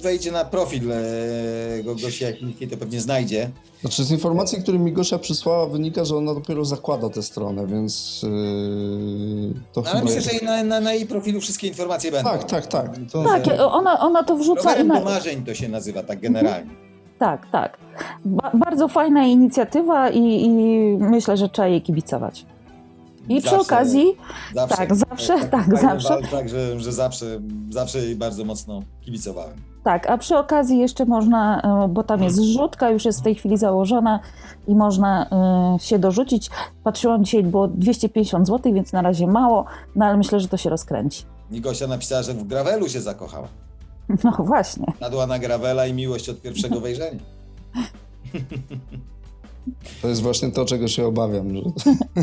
wejdzie 0.00 0.32
na 0.32 0.44
profil 0.44 0.92
e, 0.92 0.96
Gosi 1.84 2.24
Jakińskiej, 2.24 2.68
to 2.68 2.76
pewnie 2.76 3.00
znajdzie. 3.00 3.50
Znaczy 3.80 4.04
z 4.04 4.10
informacji, 4.10 4.62
które 4.62 4.78
mi 4.78 4.92
Gosia 4.92 5.18
przysłała 5.18 5.66
wynika, 5.66 6.04
że 6.04 6.16
ona 6.16 6.34
dopiero 6.34 6.64
zakłada 6.64 7.08
tę 7.08 7.22
stronę, 7.22 7.66
więc 7.66 8.22
yy, 8.22 8.28
to 9.72 9.80
no, 9.80 9.90
Ale 9.90 10.02
myślę, 10.02 10.16
jest... 10.16 10.32
że 10.32 10.46
na, 10.46 10.64
na, 10.64 10.80
na, 10.80 10.92
jej 10.92 11.06
profilu 11.06 11.40
wszystkie 11.40 11.68
informacje 11.68 12.12
będą. 12.12 12.30
Tak, 12.30 12.44
tak, 12.44 12.66
tak. 12.66 12.90
To, 13.12 13.24
tak, 13.24 13.46
że... 13.46 13.66
ona, 13.66 14.00
ona 14.00 14.24
to 14.24 14.36
wrzuca... 14.36 14.62
Rowerem 14.62 14.88
na... 14.88 14.98
do 14.98 15.04
marzeń 15.04 15.44
to 15.44 15.54
się 15.54 15.68
nazywa 15.68 16.02
tak 16.02 16.20
generalnie. 16.20 16.81
Tak, 17.22 17.46
tak. 17.50 17.78
Ba 18.24 18.50
bardzo 18.54 18.88
fajna 18.88 19.24
inicjatywa 19.24 20.10
i, 20.10 20.44
i, 20.44 20.48
myślę, 20.98 21.36
że 21.36 21.48
trzeba 21.48 21.68
jej 21.68 21.82
kibicować. 21.82 22.46
I 23.28 23.40
zawsze, 23.40 23.58
przy 23.58 23.66
okazji, 23.66 24.16
zawsze, 24.54 24.76
tak, 24.76 24.94
zawsze, 24.94 25.38
tak, 25.38 25.50
tak 25.50 25.78
zawsze. 25.80 26.18
Tak, 26.30 26.48
że, 26.48 26.80
że 26.80 26.92
zawsze, 26.92 27.26
zawsze 27.70 27.98
jej 27.98 28.16
bardzo 28.16 28.44
mocno 28.44 28.82
kibicowałem. 29.00 29.56
Tak, 29.84 30.10
a 30.10 30.18
przy 30.18 30.36
okazji 30.36 30.78
jeszcze 30.78 31.04
można, 31.04 31.62
e, 31.84 31.88
bo 31.88 32.02
tam 32.02 32.22
jest 32.22 32.36
zrzutka, 32.36 32.90
już 32.90 33.04
jest 33.04 33.20
w 33.20 33.22
tej 33.22 33.34
chwili 33.34 33.56
założona 33.56 34.20
i 34.68 34.74
można 34.74 35.26
y, 35.76 35.78
się 35.78 35.98
dorzucić. 35.98 36.50
Patrzyłam 36.84 37.24
dzisiaj, 37.24 37.42
było 37.42 37.68
250 37.68 38.46
zł, 38.46 38.72
więc 38.74 38.92
na 38.92 39.02
razie 39.02 39.26
mało, 39.26 39.64
no 39.96 40.04
ale 40.06 40.16
myślę, 40.16 40.40
że 40.40 40.48
to 40.48 40.56
się 40.56 40.70
rozkręci. 40.70 41.24
Nigosia 41.50 41.86
napisała, 41.86 42.22
że 42.22 42.34
w 42.34 42.44
gravelu 42.44 42.88
się 42.88 43.00
zakochała. 43.00 43.48
No 44.24 44.32
właśnie. 44.38 44.86
Nadła 45.00 45.26
na 45.26 45.38
gravela 45.38 45.86
i 45.86 45.92
miłość 45.92 46.28
od 46.28 46.42
pierwszego 46.42 46.80
wejrzenia. 46.80 47.20
To 50.02 50.08
jest 50.08 50.22
właśnie 50.22 50.50
to, 50.50 50.64
czego 50.64 50.88
się 50.88 51.06
obawiam, 51.06 51.56
że 51.56 51.62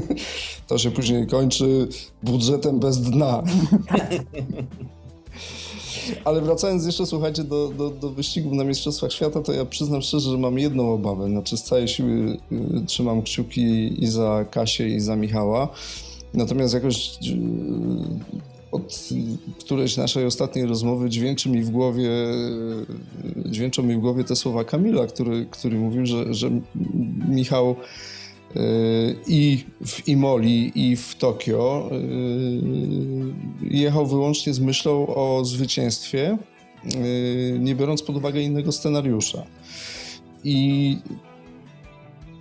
to 0.68 0.78
się 0.78 0.92
później 0.92 1.28
kończy 1.28 1.88
budżetem 2.24 2.80
bez 2.80 3.02
dna. 3.02 3.44
Ale 6.24 6.42
wracając 6.42 6.86
jeszcze, 6.86 7.06
słuchajcie, 7.06 7.44
do, 7.44 7.70
do, 7.70 7.90
do 7.90 8.10
wyścigów 8.10 8.54
na 8.54 8.64
Mistrzostwach 8.64 9.12
Świata, 9.14 9.42
to 9.42 9.54
ja 9.54 9.66
przyznam 9.66 10.02
szczerze, 10.02 10.32
że 10.32 10.38
mam 10.38 10.60
jedną 10.60 10.94
obawę. 10.94 11.30
Znaczy 11.30 11.58
z 11.58 11.64
całej 11.64 11.88
siły 11.88 12.38
y, 12.52 12.86
trzymam 12.86 13.22
kciuki 13.22 14.04
i 14.04 14.08
za 14.08 14.46
Kasię, 14.52 14.90
i 14.90 15.00
za 15.00 15.16
Michała. 15.16 15.70
Natomiast 16.34 16.74
jakoś 16.74 17.10
y, 17.10 17.20
od 18.72 19.10
którejś 19.60 19.98
naszej 19.98 20.26
ostatniej 20.26 20.66
rozmowy 20.66 21.10
dźwięczy 21.10 21.50
mi 21.50 21.62
w 21.62 21.70
głowie, 21.70 22.10
dźwięczą 23.46 23.84
mi 23.84 23.96
w 23.96 24.00
głowie 24.00 24.24
te 24.24 24.36
słowa 24.36 24.64
Kamila, 24.64 25.08
który, 25.08 25.46
który 25.52 25.78
mówił, 25.78 26.06
że, 26.06 26.34
że 26.34 26.52
Michał 27.30 27.76
y, 28.56 28.60
i 29.28 29.64
w 29.86 30.08
Imoli, 30.08 30.72
i 30.76 30.96
w 30.96 31.16
Tokio 31.16 31.90
y, 31.92 33.76
jechał 33.76 34.08
wyłącznie 34.08 34.54
z 34.54 34.60
myślą 34.60 35.08
o 35.08 35.46
zwycięstwie, 35.46 36.38
y, 36.96 37.58
nie 37.60 37.76
biorąc 37.76 38.04
pod 38.04 38.16
uwagę 38.16 38.42
innego 38.42 38.72
scenariusza. 38.72 39.44
I 40.44 40.98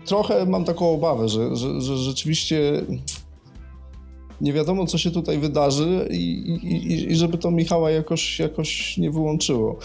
trochę 0.07 0.47
mam 0.47 0.65
taką 0.65 0.91
obawę, 0.91 1.29
że, 1.29 1.57
że, 1.57 1.81
że 1.81 1.97
rzeczywiście 1.97 2.83
nie 4.41 4.53
wiadomo, 4.53 4.87
co 4.87 4.99
się 4.99 5.11
tutaj 5.11 5.39
wydarzy 5.39 6.09
i, 6.11 6.17
i, 6.17 7.13
i 7.13 7.17
żeby 7.17 7.39
to 7.39 7.51
Michała 7.51 7.91
jakoś, 7.91 8.39
jakoś 8.39 8.97
nie 8.97 9.11
wyłączyło. 9.11 9.77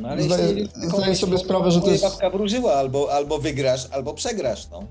No, 0.00 0.08
ale 0.08 0.22
zdaję, 0.22 0.68
zdaję 0.74 1.16
sobie 1.16 1.38
sprawę, 1.38 1.70
że 1.70 1.80
to 1.80 1.90
jest... 1.90 2.04
Babka 2.04 2.30
wróżyła, 2.30 2.74
albo, 2.74 3.12
albo 3.12 3.38
wygrasz, 3.38 3.88
albo 3.90 4.14
przegrasz, 4.14 4.68
no. 4.70 4.84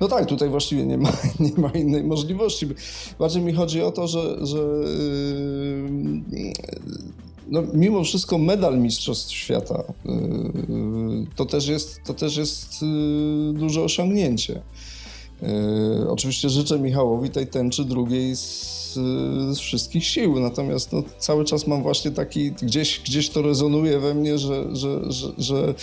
No 0.00 0.08
tak, 0.08 0.26
tutaj 0.26 0.48
właściwie 0.48 0.86
nie 0.86 0.98
ma, 0.98 1.12
nie 1.40 1.52
ma 1.56 1.68
innej 1.68 2.04
możliwości. 2.04 2.66
Bardziej 3.18 3.42
mi 3.42 3.52
chodzi 3.52 3.82
o 3.82 3.92
to, 3.92 4.08
że, 4.08 4.46
że 4.46 4.58
yy, 4.58 6.52
no, 7.48 7.62
mimo 7.74 8.04
wszystko 8.04 8.38
medal 8.38 8.78
Mistrzostw 8.78 9.32
Świata 9.32 9.84
yy, 10.04 11.26
to 11.36 11.46
też 11.46 11.68
jest, 11.68 12.00
to 12.06 12.14
też 12.14 12.36
jest 12.36 12.82
yy, 12.82 13.52
duże 13.52 13.82
osiągnięcie. 13.82 14.62
E, 15.42 16.10
oczywiście 16.10 16.48
życzę 16.48 16.78
Michałowi 16.78 17.30
tej 17.30 17.46
tęczy 17.46 17.84
drugiej 17.84 18.36
z, 18.36 18.94
z 19.50 19.58
wszystkich 19.58 20.04
sił, 20.04 20.40
natomiast 20.40 20.92
no, 20.92 21.02
cały 21.18 21.44
czas 21.44 21.66
mam 21.66 21.82
właśnie 21.82 22.10
taki, 22.10 22.52
gdzieś, 22.52 23.00
gdzieś 23.00 23.30
to 23.30 23.42
rezonuje 23.42 23.98
we 23.98 24.14
mnie, 24.14 24.38
że, 24.38 24.76
że, 24.76 25.12
że, 25.12 25.28
że 25.38 25.74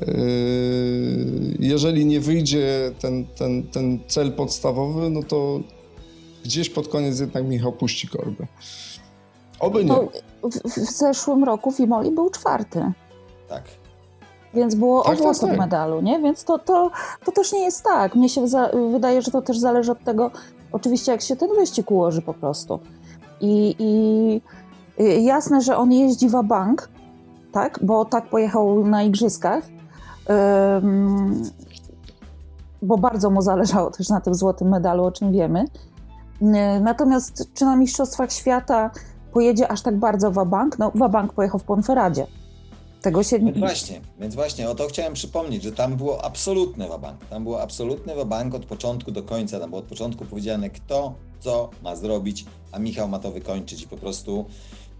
yy, 0.00 1.56
jeżeli 1.60 2.06
nie 2.06 2.20
wyjdzie 2.20 2.92
ten, 2.98 3.26
ten, 3.26 3.62
ten 3.62 3.98
cel 4.06 4.32
podstawowy, 4.32 5.10
no 5.10 5.22
to 5.22 5.60
gdzieś 6.44 6.70
pod 6.70 6.88
koniec 6.88 7.20
jednak 7.20 7.44
Michał 7.44 7.72
puści 7.72 8.08
korbę. 8.08 8.46
Oby 9.60 9.84
nie. 9.84 9.88
No, 9.88 10.08
w, 10.42 10.70
w 10.70 10.90
zeszłym 10.92 11.44
roku 11.44 11.72
Fimoli 11.72 12.10
był 12.10 12.30
czwarty. 12.30 12.92
Tak. 13.48 13.79
Więc 14.54 14.74
było 14.74 15.02
tak, 15.02 15.20
o 15.20 15.32
tak, 15.32 15.40
tak. 15.40 15.58
medalu, 15.58 16.00
nie? 16.00 16.18
Więc 16.18 16.44
to, 16.44 16.58
to, 16.58 16.90
to 17.24 17.32
też 17.32 17.52
nie 17.52 17.64
jest 17.64 17.84
tak. 17.84 18.14
Mnie 18.14 18.28
się 18.28 18.44
wydaje, 18.92 19.22
że 19.22 19.30
to 19.30 19.42
też 19.42 19.58
zależy 19.58 19.92
od 19.92 20.04
tego, 20.04 20.30
oczywiście 20.72 21.12
jak 21.12 21.20
się 21.20 21.36
ten 21.36 21.48
wyścig 21.58 21.90
ułoży 21.90 22.22
po 22.22 22.34
prostu. 22.34 22.80
I, 23.40 23.76
i 23.78 25.24
jasne, 25.24 25.60
że 25.60 25.76
on 25.76 25.92
jeździ 25.92 26.28
w 26.28 26.42
bank, 26.44 26.88
tak? 27.52 27.78
Bo 27.82 28.04
tak 28.04 28.28
pojechał 28.28 28.86
na 28.86 29.02
igrzyskach. 29.02 29.64
Um, 30.28 31.42
bo 32.82 32.98
bardzo 32.98 33.30
mu 33.30 33.42
zależało 33.42 33.90
też 33.90 34.08
na 34.08 34.20
tym 34.20 34.34
złotym 34.34 34.68
medalu, 34.68 35.04
o 35.04 35.12
czym 35.12 35.32
wiemy. 35.32 35.64
Natomiast 36.80 37.54
czy 37.54 37.64
na 37.64 37.76
Mistrzostwach 37.76 38.32
Świata 38.32 38.90
pojedzie 39.32 39.68
aż 39.68 39.82
tak 39.82 39.98
bardzo 39.98 40.30
Wabank? 40.30 40.78
No, 40.78 40.92
Wabank 40.94 41.32
pojechał 41.32 41.60
w 41.60 41.64
Ponferadzie. 41.64 42.26
Tego 43.02 43.22
się... 43.22 43.38
Więc 43.38 43.58
właśnie, 43.58 44.00
więc 44.20 44.34
właśnie 44.34 44.70
o 44.70 44.74
to 44.74 44.88
chciałem 44.88 45.14
przypomnieć, 45.14 45.62
że 45.62 45.72
tam 45.72 45.96
było 45.96 46.24
absolutne 46.24 46.88
wabank. 46.88 47.26
Tam 47.26 47.42
było 47.42 47.62
absolutny 47.62 48.14
wabank 48.14 48.54
od 48.54 48.66
początku 48.66 49.12
do 49.12 49.22
końca. 49.22 49.60
Tam 49.60 49.70
było 49.70 49.80
od 49.80 49.88
początku 49.88 50.24
powiedziane, 50.24 50.70
kto 50.70 51.14
co 51.40 51.70
ma 51.82 51.96
zrobić, 51.96 52.44
a 52.72 52.78
Michał 52.78 53.08
ma 53.08 53.18
to 53.18 53.30
wykończyć 53.30 53.82
i 53.82 53.88
po 53.88 53.96
prostu 53.96 54.44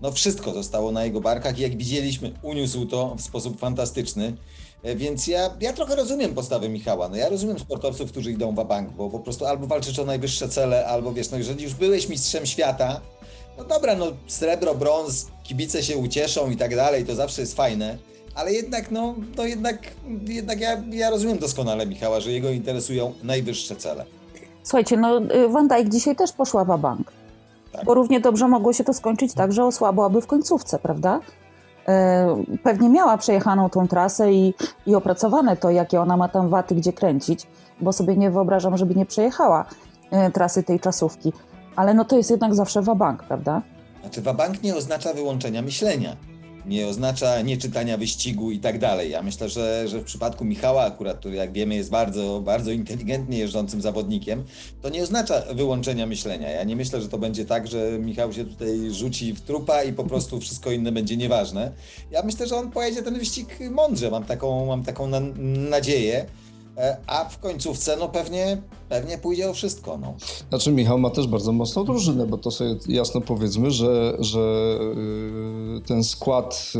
no 0.02 0.12
wszystko 0.12 0.52
zostało 0.52 0.92
na 0.92 1.04
jego 1.04 1.20
barkach 1.20 1.58
i 1.58 1.62
jak 1.62 1.76
widzieliśmy, 1.76 2.32
uniósł 2.42 2.86
to 2.86 3.14
w 3.16 3.20
sposób 3.20 3.58
fantastyczny. 3.58 4.36
E, 4.82 4.96
więc 4.96 5.26
ja, 5.26 5.56
ja 5.60 5.72
trochę 5.72 5.96
rozumiem 5.96 6.34
postawę 6.34 6.68
Michała. 6.68 7.08
No 7.08 7.16
ja 7.16 7.28
rozumiem 7.28 7.58
sportowców, 7.58 8.10
którzy 8.10 8.32
idą 8.32 8.54
w 8.54 8.64
bank, 8.64 8.90
bo 8.90 9.10
po 9.10 9.20
prostu 9.20 9.46
albo 9.46 9.66
walczysz 9.66 9.98
o 9.98 10.04
najwyższe 10.04 10.48
cele, 10.48 10.86
albo 10.86 11.12
wiesz, 11.12 11.30
no 11.30 11.38
jeżeli 11.38 11.64
już 11.64 11.74
byłeś 11.74 12.08
mistrzem 12.08 12.46
świata, 12.46 13.00
no 13.60 13.66
dobra, 13.74 13.96
no 13.96 14.06
srebro, 14.26 14.74
brąz, 14.74 15.26
kibice 15.42 15.82
się 15.82 15.96
ucieszą 15.96 16.50
i 16.50 16.56
tak 16.56 16.76
dalej, 16.76 17.04
to 17.04 17.14
zawsze 17.14 17.40
jest 17.40 17.56
fajne, 17.56 17.98
ale 18.34 18.52
jednak, 18.52 18.90
no, 18.90 19.14
no 19.36 19.44
jednak, 19.44 19.78
jednak 20.26 20.60
ja, 20.60 20.82
ja 20.90 21.10
rozumiem 21.10 21.38
doskonale 21.38 21.86
Michała, 21.86 22.20
że 22.20 22.32
jego 22.32 22.50
interesują 22.50 23.12
najwyższe 23.22 23.76
cele. 23.76 24.04
Słuchajcie, 24.62 24.96
no 24.96 25.20
Van 25.48 25.68
Dijk 25.68 25.88
dzisiaj 25.88 26.16
też 26.16 26.32
poszła 26.32 26.64
w 26.64 26.80
bank. 26.80 27.12
Tak. 27.72 27.84
Bo 27.84 27.94
równie 27.94 28.20
dobrze 28.20 28.48
mogło 28.48 28.72
się 28.72 28.84
to 28.84 28.94
skończyć 28.94 29.34
tak, 29.34 29.52
że 29.52 29.64
osłabłaby 29.64 30.20
w 30.20 30.26
końcówce, 30.26 30.78
prawda? 30.78 31.20
E, 31.88 32.44
pewnie 32.62 32.88
miała 32.88 33.18
przejechaną 33.18 33.70
tą 33.70 33.88
trasę 33.88 34.32
i, 34.32 34.54
i 34.86 34.94
opracowane 34.94 35.56
to, 35.56 35.70
jakie 35.70 36.00
ona 36.00 36.16
ma 36.16 36.28
tam 36.28 36.48
waty, 36.48 36.74
gdzie 36.74 36.92
kręcić, 36.92 37.46
bo 37.80 37.92
sobie 37.92 38.16
nie 38.16 38.30
wyobrażam, 38.30 38.76
żeby 38.76 38.94
nie 38.94 39.06
przejechała 39.06 39.64
e, 40.10 40.30
trasy 40.30 40.62
tej 40.62 40.80
czasówki. 40.80 41.32
Ale 41.80 41.94
no 41.94 42.04
to 42.04 42.16
jest 42.16 42.30
jednak 42.30 42.54
zawsze 42.54 42.82
wabank, 42.82 43.22
prawda? 43.22 43.62
Znaczy 44.00 44.22
wabank 44.22 44.62
nie 44.62 44.76
oznacza 44.76 45.14
wyłączenia 45.14 45.62
myślenia, 45.62 46.16
nie 46.66 46.86
oznacza 46.86 47.40
nieczytania 47.40 47.96
wyścigu 47.96 48.50
i 48.50 48.58
tak 48.58 48.78
dalej. 48.78 49.10
Ja 49.10 49.22
myślę, 49.22 49.48
że, 49.48 49.88
że 49.88 49.98
w 49.98 50.04
przypadku 50.04 50.44
Michała 50.44 50.84
akurat, 50.84 51.18
który 51.18 51.36
jak 51.36 51.52
wiemy 51.52 51.74
jest 51.74 51.90
bardzo, 51.90 52.40
bardzo 52.40 52.70
inteligentnie 52.70 53.38
jeżdżącym 53.38 53.80
zawodnikiem, 53.80 54.44
to 54.82 54.88
nie 54.88 55.02
oznacza 55.02 55.42
wyłączenia 55.54 56.06
myślenia. 56.06 56.50
Ja 56.50 56.64
nie 56.64 56.76
myślę, 56.76 57.00
że 57.00 57.08
to 57.08 57.18
będzie 57.18 57.44
tak, 57.44 57.66
że 57.66 57.98
Michał 57.98 58.32
się 58.32 58.44
tutaj 58.44 58.90
rzuci 58.90 59.34
w 59.34 59.40
trupa 59.40 59.82
i 59.82 59.92
po 59.92 60.04
prostu 60.04 60.40
wszystko 60.40 60.70
inne 60.70 60.92
będzie 60.92 61.16
nieważne. 61.16 61.72
Ja 62.10 62.22
myślę, 62.22 62.46
że 62.46 62.56
on 62.56 62.70
pojedzie 62.70 63.02
ten 63.02 63.18
wyścig 63.18 63.58
mądrze, 63.70 64.10
mam 64.10 64.24
taką, 64.24 64.66
mam 64.66 64.82
taką 64.82 65.06
na, 65.06 65.20
nadzieję. 65.70 66.26
E, 66.78 66.96
a 67.06 67.24
w 67.24 67.38
końcówce 67.38 67.96
no 67.96 68.08
pewnie, 68.08 68.62
pewnie 68.90 69.18
pójdzie 69.18 69.50
o 69.50 69.52
wszystko. 69.52 69.98
No. 69.98 70.14
Znaczy 70.48 70.72
Michał 70.72 70.98
ma 70.98 71.10
też 71.10 71.26
bardzo 71.26 71.52
mocną 71.52 71.84
drużynę, 71.84 72.26
bo 72.26 72.38
to 72.38 72.50
sobie 72.50 72.76
jasno 72.88 73.20
powiedzmy, 73.20 73.70
że, 73.70 74.16
że 74.18 74.78
y, 75.76 75.80
ten 75.86 76.04
skład 76.04 76.72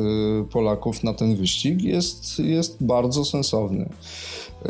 y, 0.43 0.45
Polaków 0.45 1.05
na 1.05 1.15
ten 1.15 1.37
wyścig 1.37 1.83
jest, 1.83 2.39
jest 2.39 2.77
bardzo 2.81 3.25
sensowny. 3.25 3.89
Y, 4.67 4.69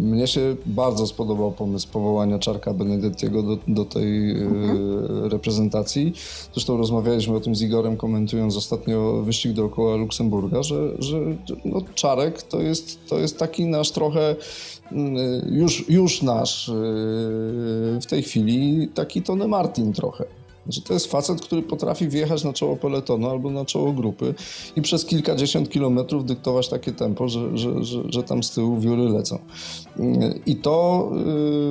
mnie 0.00 0.26
się 0.26 0.56
bardzo 0.66 1.06
spodobał 1.06 1.52
pomysł 1.52 1.88
powołania 1.92 2.38
Czarka 2.38 2.74
Benedettiego 2.74 3.42
do, 3.42 3.58
do 3.68 3.84
tej 3.84 4.30
mhm. 4.30 5.24
reprezentacji. 5.24 6.12
Zresztą 6.52 6.76
rozmawialiśmy 6.76 7.36
o 7.36 7.40
tym 7.40 7.56
z 7.56 7.62
Igorem, 7.62 7.96
komentując 7.96 8.56
ostatnio 8.56 9.22
wyścig 9.22 9.52
dookoła 9.52 9.96
Luksemburga, 9.96 10.62
że, 10.62 10.90
że 10.98 11.18
no, 11.64 11.80
Czarek 11.94 12.42
to 12.42 12.60
jest, 12.60 13.08
to 13.08 13.18
jest 13.18 13.38
taki 13.38 13.66
nasz 13.66 13.90
trochę 13.90 14.36
już, 15.50 15.88
już 15.88 16.22
nasz 16.22 16.70
w 18.00 18.06
tej 18.08 18.22
chwili 18.22 18.88
taki 18.88 19.22
Tony 19.22 19.48
Martin 19.48 19.92
trochę. 19.92 20.24
Znaczy, 20.64 20.82
to 20.82 20.94
jest 20.94 21.06
facet, 21.06 21.40
który 21.40 21.62
potrafi 21.62 22.08
wjechać 22.08 22.44
na 22.44 22.52
czoło 22.52 22.76
peletonu 22.76 23.30
albo 23.30 23.50
na 23.50 23.64
czoło 23.64 23.92
grupy 23.92 24.34
i 24.76 24.82
przez 24.82 25.04
kilkadziesiąt 25.04 25.68
kilometrów 25.68 26.26
dyktować 26.26 26.68
takie 26.68 26.92
tempo, 26.92 27.28
że, 27.28 27.58
że, 27.58 27.84
że, 27.84 28.02
że 28.08 28.22
tam 28.22 28.42
z 28.42 28.50
tyłu 28.50 28.80
wióry 28.80 29.02
lecą. 29.02 29.38
I 30.46 30.56
to 30.56 31.10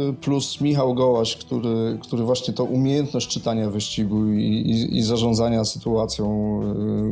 y, 0.10 0.14
plus 0.14 0.62
Michał 0.62 0.94
Gołaś, 0.94 1.36
który, 1.36 1.98
który 2.02 2.24
właśnie 2.24 2.54
to 2.54 2.64
umiejętność 2.64 3.28
czytania 3.28 3.70
wyścigu 3.70 4.28
i, 4.34 4.44
i, 4.44 4.98
i 4.98 5.04
zarządzania 5.04 5.66
sytuacją, 5.66 6.60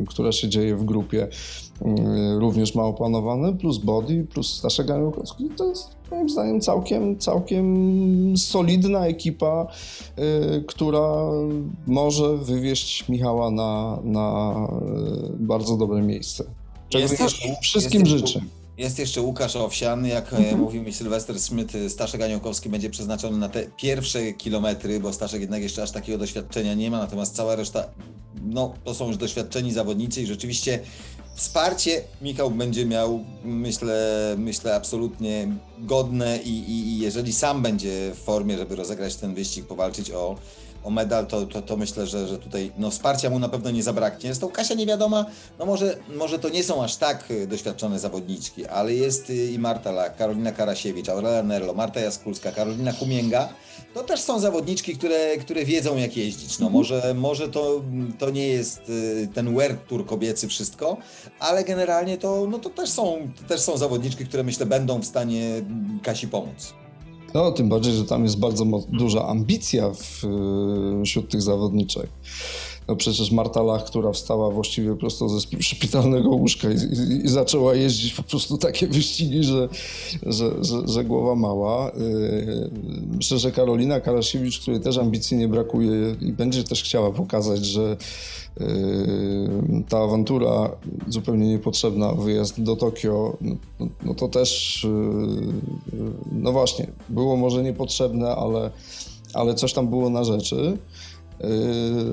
y, 0.02 0.06
która 0.06 0.32
się 0.32 0.48
dzieje 0.48 0.76
w 0.76 0.84
grupie, 0.84 1.28
y, 1.28 1.88
również 2.38 2.74
ma 2.74 2.82
opanowane, 2.82 3.52
plus 3.52 3.78
Body, 3.78 4.26
plus 4.32 4.54
Staszek 4.54 4.90
Aniołkowski, 4.90 5.48
to 5.56 5.68
jest 5.68 5.96
moim 6.10 6.28
zdaniem 6.28 6.60
całkiem, 6.60 7.18
całkiem 7.18 8.36
solidna 8.36 9.06
ekipa, 9.06 9.66
która 10.66 11.30
może 11.86 12.36
wywieźć 12.36 13.08
Michała 13.08 13.50
na, 13.50 13.98
na 14.04 14.54
bardzo 15.38 15.76
dobre 15.76 16.02
miejsce. 16.02 16.44
Czego 16.88 17.02
jest 17.02 17.22
wszystkim 17.62 18.00
jest 18.00 18.12
życzę. 18.12 18.40
Jest 18.78 18.98
jeszcze 18.98 19.20
Łukasz 19.20 19.56
Owsian, 19.56 20.06
jak 20.06 20.32
e, 20.32 20.36
mhm. 20.36 20.58
mówił 20.58 20.82
mi 20.82 20.92
Sylwester 20.92 21.40
Smith, 21.40 21.74
Staszek 21.88 22.22
Aniołkowski 22.22 22.68
będzie 22.68 22.90
przeznaczony 22.90 23.38
na 23.38 23.48
te 23.48 23.66
pierwsze 23.76 24.32
kilometry, 24.32 25.00
bo 25.00 25.12
Staszek 25.12 25.40
jednak 25.40 25.62
jeszcze 25.62 25.82
aż 25.82 25.90
takiego 25.90 26.18
doświadczenia 26.18 26.74
nie 26.74 26.90
ma, 26.90 26.98
natomiast 26.98 27.36
cała 27.36 27.56
reszta 27.56 27.84
no, 28.44 28.74
to 28.84 28.94
są 28.94 29.08
już 29.08 29.16
doświadczeni 29.16 29.72
zawodnicy 29.72 30.22
i 30.22 30.26
rzeczywiście 30.26 30.80
wsparcie 31.34 32.02
Michał 32.22 32.50
będzie 32.50 32.86
miał, 32.86 33.24
myślę, 33.44 34.34
myślę 34.38 34.74
absolutnie 34.74 35.48
godne 35.78 36.38
i, 36.44 36.58
i, 36.58 36.88
i 36.88 36.98
jeżeli 36.98 37.32
sam 37.32 37.62
będzie 37.62 38.12
w 38.14 38.18
formie, 38.18 38.58
żeby 38.58 38.76
rozegrać 38.76 39.16
ten 39.16 39.34
wyścig, 39.34 39.66
powalczyć 39.66 40.10
o, 40.10 40.36
o 40.84 40.90
medal, 40.90 41.26
to, 41.26 41.46
to, 41.46 41.62
to 41.62 41.76
myślę, 41.76 42.06
że, 42.06 42.28
że 42.28 42.38
tutaj 42.38 42.72
no, 42.78 42.90
wsparcia 42.90 43.30
mu 43.30 43.38
na 43.38 43.48
pewno 43.48 43.70
nie 43.70 43.82
zabraknie. 43.82 44.34
Z 44.34 44.38
tą 44.38 44.48
Kasia 44.48 44.74
nie 44.74 44.86
wiadoma, 44.86 45.26
no 45.58 45.66
może, 45.66 45.96
może 46.16 46.38
to 46.38 46.48
nie 46.48 46.64
są 46.64 46.84
aż 46.84 46.96
tak 46.96 47.30
y, 47.30 47.46
doświadczone 47.46 47.98
zawodniczki, 47.98 48.66
ale 48.66 48.94
jest 48.94 49.30
y, 49.30 49.46
i 49.52 49.58
Marta 49.58 49.92
Lak, 49.92 50.16
Karolina 50.16 50.52
Karasiewicz, 50.52 51.08
Aurelia 51.08 51.42
Nerlo, 51.42 51.74
Marta 51.74 52.00
Jaskulska, 52.00 52.52
Karolina 52.52 52.92
Kumięga. 52.92 53.48
To 53.94 54.02
też 54.02 54.20
są 54.20 54.40
zawodniczki, 54.40 54.96
które, 54.96 55.36
które 55.36 55.64
wiedzą 55.64 55.96
jak 55.96 56.16
jeździć. 56.16 56.58
No 56.58 56.70
może, 56.70 57.14
może 57.14 57.48
to, 57.48 57.82
to 58.18 58.30
nie 58.30 58.48
jest 58.48 58.88
y, 58.88 59.28
ten 59.34 59.54
World 59.54 59.86
Tour 59.88 60.06
kobiecy 60.06 60.48
wszystko, 60.48 60.96
ale 61.38 61.64
generalnie 61.64 62.18
to, 62.18 62.46
no 62.50 62.58
to 62.58 62.70
też, 62.70 62.90
są, 62.90 63.28
to 63.42 63.48
też 63.48 63.60
są 63.60 63.76
zawodniczki, 63.76 64.26
które 64.26 64.44
myślę 64.44 64.66
będą 64.66 64.98
w 64.98 65.06
stanie 65.06 65.62
Kasi 66.02 66.28
pomóc. 66.28 66.81
No, 67.34 67.52
tym 67.52 67.68
bardziej, 67.68 67.92
że 67.92 68.04
tam 68.04 68.24
jest 68.24 68.38
bardzo 68.38 68.64
duża 68.88 69.26
ambicja 69.26 69.90
w, 69.90 70.24
y, 70.24 71.04
wśród 71.04 71.28
tych 71.30 71.42
zawodniczek. 71.42 72.06
No 72.88 72.96
przecież 72.96 73.30
Marta 73.30 73.62
Lach, 73.62 73.84
która 73.84 74.12
wstała 74.12 74.50
właściwie 74.50 74.96
prosto 74.96 75.28
ze 75.28 75.40
szpitalnego 75.60 76.30
łóżka 76.30 76.68
i, 76.70 76.74
i, 76.74 77.24
i, 77.24 77.28
zaczęła 77.28 77.74
jeździć 77.74 78.14
po 78.14 78.22
prostu 78.22 78.58
takie 78.58 78.86
wyścigi, 78.86 79.44
że, 79.44 79.68
że, 80.22 80.64
że, 80.64 80.88
że 80.88 81.04
głowa 81.04 81.34
mała. 81.34 81.90
Y, 81.90 82.70
myślę, 83.16 83.38
że 83.38 83.52
Karolina 83.52 84.00
Karasiewicz, 84.00 84.60
której 84.60 84.80
też 84.80 84.98
ambicji 84.98 85.36
nie 85.36 85.48
brakuje 85.48 86.16
i 86.20 86.32
będzie 86.32 86.64
też 86.64 86.82
chciała 86.82 87.10
pokazać, 87.10 87.66
że 87.66 87.96
Yy, 88.60 89.84
ta 89.88 89.98
awantura 89.98 90.70
zupełnie 91.08 91.48
niepotrzebna, 91.48 92.12
wyjazd 92.12 92.62
do 92.62 92.76
Tokio, 92.76 93.36
no, 93.40 93.56
no, 94.04 94.14
to 94.14 94.28
też, 94.28 94.82
yy, 95.92 96.02
no 96.32 96.52
właśnie, 96.52 96.86
było 97.08 97.36
może 97.36 97.62
niepotrzebne, 97.62 98.28
ale, 98.28 98.70
ale 99.34 99.54
coś 99.54 99.72
tam 99.72 99.88
było 99.88 100.10
na 100.10 100.24
rzeczy. 100.24 100.78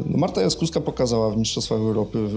No 0.06 0.18
Marta 0.18 0.42
Jaskuska 0.42 0.82
pokazała 0.82 1.30
w 1.30 1.38
Mistrzostwach 1.38 1.80
Europy, 1.80 2.28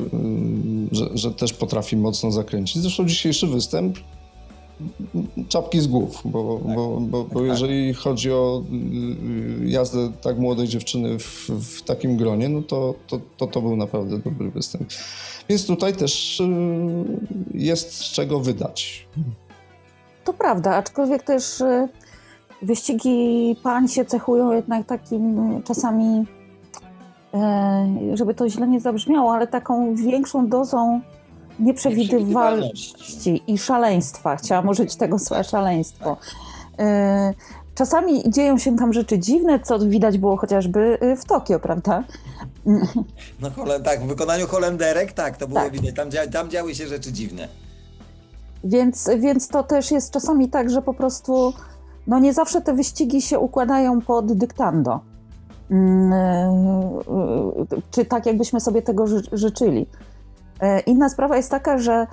że, 0.93 1.09
że 1.15 1.31
też 1.31 1.53
potrafi 1.53 1.97
mocno 1.97 2.33
zakręcić. 2.33 2.83
Zresztą 2.83 3.07
dzisiejszy 3.07 3.47
występ 3.47 3.99
czapki 5.49 5.81
z 5.81 5.87
głów, 5.87 6.21
bo, 6.25 6.61
tak. 6.67 6.75
bo, 6.77 7.01
bo, 7.01 7.25
bo 7.25 7.41
tak. 7.41 7.49
jeżeli 7.49 7.95
chodzi 7.95 8.33
o 8.33 8.63
y, 9.63 9.69
jazdę 9.69 10.13
tak 10.23 10.39
młodej 10.39 10.69
dziewczyny 10.69 11.19
w, 11.19 11.49
w 11.49 11.83
takim 11.83 12.17
gronie, 12.17 12.49
no 12.49 12.63
to 12.63 12.95
to, 13.07 13.21
to 13.37 13.47
to 13.47 13.63
był 13.63 13.77
naprawdę 13.77 14.19
dobry 14.19 14.51
występ. 14.51 14.89
Więc 15.49 15.67
tutaj 15.67 15.93
też 15.93 16.41
y, 16.41 16.49
jest 17.55 17.95
z 17.95 18.11
czego 18.11 18.41
wydać. 18.41 19.09
To 20.25 20.33
prawda, 20.33 20.75
aczkolwiek 20.75 21.23
też 21.23 21.61
y, 21.61 21.89
wyścigi 22.63 23.57
pań 23.63 23.89
się 23.89 24.05
cechują 24.05 24.53
jednak 24.53 24.87
takim 24.87 25.63
czasami, 25.63 26.25
żeby 28.15 28.35
to 28.35 28.49
źle 28.49 28.69
nie 28.69 28.81
zabrzmiało, 28.81 29.35
ale 29.35 29.47
taką 29.47 29.95
większą 29.95 30.49
dozą 30.49 31.01
nieprzewidywalności 31.59 33.43
i 33.47 33.59
szaleństwa. 33.59 34.37
Chciałam 34.37 34.69
użyć 34.69 34.97
tego 34.97 35.19
słowa 35.19 35.43
szaleństwo. 35.43 36.17
E, 36.79 37.35
czasami 37.75 38.31
dzieją 38.31 38.59
się 38.59 38.77
tam 38.77 38.93
rzeczy 38.93 39.19
dziwne, 39.19 39.61
co 39.61 39.79
widać 39.79 40.19
było 40.19 40.37
chociażby 40.37 40.99
e, 41.01 41.17
w 41.17 41.25
Tokio, 41.25 41.61
prawda? 41.61 42.05
No 43.41 43.51
tak, 43.85 44.01
w 44.01 44.07
wykonaniu 44.07 44.47
Holenderek 44.47 45.13
tak, 45.13 45.37
to 45.37 45.49
było 45.49 45.61
tak. 45.61 45.73
widać. 45.73 45.95
Tam, 45.95 46.31
tam 46.33 46.51
działy 46.51 46.75
się 46.75 46.87
rzeczy 46.87 47.13
dziwne. 47.13 47.49
Więc, 48.65 49.11
więc 49.19 49.49
to 49.49 49.63
też 49.63 49.91
jest 49.91 50.13
czasami 50.13 50.49
tak, 50.49 50.71
że 50.71 50.83
po 50.83 50.95
prostu 50.95 51.53
no 52.07 52.19
nie 52.19 52.33
zawsze 52.33 52.61
te 52.61 52.75
wyścigi 52.75 53.23
się 53.23 53.39
układają 53.39 54.01
pod 54.01 54.33
dyktando. 54.33 55.01
Mm, 55.71 56.13
czy 57.91 58.05
tak, 58.05 58.27
jakbyśmy 58.27 58.61
sobie 58.61 58.83
tego 58.83 59.05
życzyli. 59.33 59.87
E, 60.61 60.81
inna 60.81 61.09
sprawa 61.09 61.37
jest 61.37 61.51
taka, 61.51 61.79
że 61.79 62.07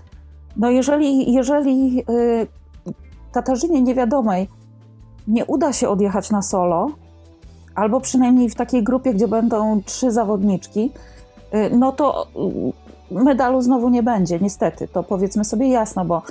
no 0.58 0.70
jeżeli, 0.70 1.34
jeżeli 1.34 2.00
e, 2.00 2.04
Katarzynie 3.32 3.82
Niewiadomej 3.82 4.50
nie 5.28 5.46
uda 5.46 5.74
się 5.74 5.90
odjechać 5.90 6.32
na 6.32 6.42
solo, 6.42 6.88
albo 7.76 8.00
przynajmniej 8.00 8.50
w 8.50 8.56
takiej 8.56 8.84
grupie, 8.84 9.14
gdzie 9.14 9.28
będą 9.28 9.82
trzy 9.86 10.12
zawodniczki, 10.12 10.92
e, 11.52 11.70
no 11.70 11.92
to 11.92 12.28
medalu 13.12 13.62
znowu 13.62 13.90
nie 13.90 14.04
będzie, 14.04 14.40
niestety. 14.40 14.88
To 14.88 15.04
powiedzmy 15.04 15.46
sobie 15.46 15.70
jasno, 15.70 16.06
bo 16.06 16.22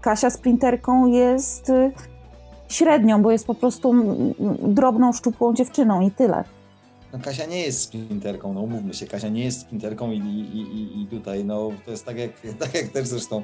Kasia 0.00 0.30
sprinterką 0.30 1.06
jest 1.06 1.72
średnią, 2.72 3.22
bo 3.22 3.30
jest 3.30 3.46
po 3.46 3.54
prostu 3.54 3.94
drobną, 4.62 5.12
szczupłą 5.12 5.54
dziewczyną 5.54 6.00
i 6.00 6.10
tyle. 6.10 6.44
No 7.12 7.18
Kasia 7.18 7.46
nie 7.46 7.60
jest 7.60 7.80
sprinterką, 7.80 8.54
no 8.54 8.60
umówmy 8.60 8.94
się, 8.94 9.06
Kasia 9.06 9.28
nie 9.28 9.44
jest 9.44 9.60
sprinterką 9.60 10.10
i, 10.10 10.18
i, 10.18 10.58
i, 10.58 11.02
i 11.02 11.06
tutaj 11.06 11.44
no 11.44 11.70
to 11.84 11.90
jest 11.90 12.04
tak 12.04 12.18
jak, 12.18 12.30
tak 12.60 12.74
jak 12.74 12.88
też 12.88 13.08
zresztą, 13.08 13.42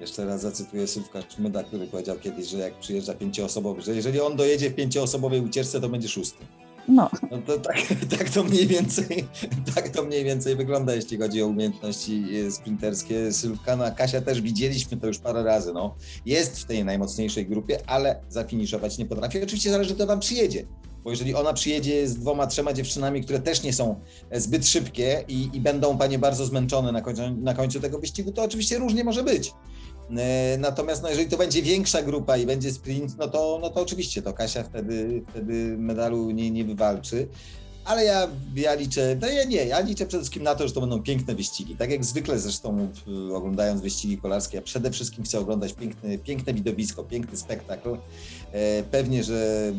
jeszcze 0.00 0.24
raz 0.24 0.40
zacytuję 0.40 0.86
Sylwka 0.86 1.22
Szmyda, 1.28 1.62
który 1.62 1.86
powiedział 1.86 2.16
kiedyś, 2.16 2.46
że 2.46 2.58
jak 2.58 2.74
przyjeżdża 2.74 3.14
pięcioosobowy, 3.14 3.82
że 3.82 3.94
jeżeli 3.94 4.20
on 4.20 4.36
dojedzie 4.36 4.70
w 4.70 4.74
pięcioosobowej 4.74 5.40
ucieczce, 5.40 5.80
to 5.80 5.88
będzie 5.88 6.08
szósty. 6.08 6.44
No. 6.88 7.10
no 7.30 7.38
to 7.46 7.58
tak, 7.58 7.76
tak 8.18 8.30
to 8.30 8.44
mniej 8.44 8.66
więcej 8.66 9.26
tak 9.74 9.88
to 9.88 10.04
mniej 10.04 10.24
więcej 10.24 10.56
wygląda, 10.56 10.94
jeśli 10.94 11.18
chodzi 11.18 11.42
o 11.42 11.46
umiejętności 11.46 12.24
e, 12.46 12.50
sprinterskie 12.50 13.32
Sylwka. 13.32 13.76
No, 13.76 13.84
Kasia 13.96 14.20
też 14.20 14.40
widzieliśmy 14.40 14.96
to 14.96 15.06
już 15.06 15.18
parę 15.18 15.42
razy. 15.42 15.72
No. 15.72 15.94
Jest 16.26 16.60
w 16.60 16.64
tej 16.64 16.84
najmocniejszej 16.84 17.46
grupie, 17.46 17.78
ale 17.86 18.20
zafiniszować 18.28 18.98
nie 18.98 19.06
potrafi. 19.06 19.42
Oczywiście 19.42 19.70
zależy, 19.70 19.94
kto 19.94 20.06
tam 20.06 20.20
przyjedzie. 20.20 20.66
Bo 21.04 21.10
jeżeli 21.10 21.34
ona 21.34 21.52
przyjedzie 21.52 22.08
z 22.08 22.16
dwoma, 22.16 22.46
trzema 22.46 22.72
dziewczynami, 22.72 23.22
które 23.22 23.40
też 23.40 23.62
nie 23.62 23.72
są 23.72 24.00
e, 24.30 24.40
zbyt 24.40 24.68
szybkie 24.68 25.24
i, 25.28 25.50
i 25.52 25.60
będą 25.60 25.98
panie 25.98 26.18
bardzo 26.18 26.46
zmęczone 26.46 26.92
na 26.92 27.02
końcu, 27.02 27.22
na 27.30 27.54
końcu 27.54 27.80
tego 27.80 27.98
wyścigu, 27.98 28.32
to 28.32 28.42
oczywiście 28.42 28.78
różnie 28.78 29.04
może 29.04 29.22
być. 29.22 29.52
E, 30.16 30.58
natomiast 30.58 31.02
no, 31.02 31.08
jeżeli 31.08 31.28
to 31.28 31.36
będzie 31.36 31.62
większa 31.62 32.02
grupa 32.02 32.36
i 32.36 32.46
będzie 32.46 32.72
sprint, 32.72 33.18
no 33.18 33.28
to, 33.28 33.58
no 33.62 33.70
to 33.70 33.80
oczywiście 33.80 34.22
to 34.22 34.32
Kasia 34.32 34.62
wtedy, 34.62 35.22
wtedy 35.30 35.76
medalu 35.78 36.30
nie, 36.30 36.50
nie 36.50 36.64
wywalczy. 36.64 37.28
Ale 37.84 38.04
ja, 38.04 38.28
ja 38.56 38.74
liczę, 38.74 39.16
no 39.20 39.28
ja 39.28 39.44
nie, 39.44 39.64
ja 39.64 39.80
liczę 39.80 40.06
przede 40.06 40.22
wszystkim 40.22 40.42
na 40.42 40.54
to, 40.54 40.68
że 40.68 40.74
to 40.74 40.80
będą 40.80 41.02
piękne 41.02 41.34
wyścigi. 41.34 41.76
Tak 41.76 41.90
jak 41.90 42.04
zwykle 42.04 42.38
zresztą 42.38 42.88
oglądając 43.34 43.80
wyścigi 43.80 44.18
kolarskie, 44.18 44.56
ja 44.56 44.62
przede 44.62 44.90
wszystkim 44.90 45.24
chcę 45.24 45.38
oglądać 45.38 45.74
piękne 46.24 46.54
widowisko, 46.54 47.04
piękny 47.04 47.36
spektakl. 47.36 47.96
E, 48.52 48.82
pewnie, 48.82 49.24
że 49.24 49.72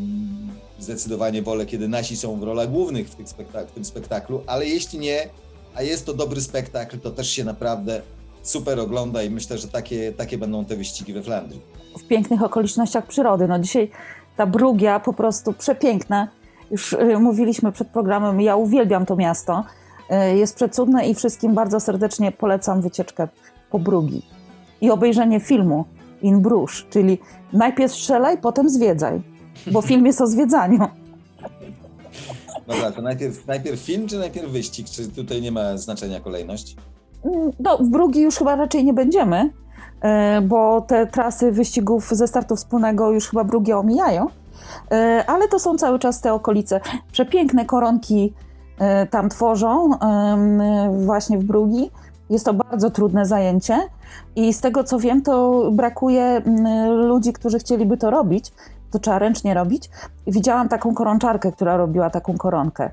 zdecydowanie 0.79 1.41
wolę, 1.41 1.65
kiedy 1.65 1.87
nasi 1.87 2.17
są 2.17 2.39
w 2.39 2.43
rolach 2.43 2.71
głównych 2.71 3.09
w, 3.09 3.29
spektak 3.29 3.69
w 3.69 3.71
tym 3.71 3.85
spektaklu, 3.85 4.43
ale 4.47 4.65
jeśli 4.65 4.99
nie, 4.99 5.29
a 5.73 5.83
jest 5.83 6.05
to 6.05 6.13
dobry 6.13 6.41
spektakl, 6.41 6.99
to 6.99 7.11
też 7.11 7.29
się 7.29 7.43
naprawdę 7.43 8.01
super 8.41 8.79
ogląda 8.79 9.23
i 9.23 9.29
myślę, 9.29 9.57
że 9.57 9.67
takie, 9.67 10.11
takie 10.11 10.37
będą 10.37 10.65
te 10.65 10.75
wyścigi 10.75 11.13
we 11.13 11.23
Flandrii. 11.23 11.61
W 11.97 12.07
pięknych 12.07 12.43
okolicznościach 12.43 13.07
przyrody. 13.07 13.47
No 13.47 13.59
dzisiaj 13.59 13.91
ta 14.37 14.45
Brugia 14.45 14.99
po 14.99 15.13
prostu 15.13 15.53
przepiękna. 15.53 16.27
Już 16.71 16.93
y, 16.93 17.19
mówiliśmy 17.19 17.71
przed 17.71 17.87
programem, 17.87 18.41
ja 18.41 18.55
uwielbiam 18.55 19.05
to 19.05 19.15
miasto. 19.15 19.63
Y, 20.33 20.37
jest 20.37 20.55
przecudne 20.55 21.07
i 21.07 21.15
wszystkim 21.15 21.55
bardzo 21.55 21.79
serdecznie 21.79 22.31
polecam 22.31 22.81
wycieczkę 22.81 23.27
po 23.71 23.79
Brugi. 23.79 24.21
I 24.81 24.91
obejrzenie 24.91 25.39
filmu 25.39 25.85
In 26.21 26.41
Bruges, 26.41 26.83
czyli 26.89 27.19
najpierw 27.53 27.93
strzelaj, 27.93 28.37
potem 28.37 28.69
zwiedzaj 28.69 29.21
bo 29.67 29.81
film 29.81 30.05
jest 30.05 30.21
o 30.21 30.27
zwiedzaniu. 30.27 30.79
Dobra, 32.67 32.91
to 32.91 33.01
najpierw, 33.01 33.47
najpierw 33.47 33.79
film, 33.79 34.07
czy 34.07 34.17
najpierw 34.17 34.51
wyścig? 34.51 34.89
Czy 34.89 35.07
tutaj 35.07 35.41
nie 35.41 35.51
ma 35.51 35.77
znaczenia 35.77 36.19
kolejność? 36.19 36.75
No, 37.59 37.77
w 37.77 37.87
Brugi 37.87 38.21
już 38.21 38.35
chyba 38.35 38.55
raczej 38.55 38.85
nie 38.85 38.93
będziemy, 38.93 39.49
e, 40.01 40.41
bo 40.41 40.81
te 40.81 41.07
trasy 41.07 41.51
wyścigów 41.51 42.09
ze 42.09 42.27
startu 42.27 42.55
wspólnego 42.55 43.11
już 43.11 43.29
chyba 43.29 43.43
Brugie 43.43 43.77
omijają, 43.77 44.27
e, 44.91 45.23
ale 45.27 45.47
to 45.47 45.59
są 45.59 45.77
cały 45.77 45.99
czas 45.99 46.21
te 46.21 46.33
okolice. 46.33 46.81
Przepiękne 47.11 47.65
koronki 47.65 48.33
e, 48.79 49.07
tam 49.07 49.29
tworzą, 49.29 49.89
właśnie 51.05 51.37
w 51.37 51.43
Brugi. 51.43 51.91
Jest 52.29 52.45
to 52.45 52.53
bardzo 52.53 52.89
trudne 52.89 53.25
zajęcie 53.25 53.79
i 54.35 54.53
z 54.53 54.61
tego 54.61 54.83
co 54.83 54.99
wiem, 54.99 55.21
to 55.21 55.63
brakuje 55.71 56.41
ludzi, 56.87 57.33
którzy 57.33 57.59
chcieliby 57.59 57.97
to 57.97 58.09
robić, 58.09 58.53
to 58.91 58.99
trzeba 58.99 59.19
ręcznie 59.19 59.53
robić. 59.53 59.89
Widziałam 60.27 60.69
taką 60.69 60.93
koronczarkę, 60.93 61.51
która 61.51 61.77
robiła 61.77 62.09
taką 62.09 62.37
koronkę. 62.37 62.89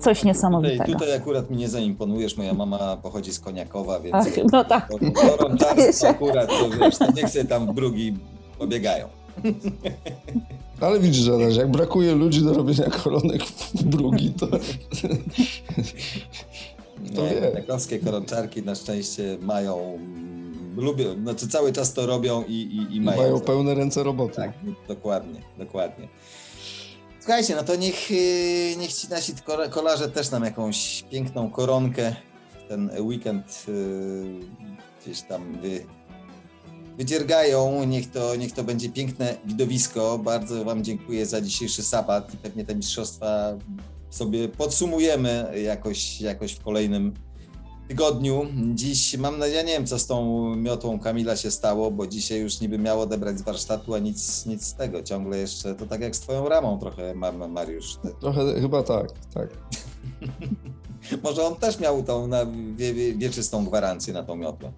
Coś 0.00 0.24
niesamowitego. 0.24 0.84
Tutaj, 0.84 0.94
tutaj 0.94 1.16
akurat 1.16 1.50
mi 1.50 1.56
nie 1.56 1.68
zaimponujesz, 1.68 2.36
moja 2.36 2.54
mama 2.54 2.96
pochodzi 2.96 3.32
z 3.32 3.40
Koniakowa, 3.40 4.00
więc 4.00 4.14
Ach, 4.16 4.26
no 4.52 4.64
tak. 4.64 4.88
koronczarstwo 5.14 6.08
akurat, 6.16 6.48
to 6.48 6.70
wiesz, 6.80 6.98
to 6.98 7.12
niech 7.12 7.28
sobie 7.28 7.44
tam 7.44 7.74
brugi 7.74 8.14
pobiegają. 8.58 9.08
Ale 10.80 11.00
widzisz, 11.00 11.24
że 11.24 11.32
jak 11.32 11.70
brakuje 11.70 12.14
ludzi 12.14 12.42
do 12.42 12.54
robienia 12.54 12.90
koronek 12.90 13.44
w 13.44 13.82
brugi, 13.84 14.30
to... 14.30 14.46
Kto 17.06 17.22
wie? 17.22 17.50
Krakowskie 17.52 17.98
koronczarki 17.98 18.62
na 18.62 18.74
szczęście 18.74 19.38
mają, 19.40 19.94
mm, 19.94 20.74
lubią, 20.76 21.14
znaczy 21.22 21.48
cały 21.48 21.72
czas 21.72 21.92
to 21.94 22.06
robią 22.06 22.44
i, 22.48 22.52
i, 22.52 22.96
i 22.96 23.00
mają. 23.00 23.22
Mają 23.22 23.40
pełne 23.40 23.74
ręce 23.74 24.02
roboty. 24.02 24.36
Tak, 24.36 24.52
dokładnie, 24.88 25.40
dokładnie. 25.58 26.08
Słuchajcie, 27.22 27.56
no 27.56 27.62
to 27.62 27.76
niech, 27.76 28.10
yy, 28.10 28.76
niech 28.76 28.92
ci 28.92 29.08
nasi 29.08 29.32
kolarze 29.70 30.08
też 30.08 30.30
nam 30.30 30.44
jakąś 30.44 31.04
piękną 31.10 31.50
koronkę 31.50 32.16
ten 32.68 32.90
weekend 33.00 33.64
yy, 33.68 34.40
gdzieś 35.00 35.22
tam 35.22 35.60
wy, 35.60 35.86
wydziergają. 36.98 37.84
Niech 37.84 38.10
to, 38.10 38.36
niech 38.36 38.52
to 38.52 38.64
będzie 38.64 38.88
piękne 38.88 39.36
widowisko. 39.44 40.18
Bardzo 40.18 40.64
Wam 40.64 40.84
dziękuję 40.84 41.26
za 41.26 41.40
dzisiejszy 41.40 41.82
sabat 41.82 42.34
i 42.34 42.36
pewnie 42.36 42.64
te 42.64 42.74
mistrzostwa 42.74 43.58
sobie 44.10 44.48
podsumujemy 44.48 45.52
jakoś, 45.64 46.20
jakoś 46.20 46.52
w 46.52 46.62
kolejnym 46.62 47.14
tygodniu. 47.88 48.46
Dziś 48.74 49.16
mam 49.18 49.38
nadzieję, 49.38 49.56
ja 49.56 49.62
nie 49.66 49.72
wiem 49.72 49.86
co 49.86 49.98
z 49.98 50.06
tą 50.06 50.46
miotłą 50.56 50.98
Kamila 50.98 51.36
się 51.36 51.50
stało, 51.50 51.90
bo 51.90 52.06
dzisiaj 52.06 52.40
już 52.40 52.60
niby 52.60 52.78
miało 52.78 53.02
odebrać 53.02 53.38
z 53.38 53.42
warsztatu, 53.42 53.94
a 53.94 53.98
nic, 53.98 54.46
nic 54.46 54.66
z 54.66 54.74
tego. 54.74 55.02
Ciągle 55.02 55.38
jeszcze, 55.38 55.74
to 55.74 55.86
tak 55.86 56.00
jak 56.00 56.16
z 56.16 56.20
twoją 56.20 56.48
ramą 56.48 56.78
trochę, 56.78 57.14
Ma- 57.14 57.32
Ma- 57.32 57.48
Mariusz. 57.48 57.96
Trochę 58.20 58.60
chyba 58.60 58.82
tak, 58.82 59.08
tak. 59.34 59.48
Może 61.24 61.42
on 61.44 61.56
też 61.56 61.80
miał 61.80 62.02
tą 62.02 62.26
na 62.26 62.46
wie, 62.76 62.94
wie, 62.94 63.14
wieczystą 63.14 63.64
gwarancję 63.64 64.14
na 64.14 64.22
tą 64.22 64.36
miotłę. 64.36 64.72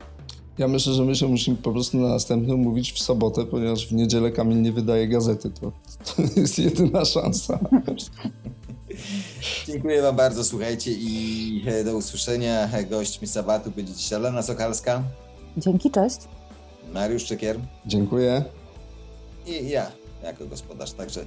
Ja 0.59 0.69
myślę, 0.69 0.93
że 0.93 1.05
my 1.05 1.17
się 1.17 1.29
musimy 1.29 1.57
po 1.57 1.73
prostu 1.73 1.99
na 1.99 2.09
następnym 2.09 2.59
mówić 2.59 2.93
w 2.93 2.99
sobotę, 2.99 3.45
ponieważ 3.45 3.89
w 3.89 3.93
niedzielę 3.93 4.31
Kamil 4.33 4.63
nie 4.63 4.73
wydaje 4.73 5.09
gazety. 5.09 5.51
To, 5.51 5.73
to 6.17 6.41
jest 6.41 6.59
jedyna 6.59 7.05
szansa. 7.05 7.59
Dziękuję 9.67 10.03
Wam 10.03 10.17
bardzo, 10.17 10.45
słuchajcie 10.45 10.91
i 10.93 11.65
e, 11.67 11.85
do 11.85 11.97
usłyszenia. 11.97 12.69
Gośćmi 12.91 13.29
sabatu 13.29 13.71
będzie 13.71 13.93
dzisiaj 13.93 14.21
Lena 14.21 14.43
Sokalska, 14.43 15.03
Dzięki, 15.57 15.91
cześć. 15.91 16.17
Mariusz 16.93 17.25
Czekier 17.25 17.59
Dziękuję. 17.87 18.45
i 19.47 19.69
ja 19.69 19.91
jako 20.23 20.47
gospodarz. 20.47 20.93
Także 20.93 21.25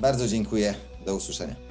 bardzo 0.00 0.28
dziękuję. 0.28 0.74
Do 1.06 1.14
usłyszenia. 1.14 1.67